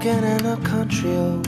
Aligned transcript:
walking 0.00 0.24
in 0.24 0.46
a 0.46 0.56
country 0.62 1.10
road. 1.10 1.46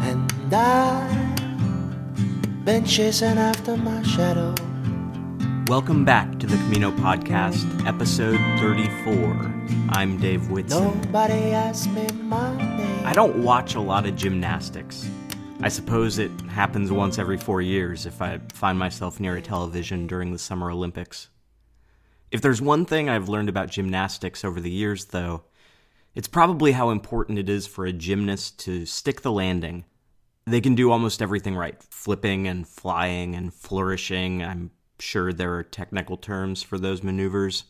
And 0.00 0.54
I've 0.54 2.64
been 2.64 2.86
chasing 2.86 3.36
after 3.36 3.76
my 3.76 4.02
shadow. 4.02 4.54
Welcome 5.66 6.06
back 6.06 6.38
to 6.38 6.46
the 6.46 6.56
Camino 6.56 6.90
Podcast, 6.92 7.86
episode 7.86 8.38
34. 8.58 9.52
I'm 9.90 10.18
Dave 10.18 10.50
Whitson. 10.50 10.84
Nobody 10.84 11.52
asked 11.52 11.90
me 11.90 12.06
my 12.22 12.56
name. 12.56 13.06
I 13.06 13.12
don't 13.12 13.42
watch 13.42 13.74
a 13.74 13.80
lot 13.80 14.06
of 14.06 14.16
gymnastics. 14.16 15.06
I 15.60 15.68
suppose 15.68 16.18
it 16.18 16.30
happens 16.48 16.90
once 16.90 17.18
every 17.18 17.36
four 17.36 17.60
years 17.60 18.06
if 18.06 18.22
I 18.22 18.40
find 18.54 18.78
myself 18.78 19.20
near 19.20 19.36
a 19.36 19.42
television 19.42 20.06
during 20.06 20.32
the 20.32 20.38
Summer 20.38 20.70
Olympics. 20.70 21.28
If 22.30 22.40
there's 22.40 22.60
one 22.60 22.84
thing 22.84 23.08
I've 23.08 23.28
learned 23.28 23.48
about 23.48 23.70
gymnastics 23.70 24.44
over 24.44 24.60
the 24.60 24.70
years, 24.70 25.06
though, 25.06 25.44
it's 26.14 26.28
probably 26.28 26.72
how 26.72 26.90
important 26.90 27.38
it 27.38 27.48
is 27.48 27.66
for 27.66 27.86
a 27.86 27.92
gymnast 27.92 28.58
to 28.60 28.86
stick 28.86 29.20
the 29.20 29.32
landing. 29.32 29.84
They 30.46 30.60
can 30.60 30.74
do 30.74 30.90
almost 30.90 31.22
everything 31.22 31.54
right 31.54 31.80
flipping 31.90 32.46
and 32.48 32.66
flying 32.66 33.34
and 33.34 33.52
flourishing. 33.52 34.42
I'm 34.42 34.70
sure 34.98 35.32
there 35.32 35.54
are 35.54 35.62
technical 35.62 36.16
terms 36.16 36.62
for 36.62 36.78
those 36.78 37.02
maneuvers. 37.02 37.64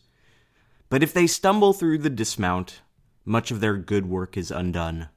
But 0.89 1.03
if 1.03 1.13
they 1.13 1.27
stumble 1.27 1.73
through 1.73 1.99
the 1.99 2.09
dismount, 2.09 2.81
much 3.25 3.51
of 3.51 3.59
their 3.59 3.75
good 3.75 4.05
work 4.05 4.37
is 4.37 4.51
undone. 4.51 5.09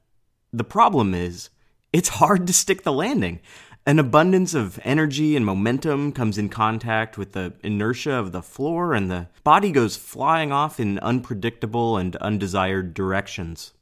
The 0.51 0.65
problem 0.65 1.13
is, 1.13 1.49
it's 1.93 2.09
hard 2.09 2.47
to 2.47 2.53
stick 2.53 2.83
the 2.83 2.91
landing. 2.91 3.39
An 3.83 3.97
abundance 3.97 4.53
of 4.53 4.79
energy 4.83 5.35
and 5.35 5.43
momentum 5.43 6.11
comes 6.11 6.37
in 6.37 6.49
contact 6.49 7.17
with 7.17 7.31
the 7.31 7.53
inertia 7.63 8.13
of 8.13 8.31
the 8.31 8.43
floor, 8.43 8.93
and 8.93 9.09
the 9.09 9.27
body 9.43 9.71
goes 9.71 9.97
flying 9.97 10.51
off 10.51 10.79
in 10.79 10.99
unpredictable 10.99 11.97
and 11.97 12.15
undesired 12.17 12.93
directions. 12.93 13.73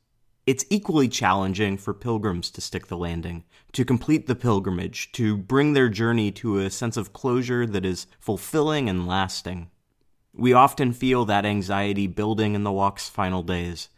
It's 0.47 0.64
equally 0.69 1.09
challenging 1.09 1.75
for 1.78 1.94
pilgrims 1.94 2.50
to 2.52 2.61
stick 2.61 2.88
the 2.88 2.95
landing, 2.95 3.44
to 3.73 3.83
complete 3.83 4.25
the 4.25 4.36
pilgrimage, 4.36 5.11
to 5.11 5.36
bring 5.36 5.73
their 5.73 5.89
journey 5.89 6.31
to 6.31 6.59
a 6.59 6.69
sense 6.69 6.95
of 6.95 7.11
closure 7.11 7.66
that 7.66 7.86
is 7.86 8.08
fulfilling 8.22 8.88
and 8.88 9.06
lasting. 9.06 9.69
We 10.34 10.53
often 10.53 10.94
feel 10.94 11.25
that 11.25 11.45
anxiety 11.45 12.08
building 12.08 12.56
in 12.56 12.63
the 12.63 12.72
walk's 12.72 13.09
final 13.09 13.44
days, 13.44 13.89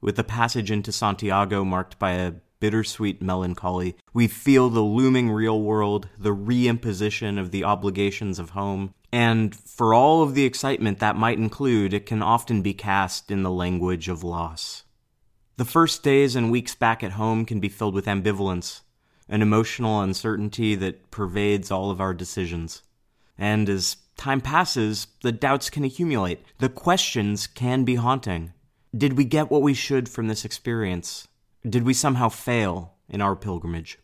with 0.00 0.14
the 0.14 0.22
passage 0.22 0.70
into 0.70 0.92
Santiago 0.92 1.64
marked 1.64 1.98
by 1.98 2.12
a 2.12 2.34
bittersweet 2.60 3.20
melancholy. 3.20 3.96
We 4.12 4.28
feel 4.28 4.70
the 4.70 4.80
looming 4.80 5.30
real 5.30 5.60
world, 5.60 6.08
the 6.18 6.34
reimposition 6.34 7.40
of 7.40 7.50
the 7.50 7.64
obligations 7.64 8.38
of 8.38 8.50
home, 8.50 8.94
and 9.12 9.54
for 9.54 9.92
all 9.92 10.22
of 10.22 10.34
the 10.34 10.44
excitement 10.44 11.00
that 11.00 11.16
might 11.16 11.38
include, 11.38 11.92
it 11.92 12.06
can 12.06 12.22
often 12.22 12.62
be 12.62 12.74
cast 12.74 13.30
in 13.30 13.42
the 13.42 13.50
language 13.50 14.08
of 14.08 14.22
loss. 14.22 14.84
The 15.56 15.64
first 15.64 16.02
days 16.02 16.36
and 16.36 16.50
weeks 16.50 16.74
back 16.74 17.02
at 17.02 17.12
home 17.12 17.44
can 17.44 17.60
be 17.60 17.68
filled 17.68 17.94
with 17.94 18.06
ambivalence, 18.06 18.82
an 19.28 19.42
emotional 19.42 20.00
uncertainty 20.00 20.74
that 20.76 21.10
pervades 21.10 21.70
all 21.70 21.90
of 21.90 22.00
our 22.00 22.14
decisions. 22.14 22.82
And 23.36 23.68
as 23.68 23.96
time 24.16 24.40
passes, 24.40 25.06
the 25.22 25.32
doubts 25.32 25.70
can 25.70 25.84
accumulate, 25.84 26.44
the 26.58 26.68
questions 26.68 27.46
can 27.46 27.84
be 27.84 27.96
haunting. 27.96 28.52
Did 28.96 29.16
we 29.16 29.24
get 29.24 29.50
what 29.50 29.62
we 29.62 29.74
should 29.74 30.08
from 30.08 30.28
this 30.28 30.44
experience? 30.44 31.26
Did 31.68 31.82
we 31.82 31.92
somehow 31.92 32.30
fail 32.30 32.94
in 33.06 33.20
our 33.20 33.36
pilgrimage? 33.36 33.98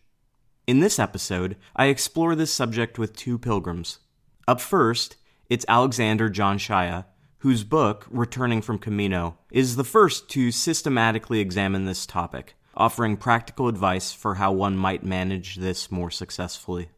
In 0.66 0.80
this 0.80 0.98
episode, 0.98 1.56
I 1.74 1.86
explore 1.86 2.34
this 2.34 2.52
subject 2.52 2.98
with 2.98 3.16
two 3.16 3.38
pilgrims. 3.38 4.00
Up 4.46 4.60
first, 4.60 5.16
it's 5.48 5.64
Alexander 5.66 6.28
John 6.28 6.58
Shaia, 6.58 7.06
whose 7.38 7.64
book, 7.64 8.06
Returning 8.10 8.60
from 8.60 8.78
Camino, 8.78 9.38
is 9.50 9.76
the 9.76 9.84
first 9.84 10.28
to 10.32 10.52
systematically 10.52 11.40
examine 11.40 11.86
this 11.86 12.04
topic, 12.04 12.56
offering 12.76 13.16
practical 13.16 13.68
advice 13.68 14.12
for 14.12 14.34
how 14.34 14.52
one 14.52 14.76
might 14.76 15.02
manage 15.02 15.56
this 15.56 15.90
more 15.90 16.10
successfully. 16.10 16.90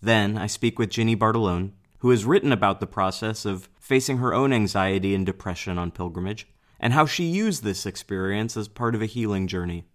Then 0.00 0.38
I 0.38 0.46
speak 0.46 0.78
with 0.78 0.90
Ginny 0.90 1.16
Bartolone, 1.16 1.72
who 1.98 2.10
has 2.10 2.24
written 2.24 2.52
about 2.52 2.78
the 2.78 2.86
process 2.86 3.44
of 3.44 3.68
facing 3.80 4.18
her 4.18 4.32
own 4.32 4.52
anxiety 4.52 5.12
and 5.12 5.26
depression 5.26 5.76
on 5.76 5.90
pilgrimage, 5.90 6.46
and 6.78 6.92
how 6.92 7.04
she 7.04 7.24
used 7.24 7.64
this 7.64 7.84
experience 7.84 8.56
as 8.56 8.68
part 8.68 8.94
of 8.94 9.02
a 9.02 9.06
healing 9.06 9.48
journey. 9.48 9.86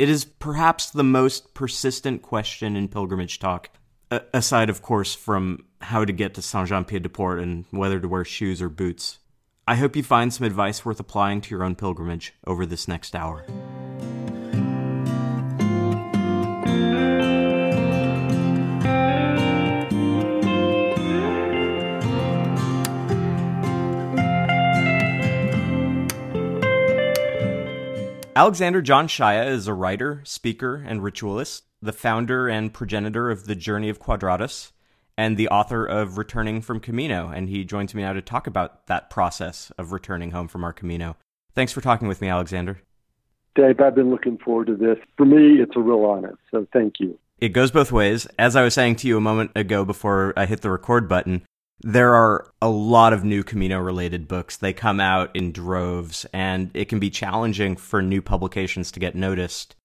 It 0.00 0.08
is 0.08 0.24
perhaps 0.24 0.88
the 0.88 1.04
most 1.04 1.52
persistent 1.52 2.22
question 2.22 2.74
in 2.74 2.88
pilgrimage 2.88 3.38
talk, 3.38 3.68
aside, 4.32 4.70
of 4.70 4.80
course, 4.80 5.14
from 5.14 5.66
how 5.82 6.06
to 6.06 6.12
get 6.14 6.32
to 6.32 6.40
Saint 6.40 6.68
Jean 6.68 6.86
Pied 6.86 7.02
de 7.02 7.10
Port 7.10 7.38
and 7.38 7.66
whether 7.70 8.00
to 8.00 8.08
wear 8.08 8.24
shoes 8.24 8.62
or 8.62 8.70
boots. 8.70 9.18
I 9.68 9.74
hope 9.74 9.94
you 9.96 10.02
find 10.02 10.32
some 10.32 10.46
advice 10.46 10.86
worth 10.86 11.00
applying 11.00 11.42
to 11.42 11.50
your 11.50 11.62
own 11.62 11.74
pilgrimage 11.74 12.32
over 12.46 12.64
this 12.64 12.88
next 12.88 13.14
hour. 13.14 13.44
Alexander 28.40 28.80
John 28.80 29.06
Shaia 29.06 29.48
is 29.48 29.68
a 29.68 29.74
writer, 29.74 30.22
speaker, 30.24 30.76
and 30.76 31.02
ritualist, 31.02 31.64
the 31.82 31.92
founder 31.92 32.48
and 32.48 32.72
progenitor 32.72 33.30
of 33.30 33.44
the 33.44 33.54
Journey 33.54 33.90
of 33.90 34.00
Quadratos, 34.00 34.72
and 35.18 35.36
the 35.36 35.50
author 35.50 35.84
of 35.84 36.16
Returning 36.16 36.62
from 36.62 36.80
Camino. 36.80 37.28
And 37.28 37.50
he 37.50 37.64
joins 37.64 37.94
me 37.94 38.00
now 38.00 38.14
to 38.14 38.22
talk 38.22 38.46
about 38.46 38.86
that 38.86 39.10
process 39.10 39.70
of 39.76 39.92
returning 39.92 40.30
home 40.30 40.48
from 40.48 40.64
our 40.64 40.72
Camino. 40.72 41.18
Thanks 41.54 41.70
for 41.70 41.82
talking 41.82 42.08
with 42.08 42.22
me, 42.22 42.28
Alexander. 42.28 42.80
Dave, 43.56 43.78
I've 43.78 43.94
been 43.94 44.08
looking 44.08 44.38
forward 44.38 44.68
to 44.68 44.74
this. 44.74 44.96
For 45.18 45.26
me, 45.26 45.60
it's 45.60 45.76
a 45.76 45.80
real 45.80 46.06
honor, 46.06 46.38
so 46.50 46.66
thank 46.72 46.94
you. 46.98 47.18
It 47.36 47.50
goes 47.50 47.70
both 47.70 47.92
ways. 47.92 48.26
As 48.38 48.56
I 48.56 48.62
was 48.62 48.72
saying 48.72 48.96
to 48.96 49.06
you 49.06 49.18
a 49.18 49.20
moment 49.20 49.50
ago 49.54 49.84
before 49.84 50.32
I 50.34 50.46
hit 50.46 50.62
the 50.62 50.70
record 50.70 51.10
button, 51.10 51.42
there 51.82 52.14
are 52.14 52.52
a 52.60 52.68
lot 52.68 53.12
of 53.12 53.24
new 53.24 53.42
Camino 53.42 53.78
related 53.78 54.28
books. 54.28 54.56
They 54.56 54.72
come 54.72 55.00
out 55.00 55.34
in 55.34 55.52
droves, 55.52 56.26
and 56.32 56.70
it 56.74 56.88
can 56.88 56.98
be 56.98 57.10
challenging 57.10 57.76
for 57.76 58.02
new 58.02 58.20
publications 58.20 58.92
to 58.92 59.00
get 59.00 59.14
noticed. 59.14 59.76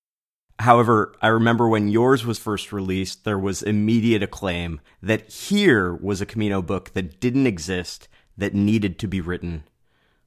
However, 0.60 1.14
I 1.22 1.28
remember 1.28 1.68
when 1.68 1.90
yours 1.90 2.26
was 2.26 2.40
first 2.40 2.72
released, 2.72 3.26
there 3.26 3.40
was 3.40 3.62
immediate 3.62 4.24
acclaim 4.24 4.82
that 5.02 5.30
here 5.30 5.94
was 5.94 6.22
a 6.22 6.26
Camino 6.26 6.62
book 6.62 6.94
that 6.94 7.20
didn't 7.20 7.48
exist, 7.48 8.08
that 8.38 8.54
needed 8.54 8.98
to 9.00 9.08
be 9.08 9.22
written. 9.22 9.64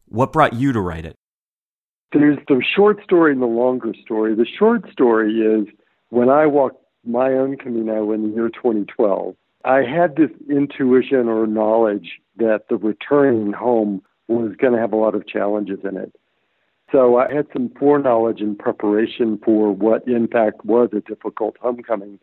What 0.06 0.32
brought 0.32 0.54
you 0.54 0.72
to 0.72 0.80
write 0.80 1.06
it? 1.06 1.14
There's 2.12 2.38
the 2.48 2.62
short 2.74 3.02
story 3.04 3.32
and 3.32 3.42
the 3.42 3.46
longer 3.46 3.92
story. 4.02 4.34
The 4.34 4.46
short 4.58 4.90
story 4.90 5.40
is 5.40 5.66
when 6.08 6.30
I 6.30 6.46
walked 6.46 6.82
my 7.04 7.32
own 7.32 7.56
Camino 7.56 8.12
in 8.12 8.22
the 8.22 8.34
year 8.34 8.48
2012, 8.48 9.34
I 9.68 9.82
had 9.82 10.16
this 10.16 10.30
intuition 10.48 11.28
or 11.28 11.46
knowledge 11.46 12.20
that 12.38 12.68
the 12.70 12.76
returning 12.76 13.52
home 13.52 14.02
was 14.26 14.56
going 14.56 14.72
to 14.72 14.78
have 14.78 14.94
a 14.94 14.96
lot 14.96 15.14
of 15.14 15.28
challenges 15.28 15.80
in 15.84 15.98
it. 15.98 16.14
So 16.90 17.18
I 17.18 17.30
had 17.30 17.46
some 17.52 17.70
foreknowledge 17.78 18.40
and 18.40 18.58
preparation 18.58 19.38
for 19.44 19.70
what, 19.70 20.08
in 20.08 20.26
fact, 20.26 20.64
was 20.64 20.88
a 20.92 21.00
difficult 21.00 21.56
homecoming. 21.60 22.18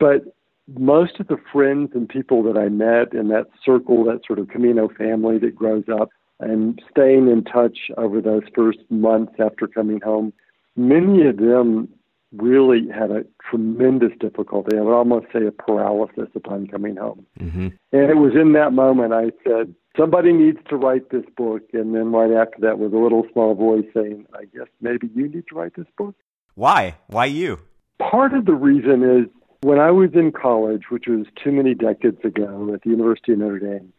But 0.00 0.34
most 0.78 1.20
of 1.20 1.26
the 1.26 1.36
friends 1.52 1.90
and 1.94 2.08
people 2.08 2.42
that 2.44 2.56
I 2.56 2.70
met 2.70 3.12
in 3.12 3.28
that 3.28 3.48
circle, 3.62 4.04
that 4.04 4.22
sort 4.26 4.38
of 4.38 4.48
Camino 4.48 4.88
family 4.88 5.38
that 5.40 5.54
grows 5.54 5.84
up, 5.92 6.08
and 6.40 6.80
staying 6.90 7.28
in 7.28 7.44
touch 7.44 7.90
over 7.98 8.22
those 8.22 8.44
first 8.54 8.78
months 8.88 9.34
after 9.38 9.66
coming 9.66 10.00
home, 10.00 10.32
many 10.74 11.26
of 11.26 11.36
them 11.36 11.88
really 12.32 12.88
had 12.88 13.10
a 13.10 13.24
tremendous 13.50 14.12
difficulty. 14.20 14.76
I 14.76 14.80
would 14.80 14.94
almost 14.94 15.26
say 15.32 15.46
a 15.46 15.52
paralysis 15.52 16.28
upon 16.34 16.66
coming 16.66 16.96
home. 16.96 17.26
Mm-hmm. 17.40 17.68
And 17.92 18.10
it 18.10 18.16
was 18.16 18.32
in 18.34 18.52
that 18.52 18.72
moment 18.72 19.12
I 19.12 19.30
said, 19.44 19.74
somebody 19.96 20.32
needs 20.32 20.58
to 20.68 20.76
write 20.76 21.10
this 21.10 21.24
book. 21.36 21.62
And 21.72 21.94
then 21.94 22.12
right 22.12 22.32
after 22.32 22.60
that 22.60 22.78
was 22.78 22.92
a 22.92 22.96
little 22.96 23.24
small 23.32 23.54
voice 23.54 23.86
saying, 23.94 24.26
I 24.34 24.44
guess 24.44 24.68
maybe 24.80 25.08
you 25.14 25.28
need 25.28 25.44
to 25.48 25.54
write 25.54 25.74
this 25.76 25.86
book. 25.96 26.14
Why? 26.54 26.96
Why 27.06 27.26
you? 27.26 27.60
Part 27.98 28.34
of 28.34 28.44
the 28.44 28.54
reason 28.54 29.02
is 29.02 29.26
when 29.62 29.78
I 29.78 29.90
was 29.90 30.10
in 30.14 30.32
college, 30.32 30.84
which 30.90 31.06
was 31.08 31.26
too 31.42 31.52
many 31.52 31.74
decades 31.74 32.24
ago 32.24 32.70
at 32.74 32.82
the 32.82 32.90
University 32.90 33.32
of 33.32 33.38
Notre 33.38 33.58
Dame, 33.58 33.92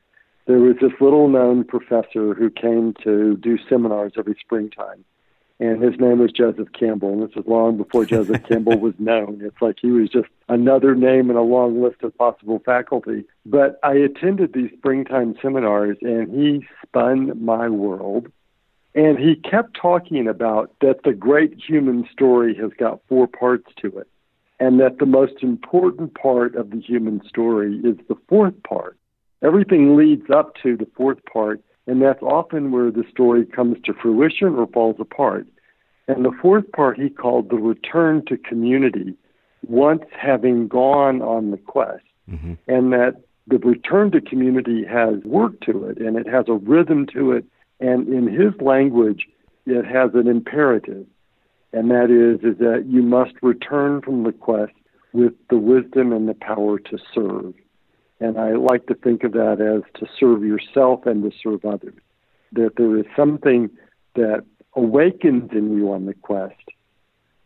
there 0.48 0.60
was 0.60 0.76
this 0.82 0.92
little 1.00 1.28
known 1.28 1.64
professor 1.64 2.34
who 2.34 2.50
came 2.50 2.94
to 3.04 3.38
do 3.38 3.58
seminars 3.70 4.14
every 4.18 4.36
springtime 4.40 5.06
and 5.60 5.82
his 5.82 6.00
name 6.00 6.20
was 6.20 6.32
Joseph 6.32 6.70
Campbell. 6.72 7.14
And 7.14 7.24
this 7.24 7.36
was 7.36 7.46
long 7.46 7.78
before 7.78 8.06
Joseph 8.06 8.44
Campbell 8.44 8.80
was 8.80 8.94
known. 9.00 9.42
It's 9.44 9.62
like 9.62 9.78
he 9.82 9.92
was 9.92 10.10
just 10.10 10.30
another 10.48 10.96
name 10.96 11.30
in 11.30 11.36
a 11.36 11.42
long 11.42 11.82
list 11.82 12.02
of 12.02 12.18
possible 12.18 12.62
faculty. 12.66 13.26
But 13.46 13.78
I 13.84 13.94
attended 13.94 14.54
these 14.54 14.72
springtime 14.78 15.36
seminars, 15.42 15.98
and 16.02 16.32
he 16.32 16.66
spun 16.86 17.44
my 17.44 17.68
world. 17.68 18.32
And 18.96 19.20
he 19.20 19.36
kept 19.36 19.78
talking 19.80 20.28
about 20.28 20.72
that 20.82 21.04
the 21.04 21.14
great 21.14 21.54
human 21.56 22.08
story 22.12 22.56
has 22.56 22.72
got 22.80 23.02
four 23.08 23.28
parts 23.28 23.72
to 23.82 24.00
it, 24.00 24.08
and 24.60 24.80
that 24.80 24.98
the 24.98 25.06
most 25.06 25.44
important 25.44 26.16
part 26.16 26.56
of 26.56 26.72
the 26.72 26.80
human 26.80 27.22
story 27.28 27.80
is 27.84 27.98
the 28.08 28.18
fourth 28.28 28.56
part. 28.64 28.98
Everything 29.44 29.96
leads 29.96 30.30
up 30.30 30.56
to 30.64 30.76
the 30.76 30.88
fourth 30.96 31.20
part, 31.32 31.62
And 31.90 32.04
that's 32.04 32.22
often 32.22 32.72
where 32.72 32.92
the 32.92 33.04
story 33.10 33.48
comes 33.48 33.78
to 33.86 33.94
fruition 33.94 34.50
or 34.50 34.68
falls 34.68 34.98
apart. 35.00 35.48
And 36.08 36.24
the 36.24 36.38
fourth 36.40 36.72
part 36.72 37.00
he 37.00 37.10
called 37.10 37.50
the 37.50 37.56
return 37.56 38.24
to 38.28 38.38
community, 38.38 39.16
once 39.68 40.04
having 40.12 40.68
gone 40.68 41.24
on 41.24 41.50
the 41.50 41.58
quest. 41.58 42.04
Mm-hmm. 42.30 42.54
And 42.68 42.94
that 42.94 43.24
the 43.48 43.58
return 43.58 44.12
to 44.12 44.22
community 44.22 44.86
has 44.86 45.16
work 45.24 45.60
to 45.62 45.86
it 45.86 45.98
and 45.98 46.16
it 46.16 46.28
has 46.28 46.46
a 46.48 46.54
rhythm 46.54 47.08
to 47.14 47.32
it. 47.32 47.46
And 47.80 48.08
in 48.08 48.28
his 48.28 48.54
language, 48.62 49.28
it 49.66 49.84
has 49.84 50.12
an 50.14 50.28
imperative. 50.28 51.08
And 51.74 51.90
that 51.90 52.12
is, 52.12 52.40
is 52.44 52.60
that 52.60 52.86
you 52.88 53.02
must 53.02 53.34
return 53.42 54.04
from 54.04 54.26
the 54.26 54.32
quest 54.32 54.74
with 55.12 55.34
the 55.50 55.58
wisdom 55.58 56.14
and 56.14 56.30
the 56.30 56.36
power 56.36 56.78
to 56.78 57.00
serve. 57.16 57.56
And 58.20 58.38
I 58.38 58.54
like 58.54 58.88
to 58.88 58.96
think 58.96 59.24
of 59.24 59.32
that 59.34 59.62
as 59.62 59.84
to 60.00 60.08
serve 60.20 60.44
yourself 60.44 61.06
and 61.06 61.24
to 61.24 61.32
serve 61.42 61.64
others. 61.64 61.96
That 62.52 62.74
there 62.78 62.98
is 62.98 63.06
something 63.16 63.70
that 64.16 64.44
awakens 64.76 65.52
in 65.54 65.78
you 65.78 65.92
on 65.92 66.06
the 66.06 66.14
quest, 66.14 66.56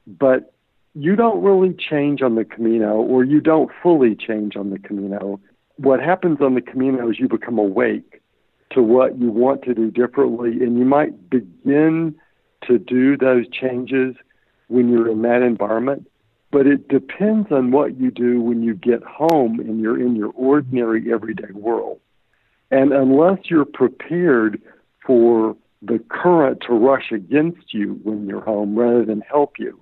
but 0.07 0.53
you 0.95 1.15
don't 1.15 1.43
really 1.43 1.73
change 1.73 2.21
on 2.21 2.35
the 2.35 2.45
Camino, 2.45 2.95
or 2.95 3.23
you 3.23 3.41
don't 3.41 3.71
fully 3.81 4.15
change 4.15 4.55
on 4.55 4.69
the 4.69 4.79
Camino. 4.79 5.39
What 5.77 5.99
happens 5.99 6.39
on 6.41 6.53
the 6.53 6.61
Camino 6.61 7.09
is 7.09 7.19
you 7.19 7.27
become 7.27 7.57
awake 7.57 8.21
to 8.71 8.81
what 8.81 9.17
you 9.19 9.31
want 9.31 9.63
to 9.63 9.73
do 9.73 9.91
differently, 9.91 10.51
and 10.63 10.77
you 10.77 10.85
might 10.85 11.29
begin 11.29 12.15
to 12.67 12.79
do 12.79 13.17
those 13.17 13.45
changes 13.49 14.15
when 14.67 14.89
you're 14.89 15.09
in 15.09 15.21
that 15.23 15.41
environment. 15.41 16.07
But 16.53 16.67
it 16.67 16.87
depends 16.87 17.51
on 17.51 17.71
what 17.71 17.99
you 17.99 18.11
do 18.11 18.39
when 18.39 18.61
you 18.61 18.75
get 18.75 19.01
home 19.03 19.59
and 19.59 19.81
you're 19.81 19.99
in 19.99 20.15
your 20.15 20.31
ordinary 20.35 21.11
everyday 21.11 21.51
world. 21.51 21.99
And 22.69 22.93
unless 22.93 23.39
you're 23.45 23.65
prepared 23.65 24.61
for 25.03 25.57
the 25.81 25.99
current 26.09 26.61
to 26.67 26.73
rush 26.73 27.11
against 27.11 27.73
you 27.73 27.99
when 28.03 28.27
you're 28.27 28.41
home 28.41 28.77
rather 28.77 29.03
than 29.03 29.21
help 29.21 29.53
you, 29.57 29.81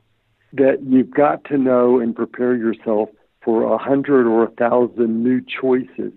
that 0.54 0.82
you've 0.84 1.12
got 1.12 1.44
to 1.46 1.58
know 1.58 2.00
and 2.00 2.16
prepare 2.16 2.56
yourself 2.56 3.10
for 3.44 3.64
a 3.64 3.78
hundred 3.78 4.26
or 4.26 4.46
a 4.46 4.52
thousand 4.52 5.24
new 5.26 5.42
choices 5.42 6.14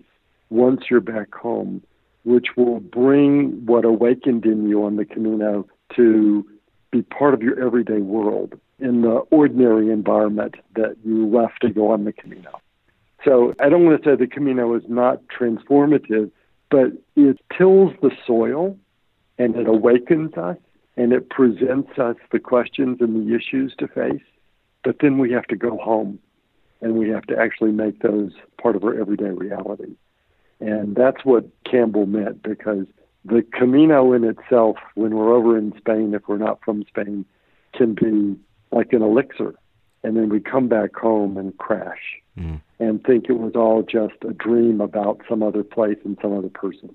once 0.49 0.83
you're 0.89 1.01
back 1.01 1.35
home, 1.35 1.83
which 2.23 2.55
will 2.55 2.79
bring 2.79 3.65
what 3.65 3.83
awakened 3.83 4.45
in 4.45 4.69
you 4.69 4.85
on 4.85 4.95
the 4.95 5.05
Camino 5.05 5.67
to 5.97 6.47
be 6.95 7.01
part 7.01 7.33
of 7.33 7.41
your 7.41 7.59
everyday 7.59 7.99
world 7.99 8.59
in 8.79 9.01
the 9.01 9.15
ordinary 9.31 9.91
environment 9.91 10.55
that 10.75 10.95
you 11.03 11.27
left 11.27 11.61
to 11.61 11.69
go 11.69 11.91
on 11.91 12.05
the 12.05 12.13
Camino. 12.13 12.59
So 13.23 13.53
I 13.59 13.69
don't 13.69 13.85
want 13.85 14.01
to 14.01 14.09
say 14.09 14.15
the 14.15 14.27
Camino 14.27 14.75
is 14.75 14.83
not 14.87 15.21
transformative, 15.27 16.31
but 16.69 16.93
it 17.15 17.39
tills 17.57 17.93
the 18.01 18.11
soil 18.25 18.77
and 19.37 19.55
it 19.55 19.67
awakens 19.67 20.33
us 20.35 20.57
and 20.95 21.11
it 21.11 21.29
presents 21.29 21.97
us 21.97 22.15
the 22.31 22.39
questions 22.39 22.97
and 23.01 23.27
the 23.27 23.35
issues 23.35 23.73
to 23.79 23.87
face. 23.87 24.23
But 24.83 24.97
then 25.01 25.17
we 25.17 25.31
have 25.31 25.45
to 25.47 25.55
go 25.55 25.77
home 25.77 26.19
and 26.81 26.95
we 26.95 27.09
have 27.09 27.25
to 27.27 27.37
actually 27.37 27.71
make 27.71 28.01
those 28.01 28.31
part 28.61 28.75
of 28.75 28.83
our 28.83 28.97
everyday 28.99 29.31
reality. 29.31 29.95
And 30.59 30.95
that's 30.95 31.25
what 31.25 31.45
Campbell 31.69 32.05
meant 32.05 32.43
because 32.43 32.85
the 33.25 33.43
Camino 33.53 34.13
in 34.13 34.23
itself, 34.23 34.77
when 34.93 35.15
we're 35.15 35.33
over 35.33 35.57
in 35.57 35.73
Spain, 35.77 36.13
if 36.13 36.27
we're 36.27 36.37
not 36.37 36.59
from 36.63 36.83
Spain, 36.87 37.25
can 37.73 37.95
be 37.95 38.39
like 38.71 38.93
an 38.93 39.01
elixir. 39.01 39.55
And 40.03 40.15
then 40.15 40.29
we 40.29 40.39
come 40.39 40.67
back 40.67 40.95
home 40.95 41.35
and 41.35 41.57
crash 41.57 42.21
mm. 42.37 42.61
and 42.79 43.03
think 43.03 43.25
it 43.27 43.39
was 43.39 43.53
all 43.55 43.81
just 43.81 44.13
a 44.27 44.33
dream 44.33 44.79
about 44.79 45.21
some 45.27 45.41
other 45.41 45.63
place 45.63 45.97
and 46.05 46.15
some 46.21 46.37
other 46.37 46.49
person. 46.49 46.93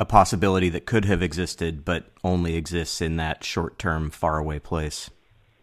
A 0.00 0.04
possibility 0.04 0.68
that 0.70 0.86
could 0.86 1.04
have 1.04 1.22
existed, 1.22 1.84
but 1.84 2.06
only 2.24 2.56
exists 2.56 3.00
in 3.00 3.16
that 3.16 3.44
short 3.44 3.78
term, 3.78 4.10
faraway 4.10 4.58
place. 4.58 5.10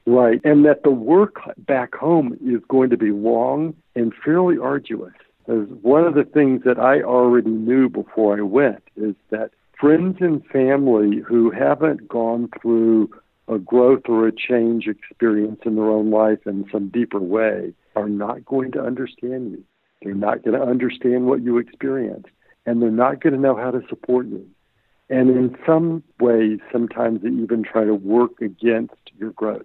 Right. 0.06 0.40
And 0.46 0.66
that 0.66 0.84
the 0.84 0.92
work 0.92 1.42
back 1.58 1.94
home 1.94 2.38
is 2.42 2.62
going 2.70 2.90
to 2.92 2.98
be 2.98 3.12
long 3.12 3.76
and 3.94 4.14
fairly 4.24 4.58
arduous. 4.58 5.14
As 5.50 5.68
one 5.82 6.06
of 6.06 6.14
the 6.14 6.24
things 6.24 6.64
that 6.64 6.80
I 6.80 7.02
already 7.02 7.50
knew 7.50 7.90
before 7.90 8.38
I 8.38 8.42
went 8.42 8.84
is 8.96 9.16
that 9.32 9.52
friends 9.82 10.18
and 10.20 10.46
family 10.46 11.22
who 11.28 11.50
haven't 11.50 12.08
gone 12.08 12.48
through 12.62 13.10
a 13.48 13.58
growth 13.58 14.04
or 14.08 14.28
a 14.28 14.32
change 14.32 14.86
experience 14.88 15.60
in 15.66 15.76
their 15.76 15.90
own 15.90 16.12
life 16.12 16.38
in 16.46 16.66
some 16.72 16.90
deeper 16.90 17.20
way 17.20 17.74
are 17.96 18.08
not 18.08 18.46
going 18.46 18.72
to 18.72 18.80
understand 18.80 19.52
you. 19.52 19.64
They're 20.02 20.14
not 20.14 20.44
going 20.44 20.58
to 20.58 20.66
understand 20.66 21.26
what 21.26 21.42
you 21.42 21.58
experienced, 21.58 22.30
and 22.66 22.82
they're 22.82 22.92
not 22.92 23.22
going 23.22 23.34
to 23.34 23.40
know 23.40 23.56
how 23.56 23.72
to 23.72 23.82
support 23.90 24.28
you. 24.28 24.48
And 25.10 25.30
in 25.30 25.58
some 25.66 26.04
ways, 26.20 26.60
sometimes 26.72 27.22
they 27.24 27.30
even 27.30 27.64
try 27.64 27.84
to 27.84 27.96
work 27.96 28.40
against 28.40 28.94
your 29.18 29.32
growth. 29.32 29.64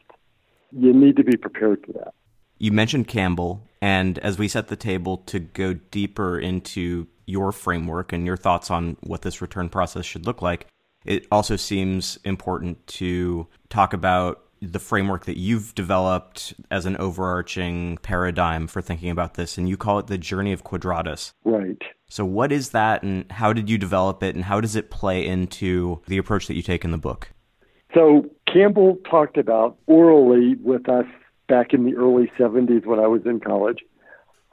You 0.73 0.93
need 0.93 1.17
to 1.17 1.25
be 1.25 1.37
prepared 1.37 1.85
for 1.87 1.93
that. 1.93 2.15
You 2.59 2.73
mentioned 2.73 3.07
Campbell, 3.07 3.63
and 3.81 4.19
as 4.19 4.39
we 4.39 4.49
set 4.49 4.69
the 4.69 4.77
table 4.77 5.19
to 5.19 5.39
go 5.39 5.75
deeper 5.75 6.39
into 6.39 7.07
your 7.27 7.53
framework 7.53 8.13
and 8.13 8.25
your 8.25 8.37
thoughts 8.37 8.71
on 8.71 8.97
what 9.03 9.23
this 9.23 9.43
return 9.43 9.69
process 9.69 10.05
should 10.05 10.27
look 10.27 10.41
like, 10.41 10.67
it 11.05 11.27
also 11.31 11.57
seems 11.57 12.19
important 12.25 12.85
to 12.87 13.47
talk 13.69 13.93
about 13.93 14.43
the 14.63 14.79
framework 14.79 15.27
that 15.27 15.39
you've 15.39 15.75
developed 15.75 16.55
as 16.71 16.87
an 16.87 16.97
overarching 16.97 17.99
paradigm 17.99 18.67
for 18.67 18.81
thinking 18.81 19.11
about 19.11 19.35
this, 19.35 19.59
and 19.59 19.69
you 19.69 19.77
call 19.77 19.99
it 19.99 20.07
the 20.07 20.19
journey 20.19 20.53
of 20.53 20.65
Quadratos. 20.65 21.33
Right. 21.45 21.81
So, 22.09 22.25
what 22.25 22.53
is 22.53 22.71
that, 22.71 23.03
and 23.03 23.31
how 23.31 23.53
did 23.53 23.69
you 23.69 23.79
develop 23.79 24.23
it, 24.23 24.35
and 24.35 24.45
how 24.45 24.61
does 24.61 24.77
it 24.77 24.91
play 24.91 25.27
into 25.27 26.01
the 26.07 26.19
approach 26.19 26.47
that 26.47 26.55
you 26.55 26.63
take 26.63 26.85
in 26.85 26.91
the 26.91 26.99
book? 26.99 27.33
So, 27.95 28.31
Campbell 28.53 28.99
talked 29.09 29.37
about 29.37 29.77
orally 29.87 30.55
with 30.63 30.89
us 30.89 31.07
back 31.49 31.73
in 31.73 31.85
the 31.85 31.95
early 31.95 32.31
70s 32.39 32.87
when 32.87 32.99
I 32.99 33.07
was 33.07 33.23
in 33.27 33.41
college 33.41 33.81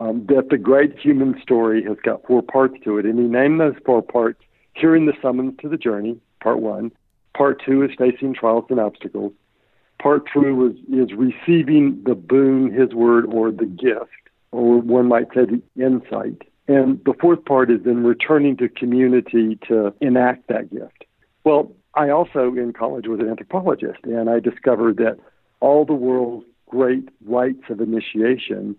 um, 0.04 0.26
that 0.28 0.50
the 0.50 0.58
great 0.58 0.98
human 1.00 1.40
story 1.42 1.84
has 1.84 1.98
got 2.04 2.26
four 2.28 2.42
parts 2.42 2.76
to 2.84 2.98
it, 2.98 3.06
and 3.06 3.18
he 3.18 3.26
named 3.26 3.60
those 3.60 3.76
four 3.86 4.02
parts 4.02 4.42
hearing 4.74 5.06
the 5.06 5.14
summons 5.22 5.54
to 5.62 5.70
the 5.70 5.78
journey, 5.78 6.20
part 6.42 6.60
one. 6.60 6.92
Part 7.36 7.62
two 7.66 7.84
is 7.84 7.92
facing 7.98 8.34
trials 8.34 8.66
and 8.70 8.80
obstacles. 8.80 9.34
Part 10.02 10.28
three 10.32 10.52
was 10.52 10.74
is 10.92 11.14
receiving 11.14 12.04
the 12.06 12.16
boon, 12.16 12.72
his 12.72 12.94
word, 12.94 13.26
or 13.28 13.52
the 13.52 13.66
gift, 13.66 14.12
or 14.52 14.80
one 14.82 15.08
might 15.08 15.28
say 15.34 15.46
the 15.46 15.62
insight. 15.82 16.42
And 16.68 17.00
the 17.06 17.14
fourth 17.20 17.46
part 17.46 17.72
is 17.72 17.82
then 17.86 18.04
returning 18.04 18.58
to 18.58 18.70
community 18.70 19.58
to 19.68 19.94
enact 20.02 20.48
that 20.48 20.72
gift. 20.72 21.06
Well, 21.44 21.72
I 21.96 22.10
also 22.10 22.54
in 22.56 22.74
college 22.74 23.08
was 23.08 23.20
an 23.20 23.30
anthropologist, 23.30 24.00
and 24.04 24.30
I 24.30 24.40
discovered 24.40 24.98
that 24.98 25.18
all 25.62 25.86
the 25.86 25.94
world's 25.94 26.46
great 26.70 27.08
rites 27.26 27.70
of 27.70 27.80
initiation 27.80 28.76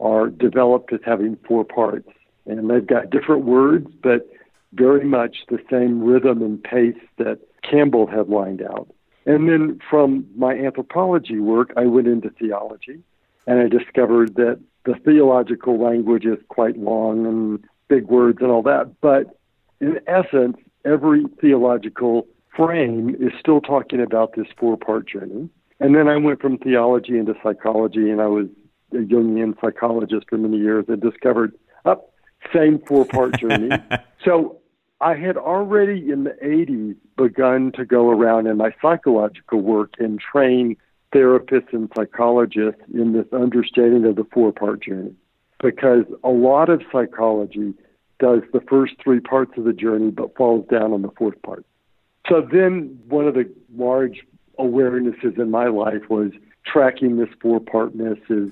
are 0.00 0.28
developed 0.28 0.92
as 0.92 1.00
having 1.04 1.36
four 1.46 1.64
parts. 1.64 2.08
And 2.46 2.70
they've 2.70 2.86
got 2.86 3.10
different 3.10 3.44
words, 3.44 3.88
but 4.02 4.28
very 4.72 5.04
much 5.04 5.38
the 5.48 5.58
same 5.70 6.02
rhythm 6.02 6.42
and 6.42 6.62
pace 6.62 7.00
that 7.18 7.40
Campbell 7.62 8.06
had 8.06 8.28
lined 8.28 8.62
out. 8.62 8.88
And 9.24 9.48
then 9.48 9.80
from 9.90 10.26
my 10.36 10.54
anthropology 10.54 11.40
work, 11.40 11.72
I 11.76 11.86
went 11.86 12.06
into 12.06 12.30
theology, 12.30 13.02
and 13.46 13.58
I 13.58 13.68
discovered 13.68 14.36
that 14.36 14.60
the 14.84 14.94
theological 15.04 15.82
language 15.82 16.24
is 16.24 16.38
quite 16.48 16.76
long 16.76 17.26
and 17.26 17.64
big 17.88 18.04
words 18.04 18.38
and 18.40 18.50
all 18.50 18.62
that. 18.62 19.00
But 19.00 19.36
in 19.80 19.98
essence, 20.06 20.56
every 20.84 21.24
theological 21.40 22.26
frame 22.56 23.16
is 23.18 23.32
still 23.38 23.60
talking 23.60 24.00
about 24.00 24.34
this 24.36 24.46
four 24.56 24.76
part 24.76 25.08
journey. 25.08 25.48
And 25.80 25.94
then 25.94 26.08
I 26.08 26.16
went 26.16 26.40
from 26.40 26.58
theology 26.58 27.18
into 27.18 27.34
psychology, 27.42 28.10
and 28.10 28.20
I 28.20 28.28
was 28.28 28.46
a 28.92 28.96
Jungian 28.96 29.58
psychologist 29.60 30.26
for 30.28 30.38
many 30.38 30.58
years 30.58 30.84
and 30.88 31.00
discovered, 31.00 31.54
up, 31.84 32.12
oh, 32.12 32.48
same 32.54 32.80
four 32.86 33.04
part 33.04 33.36
journey. 33.40 33.70
so 34.24 34.60
I 35.00 35.14
had 35.14 35.36
already 35.36 36.10
in 36.10 36.24
the 36.24 36.36
80s 36.42 36.96
begun 37.16 37.72
to 37.72 37.84
go 37.84 38.10
around 38.10 38.46
in 38.46 38.56
my 38.56 38.74
psychological 38.80 39.60
work 39.60 39.92
and 39.98 40.20
train 40.20 40.76
therapists 41.14 41.72
and 41.72 41.90
psychologists 41.94 42.80
in 42.92 43.12
this 43.12 43.26
understanding 43.32 44.04
of 44.06 44.16
the 44.16 44.26
four 44.32 44.52
part 44.52 44.82
journey. 44.82 45.14
Because 45.62 46.04
a 46.22 46.30
lot 46.30 46.68
of 46.68 46.82
psychology 46.92 47.74
does 48.18 48.42
the 48.52 48.60
first 48.60 48.94
three 49.02 49.20
parts 49.20 49.52
of 49.56 49.64
the 49.64 49.72
journey 49.72 50.10
but 50.10 50.36
falls 50.36 50.66
down 50.68 50.92
on 50.92 51.02
the 51.02 51.10
fourth 51.16 51.40
part. 51.42 51.64
So 52.28 52.40
then 52.40 52.98
one 53.08 53.26
of 53.26 53.34
the 53.34 53.50
large 53.76 54.22
awarenesses 54.58 55.38
in 55.38 55.50
my 55.50 55.66
life 55.66 56.08
was 56.08 56.32
tracking 56.64 57.16
this 57.16 57.28
four 57.40 57.60
partness 57.60 58.18
is 58.28 58.50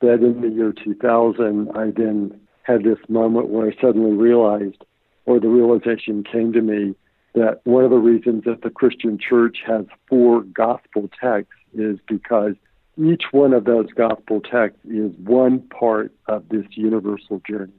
that 0.00 0.22
in 0.22 0.40
the 0.40 0.48
year 0.48 0.72
2000, 0.72 1.70
I 1.74 1.90
then 1.90 2.40
had 2.62 2.82
this 2.82 2.98
moment 3.08 3.48
where 3.48 3.68
I 3.68 3.74
suddenly 3.80 4.12
realized 4.12 4.84
or 5.26 5.40
the 5.40 5.48
realization 5.48 6.22
came 6.22 6.52
to 6.52 6.60
me 6.60 6.94
that 7.34 7.60
one 7.64 7.84
of 7.84 7.90
the 7.90 7.96
reasons 7.96 8.44
that 8.44 8.62
the 8.62 8.70
Christian 8.70 9.18
church 9.18 9.58
has 9.66 9.86
four 10.08 10.42
gospel 10.42 11.08
texts 11.20 11.54
is 11.72 11.98
because 12.06 12.54
each 13.02 13.24
one 13.32 13.52
of 13.52 13.64
those 13.64 13.88
gospel 13.96 14.40
texts 14.40 14.80
is 14.84 15.12
one 15.24 15.60
part 15.60 16.12
of 16.26 16.48
this 16.50 16.66
universal 16.70 17.40
journey. 17.48 17.72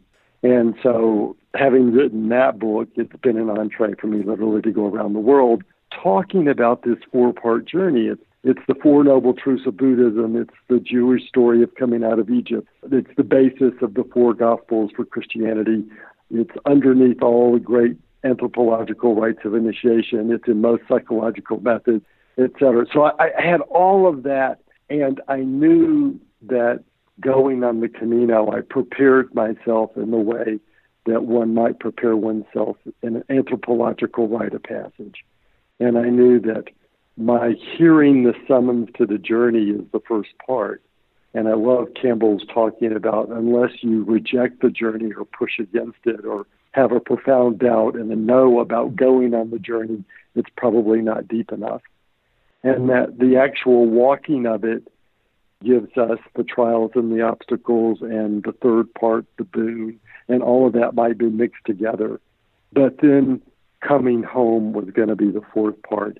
And 0.43 0.75
so, 0.84 1.36
having 1.55 1.91
written 1.91 2.29
that 2.29 2.60
book, 2.60 2.89
it's 2.95 3.15
been 3.22 3.38
an 3.38 3.50
entree 3.50 3.95
for 4.00 4.07
me 4.07 4.24
literally 4.24 4.62
to 4.63 4.72
go 4.72 4.88
around 4.88 5.13
the 5.13 5.19
world 5.19 5.63
talking 5.91 6.48
about 6.48 6.84
this 6.84 6.98
four 7.12 7.34
part 7.34 7.65
journey. 7.65 8.07
It's, 8.07 8.22
it's 8.46 8.62
the 8.68 8.75
Four 8.75 9.04
Noble 9.04 9.34
Truths 9.34 9.66
of 9.66 9.75
Buddhism, 9.75 10.36
it's 10.36 10.54
the 10.70 10.80
Jewish 10.80 11.28
story 11.28 11.64
of 11.64 11.74
coming 11.74 12.04
out 12.04 12.20
of 12.20 12.30
Egypt, 12.30 12.68
it's 12.92 13.10
the 13.18 13.24
basis 13.24 13.74
of 13.82 13.96
the 13.96 14.04
four 14.14 14.36
Gospels 14.36 14.92
for 14.96 15.04
Christianity, 15.04 15.84
it's 16.30 16.52
underneath 16.68 17.24
all 17.24 17.54
the 17.54 17.60
great 17.60 17.98
anthropological 18.24 19.16
rites 19.16 19.40
of 19.46 19.56
initiation, 19.56 20.32
it's 20.32 20.48
in 20.48 20.62
most 20.62 20.84
psychological 20.88 21.60
methods, 21.60 22.06
etc. 22.38 22.86
So 22.94 23.04
I, 23.04 23.32
I 23.36 23.42
had 23.42 23.62
all 23.62 24.08
of 24.08 24.22
that, 24.24 24.60
and 24.92 25.20
I 25.28 25.38
knew 25.38 26.20
that 26.44 26.84
going 27.20 27.64
on 27.64 27.80
the 27.80 27.90
Camino, 27.90 28.52
I 28.52 28.62
prepared 28.62 29.34
myself 29.34 29.92
in 29.96 30.12
the 30.12 30.18
way 30.18 30.60
that 31.08 31.24
one 31.24 31.56
might 31.56 31.80
prepare 31.80 32.16
oneself 32.16 32.78
in 33.02 33.16
an 33.18 33.24
anthropological 33.30 34.28
rite 34.28 34.54
of 34.54 34.62
passage. 34.62 35.24
And 35.80 35.98
I 35.98 36.10
knew 36.10 36.40
that 36.42 36.66
my 37.17 37.53
hearing 37.77 38.24
the 38.24 38.34
summons 38.48 38.89
to 38.98 39.05
the 39.05 39.17
journey 39.17 39.69
is 39.69 39.81
the 39.91 40.01
first 40.07 40.31
part. 40.45 40.81
And 41.34 41.48
I 41.48 41.53
love 41.53 41.88
Campbell's 42.01 42.45
talking 42.53 42.93
about 42.93 43.29
unless 43.29 43.72
you 43.81 44.03
reject 44.03 44.62
the 44.62 44.69
journey 44.69 45.12
or 45.13 45.25
push 45.25 45.60
against 45.60 46.00
it 46.05 46.25
or 46.25 46.45
have 46.72 46.91
a 46.91 47.00
profound 47.00 47.60
doubt 47.60 47.95
and 47.95 48.12
a 48.12 48.15
no 48.15 48.60
about 48.60 48.95
going 48.95 49.34
on 49.34 49.50
the 49.50 49.60
journey, 49.60 50.03
it's 50.36 50.50
probably 50.57 51.01
not 51.01 51.27
deep 51.27 51.51
enough. 51.51 51.81
And 52.63 52.89
that 52.89 53.19
the 53.19 53.38
actual 53.38 53.86
walking 53.86 54.45
of 54.45 54.63
it 54.63 54.88
gives 55.63 55.98
us 55.98 56.19
the 56.36 56.43
trials 56.43 56.91
and 56.95 57.12
the 57.12 57.22
obstacles 57.22 58.00
and 58.01 58.43
the 58.43 58.53
third 58.62 58.93
part, 58.93 59.25
the 59.38 59.43
boon, 59.43 60.00
and 60.27 60.41
all 60.41 60.67
of 60.67 60.74
that 60.74 60.95
might 60.95 61.17
be 61.17 61.29
mixed 61.29 61.63
together. 61.65 62.19
But 62.74 62.98
then 63.01 63.41
coming 63.81 64.24
home 64.24 64.74
was 64.74 64.89
going 64.89 65.10
to 65.10 65.15
be 65.15 65.31
the 65.31 65.43
fourth 65.53 65.81
part. 65.84 66.17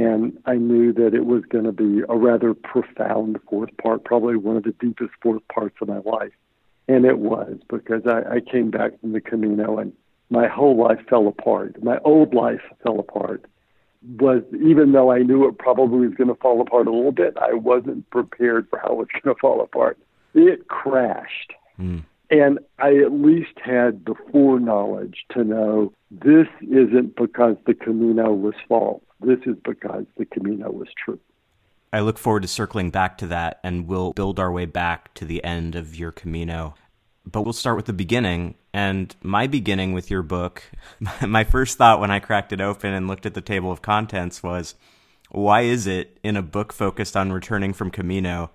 And 0.00 0.38
I 0.46 0.54
knew 0.54 0.94
that 0.94 1.12
it 1.12 1.26
was 1.26 1.42
going 1.44 1.64
to 1.64 1.72
be 1.72 2.00
a 2.08 2.16
rather 2.16 2.54
profound 2.54 3.38
fourth 3.50 3.68
part, 3.76 4.02
probably 4.02 4.34
one 4.34 4.56
of 4.56 4.62
the 4.62 4.74
deepest 4.80 5.10
fourth 5.22 5.42
parts 5.52 5.76
of 5.82 5.88
my 5.88 5.98
life. 5.98 6.32
And 6.88 7.04
it 7.04 7.18
was 7.18 7.58
because 7.68 8.06
I, 8.06 8.36
I 8.36 8.40
came 8.40 8.70
back 8.70 8.98
from 8.98 9.12
the 9.12 9.20
Camino 9.20 9.78
and 9.78 9.92
my 10.30 10.48
whole 10.48 10.74
life 10.74 11.00
fell 11.06 11.28
apart. 11.28 11.84
My 11.84 11.98
old 11.98 12.32
life 12.32 12.62
fell 12.82 12.98
apart 12.98 13.44
was 14.18 14.42
even 14.54 14.92
though 14.92 15.12
I 15.12 15.18
knew 15.18 15.46
it 15.46 15.58
probably 15.58 16.06
was 16.06 16.16
going 16.16 16.28
to 16.28 16.34
fall 16.36 16.62
apart 16.62 16.86
a 16.86 16.90
little 16.90 17.12
bit, 17.12 17.36
I 17.36 17.52
wasn't 17.52 18.08
prepared 18.08 18.70
for 18.70 18.78
how 18.78 18.92
it 18.92 18.96
was 18.96 19.08
going 19.22 19.34
to 19.36 19.38
fall 19.38 19.60
apart. 19.60 19.98
It 20.32 20.68
crashed. 20.68 21.52
Mm. 21.78 22.04
And 22.30 22.58
I 22.78 22.96
at 22.96 23.12
least 23.12 23.58
had 23.62 24.06
the 24.06 24.14
foreknowledge 24.32 25.26
to 25.32 25.44
know 25.44 25.92
this 26.10 26.46
isn't 26.62 27.16
because 27.16 27.56
the 27.66 27.74
Camino 27.74 28.32
was 28.32 28.54
false. 28.66 29.02
This 29.20 29.38
is 29.46 29.56
because 29.64 30.06
the 30.16 30.24
Camino 30.24 30.70
was 30.70 30.88
true. 31.04 31.18
I 31.92 32.00
look 32.00 32.18
forward 32.18 32.42
to 32.42 32.48
circling 32.48 32.90
back 32.90 33.18
to 33.18 33.26
that, 33.28 33.60
and 33.62 33.86
we'll 33.86 34.12
build 34.12 34.38
our 34.38 34.50
way 34.50 34.66
back 34.66 35.12
to 35.14 35.24
the 35.24 35.42
end 35.42 35.74
of 35.74 35.96
your 35.96 36.12
Camino. 36.12 36.74
But 37.26 37.42
we'll 37.42 37.52
start 37.52 37.76
with 37.76 37.86
the 37.86 37.92
beginning. 37.92 38.54
And 38.72 39.14
my 39.22 39.46
beginning 39.46 39.92
with 39.92 40.10
your 40.10 40.22
book, 40.22 40.62
my 41.26 41.44
first 41.44 41.76
thought 41.78 42.00
when 42.00 42.10
I 42.10 42.20
cracked 42.20 42.52
it 42.52 42.60
open 42.60 42.92
and 42.92 43.08
looked 43.08 43.26
at 43.26 43.34
the 43.34 43.40
table 43.40 43.72
of 43.72 43.82
contents 43.82 44.42
was 44.42 44.74
why 45.30 45.62
is 45.62 45.86
it 45.86 46.18
in 46.22 46.36
a 46.36 46.42
book 46.42 46.72
focused 46.72 47.16
on 47.16 47.32
returning 47.32 47.72
from 47.72 47.90
Camino 47.90 48.50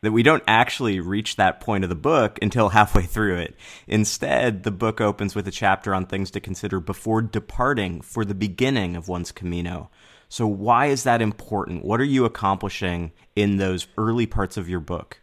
that 0.00 0.12
we 0.12 0.22
don't 0.22 0.42
actually 0.46 1.00
reach 1.00 1.36
that 1.36 1.60
point 1.60 1.84
of 1.84 1.90
the 1.90 1.96
book 1.96 2.38
until 2.42 2.68
halfway 2.70 3.02
through 3.02 3.36
it? 3.36 3.56
Instead, 3.86 4.62
the 4.62 4.70
book 4.70 5.00
opens 5.00 5.34
with 5.34 5.48
a 5.48 5.52
chapter 5.52 5.94
on 5.94 6.06
things 6.06 6.30
to 6.32 6.40
consider 6.40 6.80
before 6.80 7.22
departing 7.22 8.00
for 8.00 8.24
the 8.24 8.34
beginning 8.34 8.96
of 8.96 9.08
one's 9.08 9.32
Camino. 9.32 9.90
So, 10.28 10.46
why 10.46 10.86
is 10.86 11.04
that 11.04 11.22
important? 11.22 11.84
What 11.84 12.00
are 12.00 12.04
you 12.04 12.24
accomplishing 12.24 13.12
in 13.36 13.56
those 13.56 13.86
early 13.96 14.26
parts 14.26 14.56
of 14.56 14.68
your 14.68 14.80
book? 14.80 15.20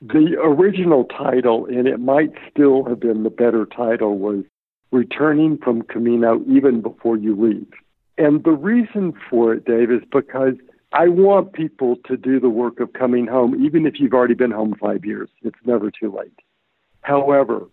The 0.00 0.36
original 0.42 1.04
title, 1.04 1.66
and 1.66 1.86
it 1.86 2.00
might 2.00 2.32
still 2.50 2.84
have 2.84 2.98
been 2.98 3.22
the 3.22 3.30
better 3.30 3.66
title, 3.66 4.18
was 4.18 4.44
Returning 4.90 5.58
from 5.58 5.82
Camino 5.82 6.42
Even 6.48 6.82
Before 6.82 7.16
You 7.16 7.40
Leave. 7.40 7.72
And 8.18 8.42
the 8.42 8.50
reason 8.50 9.14
for 9.30 9.54
it, 9.54 9.64
Dave, 9.64 9.90
is 9.90 10.02
because 10.10 10.54
I 10.92 11.08
want 11.08 11.52
people 11.52 11.96
to 12.06 12.16
do 12.16 12.38
the 12.38 12.50
work 12.50 12.80
of 12.80 12.92
coming 12.92 13.26
home, 13.26 13.64
even 13.64 13.86
if 13.86 13.94
you've 13.98 14.12
already 14.12 14.34
been 14.34 14.50
home 14.50 14.74
five 14.80 15.04
years. 15.04 15.30
It's 15.42 15.58
never 15.64 15.90
too 15.90 16.14
late. 16.14 16.38
However, 17.00 17.66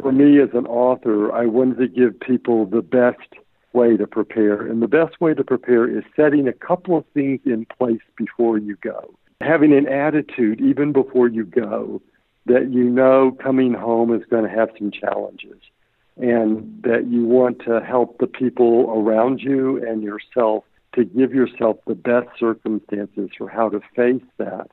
for 0.00 0.10
me 0.10 0.40
as 0.40 0.48
an 0.54 0.66
author, 0.66 1.30
I 1.32 1.46
wanted 1.46 1.78
to 1.78 1.88
give 1.88 2.18
people 2.18 2.66
the 2.66 2.82
best 2.82 3.42
way 3.72 3.96
to 3.96 4.06
prepare. 4.06 4.66
And 4.66 4.82
the 4.82 4.88
best 4.88 5.20
way 5.20 5.34
to 5.34 5.44
prepare 5.44 5.86
is 5.86 6.04
setting 6.16 6.48
a 6.48 6.52
couple 6.52 6.96
of 6.96 7.04
things 7.14 7.40
in 7.44 7.66
place 7.78 8.00
before 8.16 8.58
you 8.58 8.76
go 8.82 9.14
having 9.42 9.72
an 9.72 9.88
attitude 9.88 10.60
even 10.60 10.92
before 10.92 11.28
you 11.28 11.44
go 11.44 12.00
that 12.46 12.70
you 12.70 12.84
know 12.84 13.36
coming 13.42 13.72
home 13.72 14.14
is 14.14 14.22
going 14.30 14.44
to 14.44 14.50
have 14.50 14.70
some 14.78 14.90
challenges 14.90 15.58
and 16.16 16.82
that 16.82 17.06
you 17.08 17.24
want 17.24 17.58
to 17.64 17.80
help 17.80 18.18
the 18.18 18.26
people 18.26 18.90
around 18.90 19.40
you 19.40 19.84
and 19.86 20.02
yourself 20.02 20.64
to 20.94 21.04
give 21.04 21.32
yourself 21.32 21.78
the 21.86 21.94
best 21.94 22.28
circumstances 22.38 23.30
for 23.36 23.48
how 23.48 23.68
to 23.68 23.80
face 23.94 24.22
that. 24.38 24.70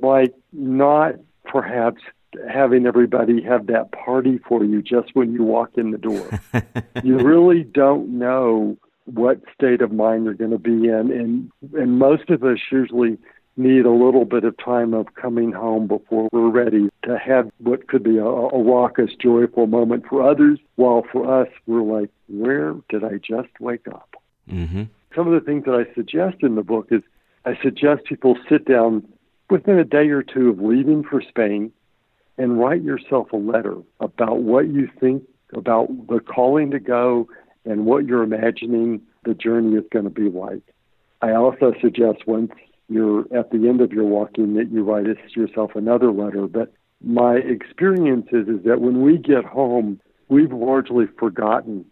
Like 0.00 0.34
not 0.52 1.14
perhaps 1.44 2.02
having 2.50 2.86
everybody 2.86 3.42
have 3.42 3.66
that 3.68 3.90
party 3.92 4.38
for 4.46 4.62
you 4.64 4.82
just 4.82 5.14
when 5.14 5.32
you 5.32 5.42
walk 5.42 5.70
in 5.76 5.90
the 5.90 5.98
door. 5.98 6.40
you 7.02 7.18
really 7.18 7.64
don't 7.64 8.18
know 8.18 8.76
what 9.06 9.40
state 9.54 9.80
of 9.80 9.90
mind 9.90 10.24
you're 10.24 10.34
going 10.34 10.50
to 10.50 10.58
be 10.58 10.88
in 10.88 11.10
and 11.10 11.50
and 11.72 11.98
most 11.98 12.28
of 12.28 12.44
us 12.44 12.58
usually 12.70 13.16
need 13.58 13.84
a 13.84 13.90
little 13.90 14.24
bit 14.24 14.44
of 14.44 14.56
time 14.56 14.94
of 14.94 15.14
coming 15.14 15.52
home 15.52 15.86
before 15.86 16.28
we're 16.32 16.48
ready 16.48 16.88
to 17.02 17.18
have 17.18 17.50
what 17.58 17.88
could 17.88 18.04
be 18.04 18.16
a, 18.16 18.24
a 18.24 18.62
raucous, 18.62 19.10
joyful 19.20 19.66
moment 19.66 20.06
for 20.08 20.28
others, 20.28 20.58
while 20.76 21.04
for 21.10 21.42
us, 21.42 21.48
we're 21.66 21.82
like, 21.82 22.08
where 22.28 22.74
did 22.88 23.02
I 23.02 23.18
just 23.18 23.48
wake 23.58 23.88
up? 23.88 24.14
Mm-hmm. 24.48 24.84
Some 25.18 25.26
of 25.26 25.34
the 25.34 25.44
things 25.44 25.64
that 25.64 25.74
I 25.74 25.92
suggest 25.96 26.44
in 26.44 26.54
the 26.54 26.62
book 26.62 26.90
is 26.92 27.02
I 27.44 27.58
suggest 27.60 28.04
people 28.04 28.38
sit 28.48 28.64
down 28.64 29.02
within 29.50 29.76
a 29.76 29.84
day 29.84 30.10
or 30.10 30.22
two 30.22 30.48
of 30.48 30.60
leaving 30.60 31.02
for 31.02 31.20
Spain 31.20 31.72
and 32.36 32.60
write 32.60 32.84
yourself 32.84 33.32
a 33.32 33.36
letter 33.36 33.78
about 33.98 34.42
what 34.42 34.68
you 34.68 34.88
think 35.00 35.24
about 35.52 35.88
the 36.06 36.20
calling 36.20 36.70
to 36.70 36.78
go 36.78 37.28
and 37.64 37.84
what 37.84 38.06
you're 38.06 38.22
imagining 38.22 39.02
the 39.24 39.34
journey 39.34 39.76
is 39.76 39.82
going 39.90 40.04
to 40.04 40.10
be 40.10 40.28
like. 40.28 40.62
I 41.20 41.32
also 41.32 41.74
suggest 41.80 42.28
once 42.28 42.52
you're 42.88 43.22
at 43.36 43.50
the 43.50 43.68
end 43.68 43.80
of 43.80 43.92
your 43.92 44.04
walking 44.04 44.54
that 44.54 44.70
you 44.70 44.84
write 44.84 45.06
yourself 45.34 45.72
another 45.74 46.12
letter. 46.12 46.46
But 46.46 46.72
my 47.02 47.38
experience 47.38 48.28
is, 48.30 48.46
is 48.46 48.62
that 48.66 48.80
when 48.80 49.02
we 49.02 49.18
get 49.18 49.44
home, 49.44 50.00
we've 50.28 50.52
largely 50.52 51.06
forgotten 51.18 51.86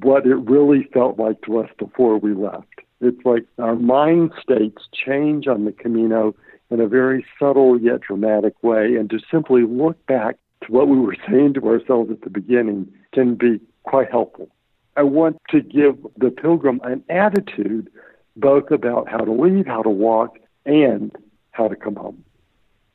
what 0.00 0.26
it 0.26 0.34
really 0.34 0.88
felt 0.92 1.18
like 1.18 1.40
to 1.42 1.58
us 1.58 1.70
before 1.78 2.18
we 2.18 2.34
left. 2.34 2.66
It's 3.00 3.24
like 3.24 3.44
our 3.58 3.76
mind 3.76 4.32
states 4.40 4.82
change 4.92 5.46
on 5.46 5.64
the 5.64 5.72
Camino 5.72 6.34
in 6.70 6.80
a 6.80 6.88
very 6.88 7.24
subtle 7.38 7.78
yet 7.80 8.00
dramatic 8.00 8.60
way, 8.62 8.96
and 8.96 9.08
to 9.10 9.18
simply 9.30 9.62
look 9.62 10.04
back 10.06 10.36
to 10.64 10.72
what 10.72 10.88
we 10.88 10.98
were 10.98 11.16
saying 11.30 11.54
to 11.54 11.68
ourselves 11.68 12.10
at 12.10 12.22
the 12.22 12.30
beginning 12.30 12.92
can 13.12 13.36
be 13.36 13.60
quite 13.84 14.10
helpful. 14.10 14.48
I 14.96 15.02
want 15.02 15.36
to 15.50 15.60
give 15.60 15.98
the 16.16 16.30
pilgrim 16.30 16.80
an 16.82 17.04
attitude 17.08 17.90
both 18.34 18.70
about 18.70 19.08
how 19.08 19.18
to 19.18 19.32
leave, 19.32 19.66
how 19.66 19.82
to 19.82 19.90
walk, 19.90 20.38
and 20.64 21.14
how 21.52 21.68
to 21.68 21.76
come 21.76 21.96
home. 21.96 22.24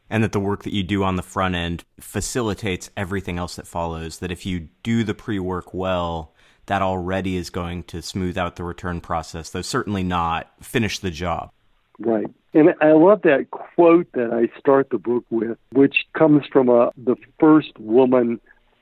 And 0.09 0.23
that 0.23 0.33
the 0.33 0.39
work 0.39 0.63
that 0.63 0.73
you 0.73 0.83
do 0.83 1.03
on 1.03 1.15
the 1.15 1.23
front 1.23 1.55
end 1.55 1.85
facilitates 1.99 2.89
everything 2.97 3.37
else 3.37 3.55
that 3.55 3.65
follows. 3.65 4.19
That 4.19 4.31
if 4.31 4.45
you 4.45 4.67
do 4.83 5.03
the 5.03 5.13
pre 5.13 5.39
work 5.39 5.73
well, 5.73 6.33
that 6.65 6.81
already 6.81 7.35
is 7.35 7.49
going 7.49 7.83
to 7.83 8.01
smooth 8.01 8.37
out 8.37 8.55
the 8.55 8.63
return 8.63 9.01
process, 9.01 9.49
though 9.49 9.61
certainly 9.61 10.03
not 10.03 10.51
finish 10.61 10.99
the 10.99 11.11
job. 11.11 11.51
Right. 11.99 12.27
And 12.53 12.73
I 12.81 12.91
love 12.91 13.21
that 13.23 13.51
quote 13.51 14.11
that 14.13 14.31
I 14.33 14.57
start 14.59 14.89
the 14.89 14.97
book 14.97 15.25
with, 15.29 15.57
which 15.71 16.05
comes 16.17 16.45
from 16.51 16.69
a, 16.69 16.91
the 16.97 17.15
first 17.39 17.77
woman 17.79 18.39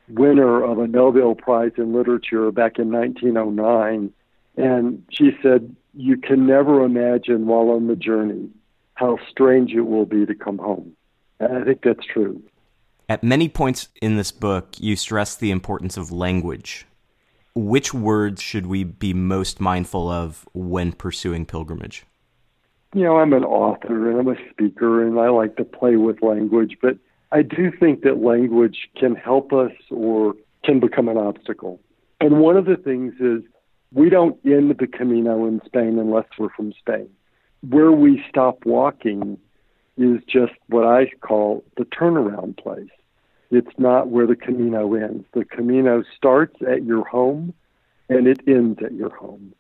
winner 0.10 0.64
of 0.64 0.80
a 0.80 0.88
Nobel 0.88 1.36
Prize 1.36 1.74
in 1.78 1.94
Literature 1.94 2.52
back 2.52 2.80
in 2.80 2.92
1909. 2.92 4.12
And 4.58 5.04
she 5.12 5.32
said, 5.44 5.76
you 5.94 6.18
can 6.18 6.48
never 6.48 6.84
imagine 6.84 7.46
while 7.46 7.70
on 7.70 7.88
the 7.88 7.96
journey 7.96 8.50
how 8.96 9.18
strange 9.30 9.72
it 9.72 9.82
will 9.82 10.06
be 10.06 10.26
to 10.26 10.36
come 10.36 10.58
home. 10.58 10.94
And 11.40 11.58
I 11.58 11.64
think 11.64 11.82
that's 11.84 12.06
true. 12.06 12.42
At 13.08 13.24
many 13.24 13.50
points 13.50 13.88
in 14.02 14.18
this 14.18 14.32
book, 14.32 14.76
you 14.78 14.96
stress 14.96 15.36
the 15.36 15.52
importance 15.52 15.98
of 15.98 16.12
language. 16.12 16.86
Which 17.56 17.94
words 17.94 18.42
should 18.42 18.68
we 18.68 18.84
be 18.84 19.14
most 19.14 19.60
mindful 19.60 20.10
of 20.10 20.48
when 20.54 20.94
pursuing 20.94 21.46
pilgrimage? 21.46 22.06
You 22.94 23.04
know, 23.04 23.18
I'm 23.18 23.34
an 23.34 23.44
author 23.44 24.10
and 24.10 24.20
I'm 24.20 24.28
a 24.28 24.50
speaker 24.50 25.06
and 25.06 25.20
I 25.20 25.30
like 25.30 25.56
to 25.58 25.64
play 25.64 25.96
with 25.96 26.22
language, 26.22 26.78
but 26.82 26.98
I 27.32 27.44
do 27.44 27.72
think 27.72 28.02
that 28.02 28.24
language 28.24 28.90
can 28.96 29.16
help 29.16 29.54
us 29.54 29.72
or 29.92 30.36
can 30.64 30.80
become 30.80 31.08
an 31.08 31.18
obstacle. 31.18 31.80
And 32.20 32.40
one 32.40 32.58
of 32.58 32.66
the 32.66 32.78
things 32.78 33.14
is 33.20 33.44
we 33.94 34.10
don't 34.10 34.38
end 34.46 34.76
the 34.78 34.88
Camino 34.88 35.46
in 35.46 35.62
Spain 35.66 36.00
unless 36.00 36.26
we're 36.38 36.50
from 36.50 36.74
Spain. 36.74 37.10
Where 37.68 37.92
we 37.92 38.24
stop 38.30 38.66
walking 38.66 39.38
is 39.98 40.22
just 40.28 40.54
what 40.68 40.86
I 40.86 41.12
call 41.22 41.64
the 41.78 41.84
turnaround 41.84 42.58
place. 42.58 42.90
It's 43.52 43.78
not 43.78 44.10
where 44.10 44.28
the 44.28 44.36
Camino 44.36 44.94
ends. 44.94 45.26
The 45.34 45.46
Camino 45.46 46.04
starts 46.16 46.56
at 46.68 46.84
your 46.84 47.04
home 47.06 47.54
and 48.10 48.28
it 48.28 48.42
ends 48.48 48.80
at 48.84 48.94
your 48.94 49.10
home. 49.16 49.54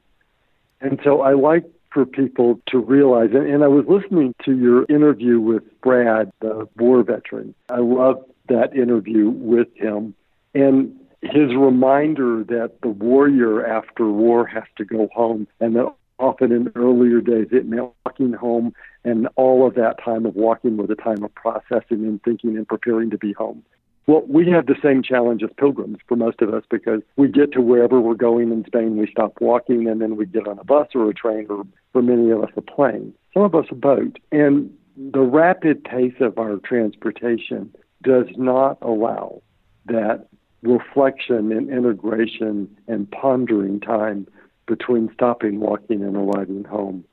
And 0.81 0.99
so 1.03 1.21
I 1.21 1.33
like 1.33 1.65
for 1.91 2.05
people 2.05 2.59
to 2.67 2.77
realize, 2.77 3.29
and, 3.33 3.47
and 3.47 3.63
I 3.63 3.67
was 3.67 3.85
listening 3.87 4.35
to 4.45 4.55
your 4.55 4.85
interview 4.89 5.39
with 5.39 5.63
Brad, 5.81 6.31
the 6.39 6.67
war 6.77 7.03
veteran. 7.03 7.55
I 7.69 7.79
loved 7.79 8.25
that 8.47 8.75
interview 8.75 9.29
with 9.29 9.67
him. 9.75 10.13
And 10.53 10.95
his 11.21 11.53
reminder 11.55 12.43
that 12.45 12.81
the 12.81 12.89
warrior 12.89 13.65
after 13.65 14.07
war 14.07 14.45
has 14.45 14.63
to 14.77 14.85
go 14.85 15.09
home, 15.13 15.47
and 15.59 15.75
that 15.75 15.93
often 16.19 16.51
in 16.51 16.71
earlier 16.75 17.21
days 17.21 17.47
it 17.51 17.67
meant 17.67 17.91
walking 18.05 18.33
home, 18.33 18.73
and 19.03 19.27
all 19.35 19.65
of 19.65 19.75
that 19.75 20.03
time 20.03 20.25
of 20.25 20.35
walking 20.35 20.77
was 20.77 20.89
a 20.89 20.95
time 20.95 21.23
of 21.23 21.33
processing 21.35 22.05
and 22.05 22.21
thinking 22.23 22.57
and 22.57 22.67
preparing 22.67 23.09
to 23.09 23.17
be 23.17 23.33
home. 23.33 23.63
Well, 24.07 24.23
we 24.27 24.49
have 24.49 24.65
the 24.65 24.75
same 24.81 25.03
challenge 25.03 25.43
as 25.43 25.51
pilgrims 25.57 25.99
for 26.07 26.15
most 26.15 26.41
of 26.41 26.51
us 26.51 26.63
because 26.69 27.01
we 27.15 27.27
get 27.27 27.51
to 27.53 27.61
wherever 27.61 28.01
we're 28.01 28.15
going 28.15 28.51
in 28.51 28.65
Spain, 28.65 28.97
we 28.97 29.07
stop 29.11 29.39
walking, 29.39 29.87
and 29.87 30.01
then 30.01 30.15
we 30.15 30.25
get 30.25 30.47
on 30.47 30.57
a 30.57 30.63
bus 30.63 30.87
or 30.95 31.09
a 31.09 31.13
train, 31.13 31.45
or 31.47 31.63
for 31.93 32.01
many 32.01 32.31
of 32.31 32.43
us, 32.43 32.49
a 32.57 32.61
plane. 32.61 33.13
Some 33.35 33.43
of 33.43 33.53
us, 33.53 33.65
a 33.69 33.75
boat. 33.75 34.17
And 34.31 34.73
the 34.97 35.21
rapid 35.21 35.83
pace 35.83 36.15
of 36.19 36.39
our 36.39 36.57
transportation 36.57 37.71
does 38.01 38.25
not 38.35 38.79
allow 38.81 39.43
that 39.85 40.25
reflection 40.63 41.51
and 41.51 41.69
integration 41.69 42.75
and 42.87 43.09
pondering 43.11 43.79
time 43.79 44.27
between 44.69 45.09
stopping 45.13 45.59
walking 45.59 46.03
and 46.03 46.15
arriving 46.15 46.63
home. 46.63 47.03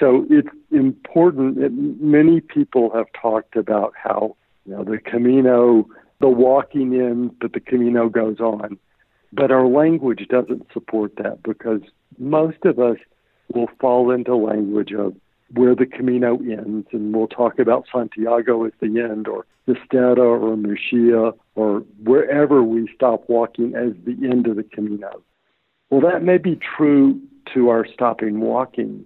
So 0.00 0.26
it's 0.30 0.48
important 0.70 1.60
that 1.60 1.70
many 2.00 2.40
people 2.40 2.90
have 2.94 3.06
talked 3.20 3.54
about 3.54 3.92
how 4.02 4.36
you 4.64 4.74
know 4.74 4.82
the 4.82 4.98
Camino 4.98 5.86
the 6.22 6.28
walking 6.28 6.94
in, 6.94 7.30
but 7.40 7.52
the 7.52 7.60
Camino 7.60 8.08
goes 8.08 8.38
on. 8.38 8.78
But 9.32 9.50
our 9.50 9.66
language 9.66 10.26
doesn't 10.28 10.66
support 10.72 11.16
that 11.16 11.42
because 11.42 11.82
most 12.18 12.64
of 12.64 12.78
us 12.78 12.96
will 13.52 13.68
fall 13.80 14.10
into 14.10 14.34
language 14.36 14.92
of 14.92 15.14
where 15.52 15.74
the 15.74 15.84
Camino 15.84 16.38
ends, 16.38 16.86
and 16.92 17.14
we'll 17.14 17.26
talk 17.26 17.58
about 17.58 17.86
Santiago 17.92 18.64
as 18.64 18.72
the 18.80 19.00
end, 19.00 19.26
or 19.26 19.44
Fisterra 19.66 20.18
or 20.18 20.56
Muxía, 20.56 21.36
or 21.56 21.80
wherever 22.04 22.62
we 22.62 22.88
stop 22.94 23.24
walking 23.28 23.74
as 23.74 23.92
the 24.04 24.16
end 24.26 24.46
of 24.46 24.56
the 24.56 24.62
Camino. 24.62 25.22
Well, 25.92 26.00
that 26.10 26.22
may 26.22 26.38
be 26.38 26.56
true 26.56 27.20
to 27.52 27.68
our 27.68 27.86
stopping 27.86 28.40
walking, 28.40 29.04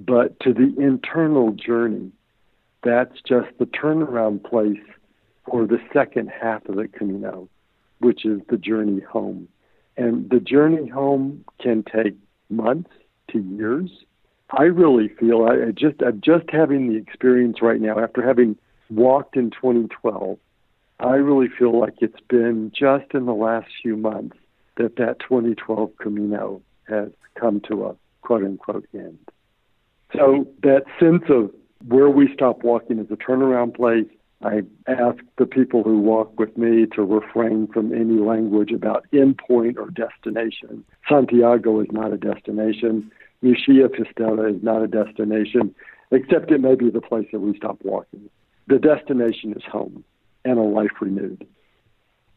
but 0.00 0.40
to 0.40 0.52
the 0.52 0.74
internal 0.82 1.52
journey, 1.52 2.10
that's 2.82 3.22
just 3.24 3.56
the 3.60 3.66
turnaround 3.66 4.42
place 4.42 4.82
for 5.48 5.64
the 5.64 5.78
second 5.92 6.32
half 6.32 6.68
of 6.68 6.74
the 6.74 6.88
Camino, 6.88 7.48
which 8.00 8.24
is 8.24 8.40
the 8.48 8.56
journey 8.56 8.98
home. 8.98 9.46
And 9.96 10.28
the 10.28 10.40
journey 10.40 10.88
home 10.88 11.44
can 11.62 11.84
take 11.84 12.16
months 12.50 12.90
to 13.30 13.38
years. 13.38 13.90
I 14.50 14.64
really 14.64 15.06
feel 15.06 15.44
I, 15.44 15.70
just 15.70 16.02
I'm 16.02 16.20
just 16.20 16.50
having 16.50 16.88
the 16.88 16.96
experience 16.96 17.62
right 17.62 17.80
now 17.80 18.00
after 18.00 18.26
having 18.26 18.56
walked 18.90 19.36
in 19.36 19.52
2012. 19.52 20.36
I 20.98 21.14
really 21.14 21.48
feel 21.56 21.78
like 21.78 21.94
it's 22.00 22.20
been 22.28 22.72
just 22.76 23.14
in 23.14 23.26
the 23.26 23.34
last 23.34 23.68
few 23.80 23.96
months 23.96 24.36
that 24.76 24.96
that 24.96 25.20
2012 25.20 25.90
Camino 25.98 26.62
has 26.88 27.08
come 27.38 27.60
to 27.68 27.86
a 27.86 27.96
quote 28.22 28.42
unquote 28.42 28.86
end. 28.94 29.18
So 30.14 30.46
that 30.62 30.84
sense 31.00 31.24
of 31.28 31.50
where 31.86 32.08
we 32.08 32.32
stop 32.32 32.62
walking 32.62 32.98
is 32.98 33.10
a 33.10 33.16
turnaround 33.16 33.74
place 33.74 34.06
I 34.44 34.60
ask 34.86 35.24
the 35.38 35.46
people 35.46 35.82
who 35.82 35.98
walk 36.00 36.38
with 36.38 36.56
me 36.58 36.86
to 36.94 37.02
refrain 37.02 37.66
from 37.72 37.94
any 37.94 38.18
language 38.18 38.72
about 38.72 39.06
endpoint 39.10 39.78
or 39.78 39.88
destination. 39.88 40.84
Santiago 41.08 41.80
is 41.80 41.88
not 41.90 42.12
a 42.12 42.18
destination. 42.18 43.10
Murcia 43.40 43.88
Pistela 43.88 44.54
is 44.54 44.62
not 44.62 44.82
a 44.82 44.86
destination, 44.86 45.74
except 46.10 46.50
it 46.50 46.60
may 46.60 46.74
be 46.74 46.90
the 46.90 47.00
place 47.00 47.26
that 47.32 47.40
we 47.40 47.56
stop 47.56 47.78
walking. 47.82 48.28
The 48.66 48.78
destination 48.78 49.52
is 49.52 49.62
home 49.70 50.04
and 50.44 50.58
a 50.58 50.62
life 50.62 51.00
renewed. 51.00 51.46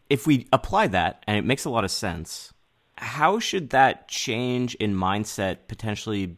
If 0.10 0.26
we 0.26 0.48
apply 0.54 0.88
that, 0.88 1.24
and 1.28 1.38
it 1.38 1.46
makes 1.46 1.66
a 1.66 1.70
lot 1.70 1.84
of 1.84 1.92
sense, 1.92 2.54
how 2.98 3.40
should 3.40 3.70
that 3.72 4.08
change 4.08 4.76
in 4.76 4.96
mindset 4.96 5.68
potentially 5.68 6.38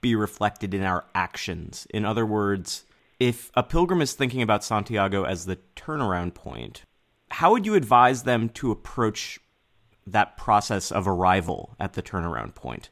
be 0.00 0.14
reflected 0.14 0.74
in 0.74 0.82
our 0.82 1.04
actions? 1.14 1.86
In 1.90 2.04
other 2.04 2.24
words, 2.24 2.84
if 3.18 3.50
a 3.54 3.62
pilgrim 3.62 4.00
is 4.00 4.14
thinking 4.14 4.42
about 4.42 4.64
Santiago 4.64 5.24
as 5.24 5.44
the 5.44 5.58
turnaround 5.76 6.34
point, 6.34 6.84
how 7.30 7.52
would 7.52 7.66
you 7.66 7.74
advise 7.74 8.22
them 8.22 8.48
to 8.50 8.70
approach 8.70 9.38
that 10.06 10.36
process 10.36 10.90
of 10.90 11.06
arrival 11.06 11.76
at 11.78 11.92
the 11.92 12.02
turnaround 12.02 12.54
point? 12.54 12.88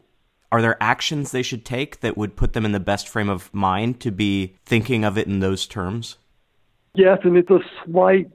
Are 0.52 0.62
there 0.62 0.82
actions 0.82 1.30
they 1.30 1.42
should 1.42 1.64
take 1.64 2.00
that 2.00 2.16
would 2.16 2.36
put 2.36 2.52
them 2.52 2.64
in 2.64 2.72
the 2.72 2.80
best 2.80 3.08
frame 3.08 3.28
of 3.28 3.52
mind 3.52 4.00
to 4.00 4.10
be 4.10 4.56
thinking 4.64 5.04
of 5.04 5.18
it 5.18 5.26
in 5.26 5.40
those 5.40 5.66
terms? 5.66 6.16
Yes, 6.94 7.18
and 7.24 7.36
it's 7.36 7.50
a 7.50 7.60
slight 7.84 8.30